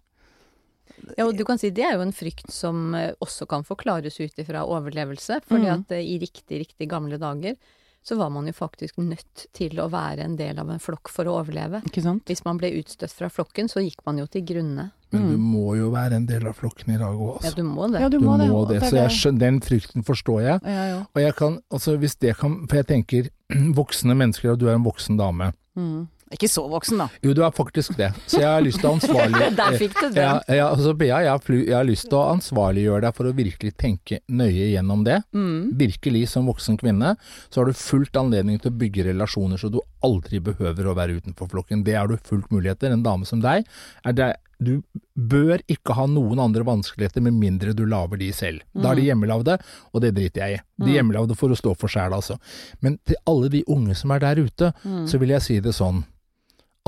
Ja, 1.19 1.27
og 1.27 1.37
du 1.37 1.45
kan 1.45 1.59
si 1.59 1.71
det 1.71 1.85
er 1.85 1.95
jo 1.99 2.03
en 2.07 2.13
frykt 2.17 2.51
som 2.53 2.95
eh, 2.95 3.13
også 3.21 3.47
kan 3.51 3.63
forklares 3.65 4.21
ut 4.21 4.39
ifra 4.43 4.65
overlevelse. 4.67 5.41
Fordi 5.49 5.69
mm. 5.69 5.75
at 5.81 5.93
eh, 5.99 6.05
i 6.15 6.19
riktig, 6.23 6.65
riktig 6.67 6.89
gamle 6.91 7.19
dager 7.21 7.57
så 8.03 8.17
var 8.17 8.31
man 8.33 8.47
jo 8.49 8.53
faktisk 8.57 8.97
nødt 8.97 9.43
til 9.53 9.77
å 9.77 9.85
være 9.93 10.25
en 10.25 10.35
del 10.39 10.57
av 10.59 10.71
en 10.73 10.79
flokk 10.81 11.11
for 11.13 11.29
å 11.29 11.35
overleve. 11.43 11.83
ikke 11.85 12.01
sant? 12.01 12.23
Hvis 12.31 12.41
man 12.47 12.57
ble 12.57 12.71
utstøtt 12.79 13.13
fra 13.13 13.29
flokken, 13.29 13.69
så 13.69 13.83
gikk 13.85 14.01
man 14.07 14.17
jo 14.17 14.25
til 14.27 14.41
grunne. 14.49 14.87
Men 15.13 15.27
du 15.29 15.37
Mm. 15.37 15.43
må 15.53 15.77
jo 15.77 15.91
være 15.91 16.15
en 16.17 16.25
del 16.25 16.47
av 16.49 16.55
flokken 16.57 16.95
i 16.95 16.97
dag 16.97 17.13
òg, 17.13 17.43
Ja, 17.43 17.51
altså. 17.51 17.57
du 17.57 17.63
må 17.69 17.91
det. 17.93 18.01
Ja, 18.01 18.09
du 18.09 18.19
Du 18.19 18.25
må 18.25 18.39
det. 18.39 18.49
må 18.49 18.63
det. 18.69 18.81
Så 18.81 18.97
jeg 18.97 19.11
skjønner, 19.11 19.39
den 19.41 19.61
frykten 19.61 20.03
forstår 20.07 20.41
jeg. 20.47 20.61
Ja, 20.65 20.85
ja. 20.87 21.01
Og 21.15 21.21
jeg 21.21 21.35
kan, 21.37 21.61
altså 21.71 21.99
hvis 21.99 22.17
det 22.19 22.37
kan 22.39 22.67
For 22.69 22.77
jeg 22.81 22.87
tenker, 22.87 23.29
voksne 23.77 24.17
mennesker, 24.17 24.53
og 24.53 24.59
du 24.59 24.69
er 24.69 24.75
en 24.79 24.85
voksen 24.85 25.19
dame. 25.19 25.53
Mm. 25.77 26.09
Ikke 26.31 26.47
så 26.47 26.63
voksen, 26.71 27.01
da. 27.03 27.09
Jo, 27.27 27.33
du 27.35 27.41
er 27.43 27.51
faktisk 27.51 27.97
det. 27.99 28.13
Så 28.31 28.39
jeg 28.39 28.47
har 28.47 28.63
lyst 28.63 28.79
til 28.79 28.87
å 28.87 28.93
ansvarlig... 28.95 29.49
Der 29.61 29.79
fikk 29.81 29.97
du 29.99 30.05
den. 30.15 30.21
Ja, 30.23 30.37
ja, 30.47 30.69
altså, 30.71 30.93
Bea, 30.95 31.19
jeg, 31.27 31.57
jeg 31.67 31.75
har 31.75 31.89
lyst 31.89 32.07
til 32.07 32.21
å 32.21 32.29
ansvarliggjøre 32.37 33.03
deg 33.09 33.17
for 33.17 33.27
å 33.27 33.33
virkelig 33.35 33.73
tenke 33.81 34.21
nøye 34.31 34.69
gjennom 34.71 35.03
det. 35.07 35.17
Mm. 35.35 35.73
Virkelig, 35.81 36.29
som 36.31 36.47
voksen 36.47 36.79
kvinne, 36.79 37.17
så 37.51 37.61
har 37.61 37.71
du 37.71 37.75
fullt 37.75 38.15
anledning 38.21 38.61
til 38.63 38.71
å 38.71 38.79
bygge 38.79 39.09
relasjoner 39.09 39.59
så 39.59 39.73
du 39.75 39.81
aldri 40.07 40.39
behøver 40.45 40.87
å 40.87 40.95
være 40.99 41.19
utenfor 41.19 41.51
flokken. 41.51 41.83
Det 41.87 41.99
har 41.99 42.07
du 42.07 42.15
fullt 42.15 42.55
mulighet 42.55 42.79
til. 42.85 42.95
En 42.95 43.03
dame 43.03 43.27
som 43.27 43.43
deg, 43.43 43.67
det, 44.15 44.31
du 44.63 44.77
bør 45.19 45.65
ikke 45.73 45.97
ha 45.99 46.07
noen 46.11 46.39
andre 46.47 46.63
vanskeligheter 46.69 47.25
med 47.27 47.37
mindre 47.41 47.75
du 47.75 47.83
lager 47.91 48.21
de 48.21 48.31
selv. 48.37 48.63
Da 48.77 48.93
er 48.93 49.01
de 49.01 49.09
hjemmelagde, 49.09 49.59
og 49.91 50.07
det 50.07 50.15
driter 50.15 50.45
jeg 50.45 50.61
i. 50.61 50.63
De 50.85 50.95
hjemmelagde 50.95 51.35
får 51.39 51.57
å 51.57 51.61
stå 51.65 51.75
for 51.81 51.91
sjæl, 51.91 52.15
altså. 52.15 52.39
Men 52.85 53.01
til 53.09 53.19
alle 53.27 53.51
de 53.51 53.65
unge 53.67 53.99
som 53.99 54.15
er 54.15 54.23
der 54.23 54.45
ute, 54.45 54.71
så 55.11 55.21
vil 55.21 55.35
jeg 55.35 55.47
si 55.49 55.59
det 55.65 55.75
sånn 55.77 56.05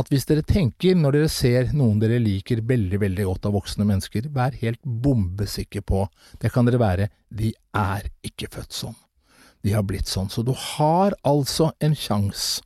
at 0.01 0.09
hvis 0.09 0.25
dere 0.29 0.43
tenker, 0.47 0.97
når 0.97 1.19
dere 1.19 1.29
ser 1.33 1.73
noen 1.77 2.01
dere 2.01 2.21
liker 2.23 2.63
veldig, 2.65 2.99
veldig 3.03 3.27
godt 3.29 3.49
av 3.49 3.57
voksne 3.59 3.87
mennesker, 3.89 4.31
vær 4.33 4.57
helt 4.63 4.81
bombesikker 4.83 5.85
på, 5.85 6.07
det 6.41 6.53
kan 6.55 6.69
dere 6.69 6.81
være, 6.81 7.09
de 7.29 7.53
er 7.77 8.09
ikke 8.25 8.49
født 8.55 8.73
sånn. 8.73 8.97
De 9.63 9.75
har 9.77 9.85
blitt 9.87 10.09
sånn. 10.11 10.31
Så 10.33 10.43
du 10.43 10.55
har 10.57 11.15
altså 11.29 11.71
en 11.85 11.95
sjanse 11.95 12.65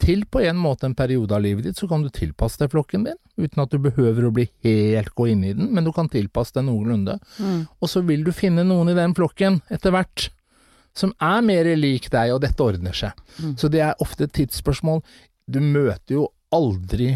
til 0.00 0.26
på 0.28 0.42
en 0.44 0.58
måte 0.60 0.84
en 0.86 0.94
periode 0.94 1.32
av 1.32 1.40
livet 1.42 1.64
ditt, 1.64 1.78
så 1.80 1.88
kan 1.88 2.02
du 2.04 2.10
tilpasse 2.12 2.60
deg 2.60 2.70
flokken 2.70 3.06
din, 3.08 3.18
uten 3.40 3.62
at 3.62 3.72
du 3.72 3.78
behøver 3.80 4.26
å 4.28 4.32
bli 4.36 4.44
helt 4.64 5.14
gå 5.16 5.26
inn 5.32 5.44
i 5.44 5.54
den, 5.56 5.70
men 5.72 5.84
du 5.88 5.92
kan 5.96 6.08
tilpasse 6.12 6.52
deg 6.54 6.66
noenlunde. 6.68 7.18
Og 7.80 7.88
så 7.90 8.02
vil 8.04 8.22
du 8.24 8.32
finne 8.36 8.64
noen 8.64 8.92
i 8.92 8.96
den 8.98 9.16
flokken 9.16 9.62
etter 9.72 9.94
hvert 9.96 10.28
som 10.96 11.12
er 11.20 11.42
mer 11.44 11.68
lik 11.76 12.10
deg, 12.12 12.32
og 12.32 12.40
dette 12.44 12.62
ordner 12.62 12.92
seg. 12.96 13.16
Så 13.60 13.68
det 13.72 13.82
er 13.84 13.98
ofte 14.00 14.24
et 14.24 14.32
tidsspørsmål. 14.36 15.02
Du 15.50 15.60
møter 15.62 16.14
jo 16.18 16.26
aldri 16.54 17.12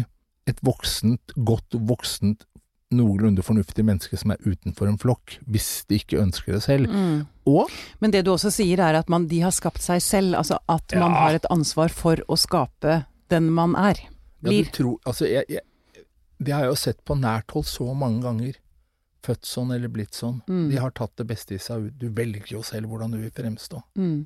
et 0.49 0.59
voksent, 0.65 1.33
godt 1.37 1.75
voksent, 1.87 2.45
noenlunde 2.91 3.39
fornuftig 3.43 3.85
menneske 3.87 4.17
som 4.19 4.33
er 4.33 4.41
utenfor 4.43 4.89
en 4.89 4.97
flokk, 4.99 5.37
hvis 5.47 5.85
de 5.87 5.99
ikke 6.01 6.19
ønsker 6.19 6.57
det 6.57 6.63
selv. 6.65 6.89
Mm. 6.91 7.21
Og 7.47 7.69
Men 8.03 8.11
det 8.11 8.25
du 8.27 8.33
også 8.33 8.51
sier 8.51 8.81
er 8.83 8.97
at 8.99 9.07
man, 9.09 9.27
de 9.31 9.39
har 9.45 9.53
skapt 9.55 9.79
seg 9.83 10.01
selv, 10.03 10.35
altså 10.35 10.57
at 10.67 10.91
man 10.99 11.11
Ja. 11.13 11.19
har 11.23 11.35
et 11.39 11.45
ansvar 11.49 11.89
for 11.89 12.19
å 12.27 12.35
skape 12.37 13.05
den 13.29 13.49
man 13.51 13.75
er. 13.79 13.95
Ja, 14.43 14.49
Blir. 14.49 14.65
du 14.65 14.71
tror, 14.71 14.97
altså 15.05 15.25
jeg, 15.29 15.45
jeg, 15.47 15.61
det 16.41 16.51
har 16.53 16.65
jeg 16.65 16.71
jo 16.73 16.75
sett 16.83 16.99
på 17.05 17.15
nært 17.15 17.51
hold 17.51 17.65
så 17.65 17.93
mange 17.95 18.21
ganger. 18.25 18.55
Født 19.23 19.45
sånn 19.45 19.71
eller 19.71 19.87
blitt 19.87 20.13
sånn. 20.17 20.41
Mm. 20.49 20.69
De 20.71 20.77
har 20.81 20.91
tatt 20.91 21.15
det 21.15 21.27
beste 21.29 21.53
i 21.55 21.59
seg. 21.61 21.91
Du 21.97 22.09
velger 22.09 22.47
jo 22.57 22.61
selv 22.65 22.89
hvordan 22.89 23.11
du 23.13 23.19
vil 23.21 23.31
fremstå. 23.31 23.79
Mm. 23.95 24.25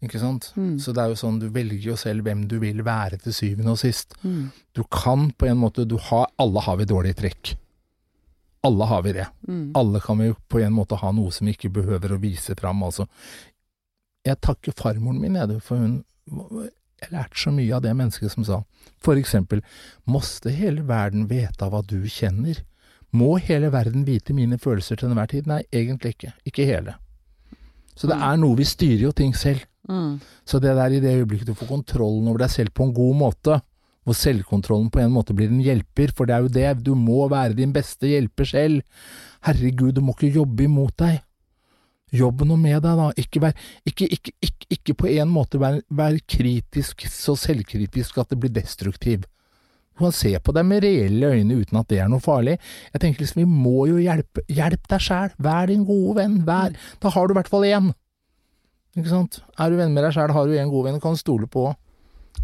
Ikke 0.00 0.20
sant? 0.20 0.50
Mm. 0.56 0.78
Så 0.80 0.94
det 0.96 1.02
er 1.02 1.12
jo 1.12 1.18
sånn, 1.20 1.40
du 1.42 1.50
velger 1.52 1.90
jo 1.90 1.96
selv 2.00 2.24
hvem 2.24 2.46
du 2.48 2.56
vil 2.62 2.80
være 2.86 3.18
til 3.20 3.34
syvende 3.36 3.74
og 3.74 3.80
sist. 3.82 4.16
Mm. 4.24 4.48
Du 4.76 4.82
kan 4.88 5.28
på 5.36 5.50
en 5.50 5.60
måte, 5.60 5.84
du 5.84 5.98
har, 6.08 6.30
alle 6.40 6.62
har 6.64 6.78
vi 6.80 6.88
dårlige 6.88 7.18
trekk. 7.20 7.52
Alle 8.64 8.88
har 8.88 9.04
vi 9.04 9.12
det. 9.16 9.26
Mm. 9.48 9.70
Alle 9.76 10.00
kan 10.04 10.18
vi 10.20 10.32
på 10.48 10.60
en 10.60 10.72
måte 10.76 10.98
ha 11.00 11.12
noe 11.16 11.32
som 11.32 11.48
vi 11.48 11.56
ikke 11.56 11.72
behøver 11.80 12.14
å 12.16 12.20
vise 12.20 12.56
fram, 12.56 12.82
altså. 12.84 13.06
Jeg 14.24 14.40
takker 14.44 14.76
farmoren 14.76 15.20
min, 15.20 15.36
jeg, 15.36 15.60
for 15.64 15.80
hun 15.80 16.02
Jeg 17.00 17.14
lærte 17.14 17.38
så 17.40 17.48
mye 17.48 17.72
av 17.72 17.80
det 17.80 17.94
mennesket 17.96 18.28
som 18.28 18.44
sa, 18.44 18.58
for 19.00 19.16
eksempel, 19.16 19.62
måste 20.04 20.52
hele 20.52 20.82
verden 20.84 21.30
vite 21.30 21.64
hva 21.72 21.80
du 21.80 22.04
kjenner? 22.04 22.60
Må 23.16 23.38
hele 23.40 23.70
verden 23.72 24.04
vite 24.04 24.36
mine 24.36 24.58
følelser 24.60 25.00
til 25.00 25.08
enhver 25.08 25.30
tid? 25.32 25.48
Nei, 25.48 25.62
egentlig 25.72 26.12
ikke. 26.14 26.34
Ikke 26.44 26.66
hele. 26.68 26.98
Så 27.96 28.10
det 28.10 28.20
er 28.20 28.36
noe 28.40 28.58
vi 28.60 28.68
styrer 28.68 29.06
jo 29.08 29.14
ting 29.16 29.32
selv. 29.36 29.64
Mm. 29.88 30.20
Så 30.44 30.60
det 30.60 30.74
der 30.76 30.92
i 30.92 31.00
det 31.02 31.16
øyeblikket 31.22 31.48
du 31.48 31.56
får 31.56 31.70
kontrollen 31.70 32.28
over 32.28 32.44
deg 32.44 32.52
selv 32.52 32.74
på 32.76 32.86
en 32.86 32.94
god 32.94 33.16
måte, 33.16 33.60
hvor 34.04 34.16
selvkontrollen 34.16 34.90
på 34.92 35.00
en 35.02 35.12
måte 35.12 35.34
blir 35.36 35.50
en 35.52 35.62
hjelper, 35.62 36.12
for 36.16 36.28
det 36.28 36.36
er 36.36 36.44
jo 36.44 36.52
det, 36.52 36.68
du 36.84 36.94
må 36.96 37.26
være 37.30 37.56
din 37.58 37.72
beste 37.72 38.08
hjelper 38.08 38.48
selv. 38.48 39.02
Herregud, 39.46 39.92
du 39.96 40.04
må 40.04 40.16
ikke 40.16 40.32
jobbe 40.40 40.66
imot 40.66 40.96
deg. 41.00 41.20
Jobb 42.10 42.42
noe 42.48 42.58
med 42.58 42.80
deg, 42.82 42.98
da. 42.98 43.10
Ikke, 43.20 43.42
vær, 43.44 43.66
ikke, 43.86 44.08
ikke, 44.10 44.32
ikke, 44.42 44.70
ikke 44.76 44.96
på 45.04 45.10
en 45.12 45.30
måte 45.30 45.60
vær, 45.62 45.78
vær 45.94 46.16
kritisk, 46.26 47.06
så 47.06 47.36
selvkritisk 47.38 48.18
at 48.18 48.32
det 48.32 48.40
blir 48.40 48.54
destruktiv. 48.56 49.28
Du 49.94 50.06
kan 50.06 50.16
se 50.16 50.32
på 50.40 50.54
deg 50.56 50.64
med 50.66 50.82
reelle 50.82 51.30
øyne 51.36 51.60
uten 51.60 51.78
at 51.78 51.90
det 51.92 52.00
er 52.00 52.08
noe 52.10 52.24
farlig. 52.24 52.56
Jeg 52.94 53.02
tenker 53.04 53.22
liksom, 53.22 53.44
vi 53.44 53.64
må 53.68 53.84
jo 53.90 54.00
hjelpe, 54.00 54.42
hjelp 54.48 54.88
deg 54.90 55.06
sjæl, 55.06 55.34
vær 55.38 55.68
din 55.70 55.84
gode 55.86 56.16
venn, 56.22 56.40
vær, 56.48 56.74
da 57.04 57.12
har 57.12 57.28
du 57.28 57.34
i 57.34 57.38
hvert 57.38 57.52
fall 57.52 57.68
én. 57.68 57.92
Ikke 58.98 59.08
sant? 59.12 59.40
Er 59.58 59.70
du 59.70 59.76
venn 59.78 59.92
med 59.94 60.02
deg 60.04 60.12
sjæl, 60.16 60.32
har 60.34 60.46
du 60.50 60.56
en 60.58 60.70
god 60.72 60.84
venn 60.88 60.98
du 60.98 61.04
kan 61.04 61.16
stole 61.18 61.46
på. 61.50 61.68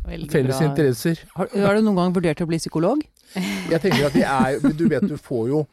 Veldig 0.07 0.31
Felles 0.31 0.59
bra. 0.61 0.69
interesser. 0.69 1.21
Har, 1.35 1.49
har 1.51 1.75
du 1.79 1.83
noen 1.87 1.97
gang 1.99 2.15
vurdert 2.15 2.41
å 2.43 2.47
bli 2.47 2.59
psykolog? 2.63 3.03
Jeg 3.73 3.81
tenker 3.83 4.07
at 4.07 4.17
er 4.23 4.73
Du 4.79 4.87
vet, 4.89 5.03
du 5.11 5.17
får 5.19 5.49
jo 5.51 5.65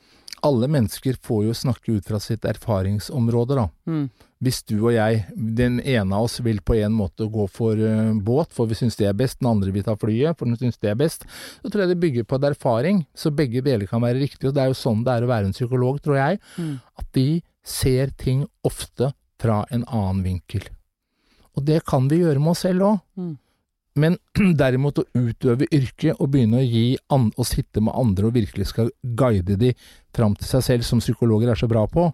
Alle 0.43 0.67
mennesker 0.67 1.15
får 1.21 1.43
jo 1.45 1.53
snakke 1.55 1.93
ut 1.99 2.07
fra 2.09 2.17
sitt 2.19 2.43
erfaringsområde, 2.49 3.55
da. 3.55 3.67
Mm. 3.87 4.07
Hvis 4.43 4.57
du 4.67 4.73
og 4.81 4.89
jeg, 4.91 5.21
den 5.31 5.77
ene 5.87 6.17
av 6.17 6.25
oss 6.25 6.41
vil 6.43 6.57
på 6.67 6.75
en 6.75 6.91
måte 6.97 7.29
gå 7.31 7.45
for 7.47 7.79
uh, 7.79 8.09
båt, 8.19 8.49
for 8.51 8.67
vi 8.67 8.75
syns 8.75 8.97
det 8.99 9.07
er 9.07 9.15
best, 9.15 9.37
den 9.39 9.47
andre 9.53 9.71
vil 9.71 9.85
ta 9.87 9.93
flyet, 9.95 10.35
for 10.35 10.49
den 10.51 10.59
syns 10.59 10.81
det 10.83 10.89
er 10.91 10.97
best, 10.99 11.23
så 11.63 11.71
tror 11.71 11.85
jeg 11.85 11.93
det 11.93 11.99
bygger 12.01 12.25
på 12.27 12.35
en 12.41 12.49
erfaring, 12.49 12.99
så 13.15 13.31
begge 13.31 13.63
deler 13.63 13.87
kan 13.87 14.03
være 14.03 14.19
riktig. 14.19 14.49
Og 14.49 14.57
det 14.57 14.65
er 14.65 14.73
jo 14.73 14.75
sånn 14.75 15.05
det 15.07 15.13
er 15.15 15.23
å 15.23 15.31
være 15.31 15.47
en 15.47 15.55
psykolog, 15.55 16.01
tror 16.03 16.19
jeg, 16.19 16.41
Mm. 16.59 16.73
at 16.99 17.07
de 17.15 17.27
ser 17.63 18.11
ting 18.19 18.43
ofte 18.67 19.13
fra 19.41 19.63
en 19.71 19.85
annen 19.87 20.23
vinkel. 20.25 20.67
Og 21.53 21.65
det 21.67 21.83
kan 21.85 22.07
vi 22.09 22.23
gjøre 22.23 22.41
med 22.41 22.53
oss 22.55 22.63
selv 22.65 22.87
òg. 22.87 22.99
Mm. 23.19 23.33
Men 24.01 24.17
derimot 24.61 25.01
å 25.01 25.05
utøve 25.13 25.67
yrket 25.69 26.17
og 26.17 26.31
begynne 26.33 26.61
å 26.61 26.65
gi 26.65 26.97
an 27.13 27.29
å 27.37 27.45
sitte 27.47 27.83
med 27.83 27.95
andre 27.97 28.29
og 28.29 28.37
virkelig 28.37 28.71
skal 28.71 28.91
guide 29.03 29.57
de 29.61 29.73
fram 30.15 30.37
til 30.37 30.49
seg 30.49 30.65
selv, 30.67 30.87
som 30.87 31.01
psykologer 31.03 31.53
er 31.53 31.59
så 31.59 31.69
bra 31.69 31.85
på. 31.89 32.09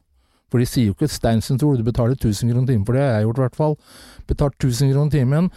For 0.50 0.62
de 0.62 0.66
sier 0.66 0.90
jo 0.90 0.96
ikke 0.96 1.06
et 1.06 1.14
stein 1.14 1.44
tro, 1.46 1.76
du 1.78 1.86
betaler 1.86 2.18
1000 2.18 2.50
kroner 2.50 2.72
timen 2.72 2.88
for 2.88 2.98
det, 2.98 3.06
jeg 3.06 3.20
har 3.20 3.28
gjort 3.28 3.40
i 3.40 3.46
hvert 3.46 3.60
fall. 3.60 3.78
Betalt 4.30 4.58
1000 4.58 4.94
kroner 4.96 5.14
timen. 5.14 5.52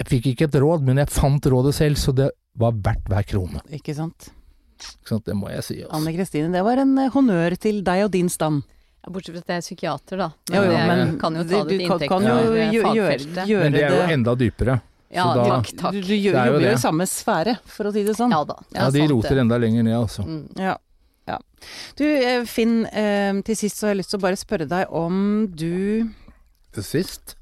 Jeg 0.00 0.08
fikk 0.12 0.30
ikke 0.32 0.48
et 0.48 0.56
råd, 0.60 0.84
men 0.84 1.00
jeg 1.00 1.12
fant 1.12 1.50
rådet 1.52 1.74
selv, 1.76 2.00
så 2.00 2.12
det 2.16 2.30
var 2.56 2.76
verdt 2.84 3.10
hver 3.12 3.28
krone. 3.28 3.60
Ikke 3.76 3.94
sant. 3.96 4.30
Ikke 4.80 5.12
sant? 5.12 5.24
Det 5.28 5.36
må 5.36 5.50
jeg 5.52 5.64
si. 5.64 5.76
Altså. 5.82 5.92
Anne 5.98 6.14
Kristine, 6.16 6.50
det 6.52 6.64
var 6.64 6.80
en 6.80 6.96
eh, 7.00 7.12
honnør 7.12 7.56
til 7.60 7.82
deg 7.84 8.06
og 8.06 8.12
din 8.16 8.28
stand. 8.32 8.64
Bortsett 9.06 9.36
fra 9.36 9.42
at 9.44 9.46
jeg 9.52 9.56
er 9.56 9.64
psykiater, 9.64 10.18
da. 10.18 10.28
Jo, 10.50 10.62
jo, 10.66 10.72
jeg 10.72 11.18
kan 11.20 11.34
jo 11.38 11.42
ta 11.46 11.48
det 11.64 11.68
til 11.68 11.80
inntekt 11.86 12.08
kan 12.10 12.22
jo 12.26 12.34
for 12.36 12.56
eh, 12.56 12.70
gjøre- 12.74 12.86
fagfeltet. 12.90 13.46
gjøre 13.46 13.62
Men 13.62 13.72
det 13.72 13.82
er 13.86 13.94
jo 13.94 14.14
enda 14.16 14.34
dypere. 14.34 14.80
Ja, 15.14 15.22
så 15.22 15.34
da- 15.36 15.44
takk, 15.52 15.70
takk. 15.78 15.92
Du, 15.92 16.00
du 16.02 16.12
er 16.12 16.18
jobber 16.26 16.46
jo 16.52 16.58
det. 16.58 16.72
i 16.74 16.80
samme 16.82 17.06
sfære, 17.06 17.58
for 17.64 17.84
å 17.86 17.92
si 17.94 18.02
det 18.02 18.16
sånn. 18.18 18.30
Ja 18.34 18.42
da. 18.44 18.56
Ja, 18.74 18.90
de 18.90 18.98
sant 18.98 19.10
roter 19.12 19.28
det. 19.36 19.38
enda 19.46 19.58
lenger 19.62 19.82
ned, 19.86 19.94
altså. 19.94 20.24
Mm. 20.26 20.58
Ja. 20.58 20.76
ja. 21.28 21.38
Du 21.96 22.04
eh, 22.04 22.44
Finn, 22.44 22.84
eh, 22.86 23.40
til 23.46 23.54
sist 23.56 23.78
så 23.78 23.86
har 23.86 23.94
jeg 23.94 24.02
lyst 24.02 24.10
til 24.10 24.18
å 24.18 24.22
bare 24.26 24.36
spørre 24.36 24.66
deg 24.68 24.90
om 24.90 25.46
du 25.54 26.10
Til 26.74 26.82
sist 26.82 27.35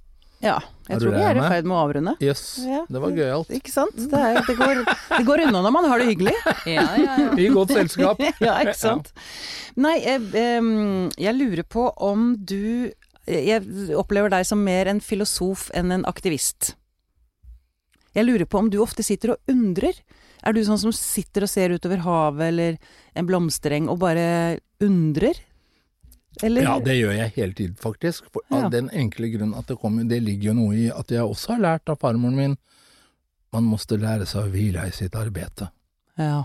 Ja, 0.44 0.59
jeg 0.90 1.00
tror 1.00 1.14
vi 1.14 1.22
er 1.24 1.38
i 1.40 1.44
ferd 1.48 1.64
med 1.68 1.74
å 1.74 1.80
avrunde. 1.87 2.12
Jøss, 2.20 2.42
Ja. 2.68 2.83
det 2.92 3.00
var 3.00 3.14
gøyalt. 3.16 3.52
Ikke 3.57 3.72
sant? 3.72 3.96
Det, 3.96 4.20
er, 4.20 4.40
det, 4.44 4.57
går, 4.59 4.83
det 4.85 5.22
går 5.24 5.42
unna 5.46 5.62
når 5.64 5.72
man 5.78 5.88
har 5.88 6.02
det 6.02 6.11
hyggelig. 6.12 6.35
Ja, 6.74 6.85
ja, 7.00 7.16
ja. 7.22 7.30
I 7.42 7.48
godt 7.54 7.72
selskap. 7.72 8.20
ja, 8.44 8.59
ikke 8.61 8.76
sant. 8.76 9.09
Nei, 9.80 9.96
jeg, 10.04 10.20
jeg 11.24 11.35
lurer 11.38 11.64
på 11.66 11.88
om 12.04 12.35
du 12.38 12.92
Jeg 13.26 13.64
opplever 13.96 14.28
deg 14.30 14.44
som 14.46 14.61
mer 14.62 14.87
en 14.92 15.00
filosof 15.00 15.70
enn 15.74 15.90
en 15.96 16.04
aktivist. 16.07 16.74
Jeg 18.14 18.28
lurer 18.28 18.44
på 18.46 18.61
om 18.61 18.68
du 18.70 18.76
ofte 18.85 19.02
sitter 19.02 19.33
og 19.35 19.50
undrer. 19.50 19.96
Er 20.44 20.52
du 20.52 20.61
sånn 20.66 20.78
som 20.78 20.92
sitter 20.92 21.46
og 21.46 21.50
ser 21.50 21.72
utover 21.72 22.02
havet 22.04 22.50
eller 22.52 22.76
en 23.16 23.26
blomstereng 23.26 23.88
og 23.88 24.02
bare 24.04 24.61
undrer? 24.85 25.40
Eller? 26.42 26.62
Ja, 26.62 26.79
det 26.81 26.97
gjør 26.99 27.12
jeg 27.16 27.33
hele 27.37 27.53
tiden, 27.55 27.77
faktisk. 27.77 28.25
For, 28.33 28.42
Ja. 28.51 28.64
Av 28.64 28.70
den 28.70 28.88
enkle 28.90 29.29
grunn 29.31 29.55
at 29.55 29.66
det 29.66 29.79
kom, 29.79 29.97
Det 30.09 30.23
ligger 30.23 30.51
jo 30.51 30.55
noe 30.55 30.75
i 30.75 30.88
at 30.90 31.09
jeg 31.09 31.20
også 31.23 31.55
har 31.55 31.61
lært 31.61 31.88
av 31.88 31.99
farmoren 32.01 32.37
min. 32.37 32.57
Man 33.53 33.64
måtte 33.64 33.97
lære 34.01 34.27
seg 34.27 34.44
å 34.49 34.51
hvile 34.51 34.87
i 34.88 34.90
sitt 34.90 35.14
arbeid. 35.14 35.68
Ja. 36.18 36.44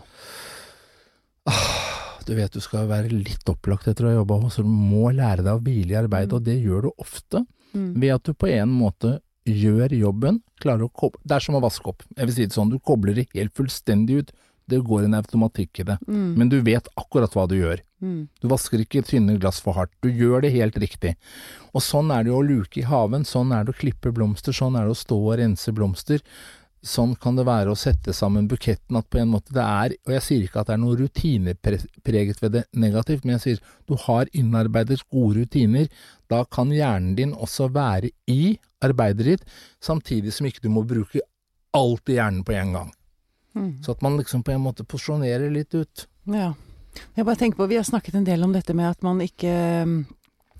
Du 2.25 2.35
vet 2.37 2.51
du 2.53 2.59
skal 2.61 2.85
være 2.89 3.09
litt 3.09 3.47
opplagt 3.49 3.87
etter 3.89 4.05
å 4.05 4.11
ha 4.11 4.17
jobba, 4.19 4.37
så 4.53 4.61
du 4.61 4.69
må 4.69 5.09
lære 5.15 5.41
deg 5.41 5.55
å 5.55 5.63
hvile 5.65 5.95
i 5.95 5.97
arbeidet, 6.03 6.33
og 6.37 6.43
det 6.45 6.59
gjør 6.61 6.81
du 6.81 6.91
ofte 7.01 7.45
Mm. 7.73 7.93
ved 8.01 8.09
at 8.15 8.23
du 8.23 8.33
på 8.33 8.47
en 8.49 8.69
måte 8.69 9.19
gjør 9.45 9.89
jobben, 9.93 10.41
klarer 10.59 10.87
å 10.87 10.91
koble 10.91 11.19
Det 11.23 11.35
er 11.35 11.39
som 11.39 11.53
å 11.55 11.61
vaske 11.61 11.85
opp. 11.85 12.01
Jeg 12.17 12.25
vil 12.25 12.33
si 12.35 12.45
det 12.47 12.53
sånn, 12.53 12.69
du 12.71 12.79
kobler 12.79 13.13
det 13.13 13.27
helt 13.35 13.53
fullstendig 13.53 14.17
ut. 14.23 14.31
Det 14.69 14.81
går 14.85 15.07
en 15.07 15.17
automatikk 15.17 15.81
i 15.81 15.87
det. 15.91 15.97
Mm. 16.07 16.29
Men 16.37 16.51
du 16.51 16.59
vet 16.65 16.87
akkurat 16.99 17.33
hva 17.35 17.47
du 17.49 17.57
gjør. 17.57 17.81
Mm. 18.03 18.21
Du 18.41 18.47
vasker 18.51 18.83
ikke 18.83 19.03
tynne 19.05 19.39
glass 19.41 19.59
for 19.63 19.75
hardt, 19.75 19.91
du 20.03 20.09
gjør 20.09 20.45
det 20.45 20.53
helt 20.55 20.77
riktig. 20.79 21.15
Og 21.73 21.83
sånn 21.83 22.13
er 22.15 22.23
det 22.23 22.31
jo 22.31 22.39
å 22.39 22.45
luke 22.45 22.79
i 22.79 22.87
haven, 22.87 23.25
sånn 23.27 23.51
er 23.55 23.65
det 23.65 23.75
å 23.75 23.79
klippe 23.81 24.13
blomster, 24.15 24.55
sånn 24.55 24.77
er 24.79 24.87
det 24.87 24.95
å 24.95 25.01
stå 25.01 25.19
og 25.19 25.37
rense 25.41 25.73
blomster. 25.75 26.23
Sånn 26.79 27.11
kan 27.19 27.35
det 27.35 27.43
være 27.43 27.73
å 27.73 27.79
sette 27.79 28.13
sammen 28.15 28.47
buketten, 28.47 28.95
at 28.95 29.09
på 29.11 29.19
en 29.19 29.33
måte 29.33 29.51
det 29.55 29.65
er, 29.65 29.95
og 30.07 30.13
jeg 30.15 30.23
sier 30.23 30.45
ikke 30.45 30.61
at 30.61 30.69
det 30.69 30.77
er 30.77 30.81
noe 30.85 30.95
rutinepreget 30.95 32.39
ved 32.39 32.55
det 32.55 32.63
negativt, 32.71 33.25
men 33.25 33.35
jeg 33.35 33.43
sier 33.43 33.73
du 33.89 33.97
har 34.05 34.31
innarbeidet 34.31 35.01
gode 35.11 35.41
rutiner, 35.41 35.89
da 36.31 36.45
kan 36.47 36.71
hjernen 36.71 37.17
din 37.19 37.35
også 37.35 37.67
være 37.75 38.13
i 38.31 38.55
arbeidet 38.85 39.27
ditt, 39.27 39.43
samtidig 39.83 40.31
som 40.31 40.47
ikke 40.47 40.63
du 40.63 40.71
må 40.71 40.85
bruke 40.87 41.19
alt 41.75 42.09
i 42.09 42.15
hjernen 42.15 42.45
på 42.47 42.55
en 42.55 42.73
gang. 42.77 42.95
Mm. 43.55 43.71
Så 43.83 43.91
at 43.95 44.01
man 44.05 44.17
liksom 44.19 44.43
på 44.45 44.51
en 44.53 44.61
måte 44.61 44.83
porsjonerer 44.85 45.49
litt 45.53 45.73
ut. 45.73 46.07
Ja. 46.29 46.53
Jeg 47.15 47.25
bare 47.25 47.37
tenker 47.37 47.57
på, 47.57 47.67
Vi 47.69 47.77
har 47.77 47.83
snakket 47.85 48.15
en 48.17 48.25
del 48.25 48.43
om 48.43 48.51
dette 48.53 48.73
med 48.73 48.89
at 48.89 49.03
man 49.05 49.19
ikke 49.21 49.51
mm, 49.85 49.99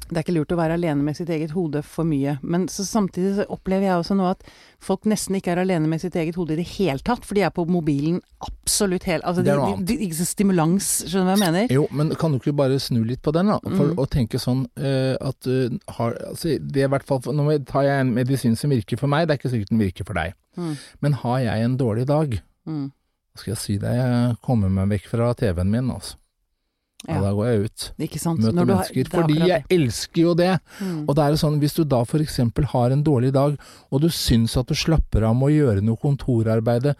Det 0.09 0.17
er 0.17 0.23
ikke 0.23 0.33
lurt 0.39 0.53
å 0.53 0.57
være 0.57 0.73
alene 0.77 1.03
med 1.05 1.17
sitt 1.17 1.29
eget 1.29 1.51
hode 1.53 1.83
for 1.85 2.07
mye. 2.07 2.39
Men 2.41 2.63
så 2.71 2.81
samtidig 2.85 3.35
så 3.37 3.43
opplever 3.53 3.85
jeg 3.85 3.99
også 4.01 4.15
nå 4.17 4.25
at 4.31 4.41
folk 4.81 5.05
nesten 5.05 5.35
ikke 5.37 5.51
er 5.53 5.61
alene 5.61 5.85
med 5.89 6.01
sitt 6.01 6.15
eget 6.17 6.33
hode 6.39 6.55
i 6.55 6.57
det 6.57 6.65
hele 6.79 6.97
tatt, 7.05 7.25
for 7.27 7.37
de 7.37 7.43
er 7.45 7.51
på 7.53 7.65
mobilen 7.69 8.17
absolutt 8.41 9.05
hele 9.05 9.21
altså 9.21 9.43
Det 9.45 9.51
er 9.53 9.59
noe 9.61 9.75
annet. 9.75 9.93
Ikke 10.07 10.17
så 10.17 10.25
stimulans, 10.25 10.87
skjønner 11.05 11.27
du 11.27 11.29
hva 11.29 11.35
jeg 11.37 11.43
mener? 11.45 11.73
Jo, 11.77 11.85
men 11.93 12.09
kan 12.17 12.33
du 12.33 12.39
ikke 12.39 12.55
bare 12.57 12.79
snu 12.81 13.03
litt 13.05 13.21
på 13.21 13.33
den, 13.37 13.51
da? 13.53 13.59
For 13.67 13.85
Mm. 13.91 13.99
å 14.01 14.07
tenke 14.09 14.41
sånn 14.41 14.65
uh, 14.81 15.13
at 15.29 15.45
uh, 15.45 15.77
har, 15.99 16.17
altså, 16.31 16.55
det 16.57 16.81
er 16.81 16.89
i 16.89 16.93
hvert 16.95 17.05
fall 17.05 17.21
Nå 17.35 17.45
tar 17.69 17.85
jeg 17.85 18.01
en 18.07 18.13
medisin 18.15 18.55
som 18.57 18.73
virker 18.73 18.97
for 18.97 19.07
meg, 19.11 19.27
det 19.27 19.35
er 19.35 19.41
ikke 19.43 19.53
sikkert 19.53 19.69
den 19.75 19.83
virker 19.85 20.05
for 20.09 20.17
deg. 20.17 20.33
Mm. 20.57 20.73
Men 21.05 21.13
har 21.21 21.39
jeg 21.45 21.65
en 21.69 21.77
dårlig 21.77 22.07
dag, 22.09 22.39
Mm. 22.69 22.91
skal 23.39 23.51
jeg 23.53 23.61
si 23.65 23.77
deg, 23.81 23.95
jeg 23.95 24.37
kommer 24.45 24.69
meg 24.69 24.89
vekk 24.93 25.05
fra 25.09 25.33
TV-en 25.33 25.69
min, 25.71 25.89
altså. 25.93 26.15
Ja, 27.07 27.13
Ja, 27.15 27.19
da 27.23 27.29
går 27.31 27.45
jeg 27.47 27.59
ut. 27.69 27.83
ikke 27.97 28.19
sant. 28.19 28.39
Møter 28.43 28.57
har- 28.57 28.65
mennesker. 28.65 28.93
det 28.93 29.13
er 29.13 29.21
Fordi 29.21 29.37
jeg 29.47 29.63
elsker 29.71 30.21
jo 30.21 30.33
det. 30.35 30.47
det. 30.59 30.85
Mm. 30.85 31.05
Og 31.07 31.15
det 31.15 31.23
er 31.23 31.37
sånn, 31.39 31.59
hvis 31.61 31.75
du 31.75 31.83
da 31.85 32.03
eksempel 32.03 32.65
har 32.65 32.91
en 32.91 33.03
dårlig 33.03 33.31
dag, 33.31 33.57
og 33.91 34.01
du 34.01 34.07
syns 34.09 34.57
at 34.57 34.67
du 34.67 34.73
slapper 34.75 35.23
av 35.23 35.33
med 35.35 35.47
å 35.47 35.55
gjøre 35.55 35.81
noe 35.81 35.95
kontorarbeide, 35.95 36.95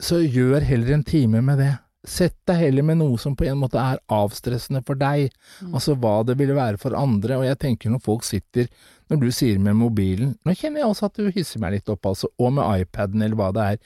så 0.00 0.22
gjør 0.22 0.62
heller 0.62 0.92
en 0.94 1.02
time 1.02 1.42
med 1.42 1.58
det. 1.58 1.78
Sett 2.04 2.34
deg 2.46 2.56
heller 2.56 2.82
med 2.82 2.98
noe 2.98 3.16
som 3.18 3.34
på 3.36 3.44
en 3.46 3.58
måte 3.58 3.78
er 3.78 3.98
avstressende 4.10 4.84
for 4.86 4.94
deg, 4.94 5.30
Mm. 5.60 5.72
altså 5.74 5.96
hva 5.98 6.24
det 6.26 6.36
ville 6.38 6.54
være 6.54 6.78
for 6.78 6.94
andre, 6.94 7.34
og 7.38 7.44
jeg 7.44 7.58
tenker 7.58 7.90
når 7.90 8.00
folk 8.02 8.22
sitter, 8.22 8.68
når 9.10 9.20
du 9.20 9.28
sier 9.30 9.58
med 9.58 9.74
mobilen, 9.76 10.36
nå 10.46 10.52
kjenner 10.56 10.78
jeg 10.78 10.86
også 10.86 11.04
at 11.04 11.14
du 11.14 11.30
hisser 11.32 11.58
meg 11.60 11.72
litt 11.72 11.88
opp 11.88 12.02
altså, 12.02 12.26
og 12.38 12.52
med 12.54 12.64
iPaden 12.80 13.22
eller 13.22 13.36
hva 13.36 13.52
det 13.52 13.62
er, 13.72 13.78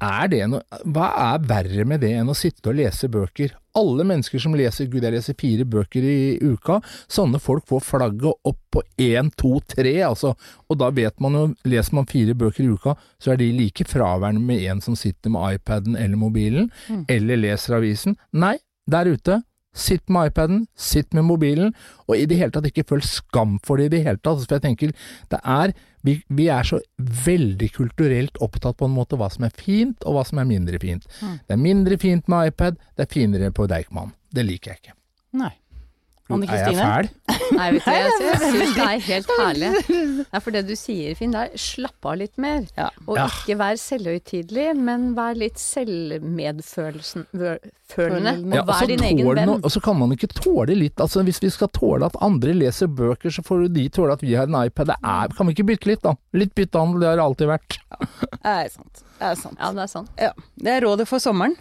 er 0.00 0.28
det 0.32 0.44
noe, 0.48 0.62
hva 0.88 1.08
er 1.34 1.42
verre 1.48 1.84
med 1.88 2.00
det 2.00 2.12
enn 2.20 2.30
å 2.32 2.36
sitte 2.36 2.70
og 2.72 2.78
lese 2.78 3.08
bøker? 3.12 3.52
Alle 3.78 4.02
mennesker 4.08 4.40
som 4.42 4.54
leser, 4.58 4.88
gud 4.90 5.04
jeg 5.06 5.12
leser 5.14 5.36
fire 5.38 5.64
bøker 5.68 6.02
i 6.02 6.38
uka, 6.42 6.80
sånne 7.06 7.38
folk 7.42 7.66
får 7.70 7.84
flagget 7.86 8.48
opp 8.50 8.58
på 8.74 8.82
én, 8.98 9.28
to, 9.38 9.60
tre, 9.70 9.92
altså, 10.06 10.32
og 10.68 10.78
da 10.80 10.88
vet 10.90 11.20
man 11.22 11.36
jo, 11.38 11.44
leser 11.70 11.94
man 12.00 12.08
fire 12.10 12.34
bøker 12.34 12.64
i 12.64 12.72
uka, 12.72 12.96
så 13.22 13.34
er 13.34 13.40
de 13.42 13.50
like 13.54 13.86
fraværende 13.86 14.42
med 14.42 14.64
en 14.72 14.80
som 14.82 14.96
sitter 14.98 15.30
med 15.30 15.60
iPaden 15.60 15.94
eller 15.96 16.16
mobilen, 16.18 16.70
Mm. 16.88 17.04
eller 17.08 17.36
leser 17.36 17.76
avisen. 17.78 18.16
Nei, 18.32 18.56
der 18.90 19.06
ute, 19.06 19.42
sitt 19.76 20.08
med 20.10 20.30
iPaden, 20.30 20.64
sitt 20.74 21.14
med 21.14 21.24
mobilen, 21.28 21.74
og 22.08 22.16
i 22.18 22.26
det 22.28 22.38
hele 22.40 22.54
tatt 22.54 22.66
ikke 22.70 22.86
føl 22.88 23.04
skam 23.06 23.58
for 23.66 23.78
det 23.78 23.90
i 23.90 23.94
det 23.94 24.02
hele 24.06 24.18
tatt, 24.18 24.42
for 24.42 24.56
jeg 24.58 24.64
tenker, 24.66 24.94
det 25.30 25.40
er, 25.44 25.74
vi, 26.06 26.16
vi 26.28 26.48
er 26.50 26.66
så 26.66 26.80
veldig 26.98 27.70
kulturelt 27.76 28.40
opptatt 28.42 28.80
på 28.80 28.88
en 28.88 28.96
måte 28.96 29.18
hva 29.20 29.30
som 29.32 29.46
er 29.46 29.54
fint, 29.54 30.02
og 30.04 30.18
hva 30.18 30.26
som 30.26 30.42
er 30.42 30.48
mindre 30.50 30.80
fint. 30.82 31.06
Mm. 31.20 31.36
Det 31.46 31.56
er 31.56 31.64
mindre 31.64 32.00
fint 32.02 32.30
med 32.30 32.52
iPad, 32.52 32.80
det 32.96 33.06
er 33.06 33.12
finere 33.14 33.52
på 33.54 33.68
Deichman. 33.70 34.14
Det 34.30 34.46
liker 34.46 34.74
jeg 34.74 34.82
ikke. 34.82 34.96
Nei. 35.38 35.54
Anne 36.32 36.46
er 36.46 36.50
jeg 36.64 36.76
fæl? 36.78 37.08
Nei, 37.60 37.68
vet 37.74 37.84
du, 37.84 37.90
jeg, 37.90 37.96
jeg 38.20 38.36
syns 38.40 38.74
det 38.76 38.84
er 38.86 38.98
helt 39.06 39.28
herlig. 39.40 39.70
Det 39.90 40.26
er 40.32 40.40
for 40.44 40.50
det 40.54 40.62
du 40.68 40.74
sier, 40.78 41.14
Finn, 41.18 41.32
det 41.34 41.40
er 41.48 41.52
slapp 41.58 42.06
av 42.06 42.14
litt 42.20 42.36
mer. 42.40 42.60
Ja. 42.78 42.88
Og 43.06 43.16
Ja. 43.18 43.26
ikke 43.26 43.56
vær 43.60 43.76
selvhøytidelig, 43.80 44.68
men 44.78 45.14
vær 45.18 45.34
litt 45.38 45.58
selvmedfølende. 45.60 48.32
Ja, 48.54 48.60
Og 48.62 48.66
vær 48.70 48.86
din 48.86 49.02
egen 49.02 49.26
venn. 49.34 49.48
og 49.64 49.70
så 49.70 49.80
kan 49.82 49.96
man 49.98 50.12
ikke 50.14 50.28
tåle 50.36 50.74
litt, 50.78 51.00
altså 51.02 51.22
hvis 51.26 51.40
vi 51.42 51.50
skal 51.50 51.68
tåle 51.74 52.06
at 52.06 52.16
andre 52.22 52.54
leser 52.54 52.86
bøker, 52.86 53.30
så 53.34 53.42
får 53.46 53.66
de 53.74 53.88
tåle 53.88 54.12
at 54.14 54.22
vi 54.22 54.34
har 54.38 54.46
en 54.50 54.60
iPad. 54.64 54.86
Det 54.92 54.96
er, 55.02 55.28
kan 55.36 55.46
vi 55.46 55.52
ikke 55.56 55.66
bytte 55.72 55.86
litt 55.90 56.02
da? 56.06 56.14
Litt 56.34 56.54
byttehandel, 56.54 57.00
det 57.02 57.08
har 57.10 57.16
det 57.20 57.24
alltid 57.24 57.48
vært. 57.50 57.78
Det 58.40 58.54
er 58.54 58.68
sant. 58.72 59.02
Det 59.20 59.26
er 59.26 59.34
sant. 59.36 59.56
Ja, 59.60 59.72
det 59.76 59.82
er 59.82 59.86
sant. 59.90 60.10
Ja. 60.18 60.30
Det 60.56 60.70
er 60.76 60.80
rådet 60.86 61.08
for 61.10 61.18
sommeren. 61.22 61.56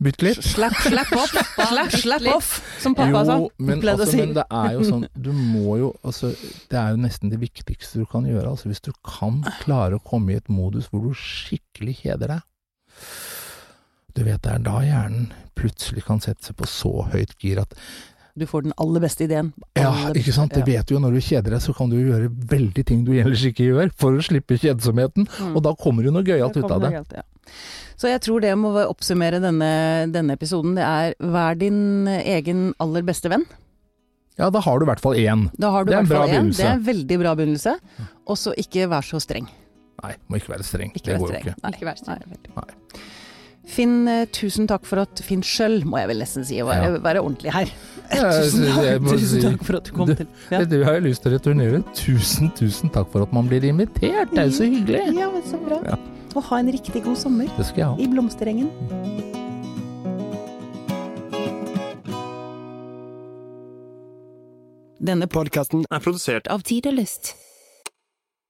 Bytt 0.00 0.22
litt. 0.24 0.40
Slapp, 0.44 0.76
slapp 0.80 1.10
off. 1.12 1.32
slapp, 1.70 1.92
slapp 1.92 2.28
off, 2.32 2.52
som 2.80 2.94
pappa 2.96 3.20
sa. 3.28 3.36
Men, 3.60 3.82
altså, 3.84 4.06
si. 4.08 4.20
men 4.22 4.32
det 4.38 4.46
er 4.48 4.76
jo 4.78 4.84
sånn, 4.88 5.02
du 5.12 5.28
må 5.36 5.76
jo 5.76 5.90
altså, 6.00 6.30
Det 6.70 6.78
er 6.80 6.94
jo 6.94 7.02
nesten 7.02 7.32
det 7.32 7.40
viktigste 7.42 8.00
du 8.00 8.06
kan 8.08 8.24
gjøre. 8.28 8.48
Altså, 8.54 8.70
hvis 8.70 8.80
du 8.86 8.94
kan 9.04 9.42
klare 9.60 9.98
å 9.98 10.04
komme 10.04 10.32
i 10.32 10.38
et 10.40 10.48
modus 10.48 10.88
hvor 10.88 11.04
du 11.04 11.12
skikkelig 11.12 11.98
kjeder 12.00 12.32
deg. 12.36 12.46
Du 14.16 14.24
vet, 14.24 14.40
det 14.42 14.54
er 14.54 14.64
da 14.64 14.80
hjernen 14.82 15.28
plutselig 15.58 16.06
kan 16.06 16.22
sette 16.24 16.48
seg 16.48 16.56
på 16.56 16.68
så 16.68 16.94
høyt 17.12 17.36
gir 17.42 17.60
at 17.60 17.76
Du 18.38 18.46
får 18.48 18.64
den 18.64 18.74
aller 18.80 19.02
beste 19.04 19.26
ideen. 19.26 19.50
Ja, 19.76 19.92
ikke 20.16 20.32
sant. 20.32 20.54
Det 20.56 20.64
vet 20.64 20.88
du 20.88 20.94
jo, 20.94 21.02
når 21.02 21.18
du 21.18 21.20
kjeder 21.20 21.52
deg, 21.52 21.60
så 21.60 21.74
kan 21.76 21.90
du 21.92 21.98
jo 21.98 22.14
gjøre 22.14 22.30
veldig 22.54 22.84
ting 22.88 23.02
du 23.04 23.12
ellers 23.18 23.42
ikke 23.44 23.68
gjør, 23.68 23.92
for 24.00 24.16
å 24.16 24.24
slippe 24.24 24.56
kjedsomheten. 24.56 25.28
Mm. 25.28 25.52
Og 25.58 25.64
da 25.66 25.74
kommer 25.76 26.06
jo 26.06 26.14
noe 26.14 26.24
gøyalt 26.24 26.56
ut 26.56 26.70
av 26.70 26.86
det. 26.86 26.94
gøyalt, 26.94 27.18
ja. 27.20 27.26
Så 28.00 28.08
jeg 28.08 28.20
tror 28.24 28.40
det 28.40 28.54
må 28.56 28.70
oppsummere 28.88 29.40
denne, 29.42 29.70
denne 30.12 30.32
episoden. 30.38 30.74
Det 30.78 30.84
er 30.86 31.14
vær 31.20 31.58
din 31.60 32.06
egen 32.08 32.70
aller 32.80 33.02
beste 33.04 33.28
venn. 33.28 33.44
Ja, 34.38 34.48
da 34.48 34.60
har 34.64 34.78
du 34.80 34.86
i 34.86 34.88
hvert 34.88 35.02
fall 35.04 35.18
én. 35.20 35.48
Da 35.60 35.70
har 35.74 35.84
du 35.84 35.90
Det 35.90 35.98
er 35.98 36.00
en 36.06 36.08
bra 36.08 36.22
begynnelse. 36.26 36.62
Det 36.62 36.68
er 36.70 36.78
en 36.78 36.84
veldig 36.86 37.18
bra 37.20 37.34
begynnelse. 37.36 37.74
Og 38.26 38.38
så 38.40 38.54
ikke 38.56 38.86
vær 38.88 39.04
så 39.04 39.20
streng. 39.20 39.50
Nei, 40.02 40.14
må 40.32 40.38
ikke 40.40 40.54
være 40.54 40.64
streng. 40.64 40.94
Ikke 40.96 41.10
det 41.12 41.18
går 41.20 41.28
jo 41.34 41.40
ikke. 41.42 41.54
Nei, 41.62 41.70
Ikke 41.76 41.84
vær 41.90 41.98
streng. 42.00 42.22
nei. 42.24 42.54
Nei. 42.56 43.02
Finn, 43.70 44.08
eh, 44.08 44.24
tusen 44.32 44.66
takk 44.66 44.86
for 44.88 44.98
at 45.04 45.20
Finn 45.22 45.42
sjøl, 45.46 45.82
må 45.84 45.98
jeg 46.00 46.08
vel 46.08 46.22
nesten 46.24 46.44
si, 46.48 46.56
å 46.58 46.66
være, 46.66 46.88
Ja. 46.94 46.98
være 47.04 47.20
ordentlig 47.22 47.52
her. 47.52 47.68
Ja, 48.10 48.30
tusen, 48.40 48.64
takk, 48.64 49.10
tusen 49.12 49.42
takk 49.44 49.64
for 49.68 49.76
at 49.76 49.84
du 49.84 49.90
kom 49.92 50.06
Du- 50.08 50.14
til. 50.14 50.26
Ja. 50.50 50.64
Du 50.64 50.82
har 50.84 50.94
jo 50.98 51.00
lyst 51.06 51.22
til 51.22 51.30
å 51.32 51.38
returnere. 51.38 51.84
Tusen, 51.94 52.50
tusen 52.56 52.90
takk 52.90 53.12
for 53.12 53.22
at 53.22 53.32
man 53.32 53.46
blir 53.46 53.60
invitert. 53.62 54.30
Det 54.32 54.38
er 54.38 54.48
jo 54.48 54.56
så 54.56 54.64
hyggelig. 54.66 55.14
Ja, 55.14 55.30
men 55.30 55.42
så 55.42 55.60
bra. 55.62 55.98
Og 56.34 56.44
ha 56.46 56.60
en 56.62 56.70
riktig 56.72 57.02
god 57.04 57.16
sommer 57.18 57.50
Det 57.56 57.66
skal 57.66 57.82
jeg 57.82 57.88
ha. 57.90 57.96
i 57.98 58.06
blomsterengen. 58.10 58.70
Denne 65.00 65.26
Podkasten 65.32 65.86
er 65.88 66.02
produsert 66.04 66.50
av 66.52 66.62
Tid 66.66 66.86
og 66.90 66.98
Lyst. 66.98 67.32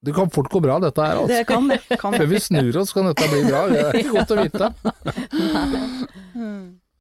Det 0.01 0.15
kan 0.17 0.31
fort 0.33 0.49
gå 0.49 0.59
bra, 0.63 0.79
dette 0.81 1.01
her. 1.05 1.19
Altså. 1.21 1.37
Det 1.37 1.47
kan 1.47 1.67
det. 1.69 1.79
Kan 2.01 2.15
Før 2.17 2.25
vi 2.31 2.39
snur 2.41 2.77
oss, 2.81 2.93
kan 2.93 3.05
dette 3.11 3.27
bli 3.29 3.43
bra. 3.45 3.67
Det 3.69 3.81
er 3.85 3.99
ikke 4.01 4.15
godt 4.17 4.33
å 4.33 4.39
vite. 4.41 4.71
Mm. 6.35 6.63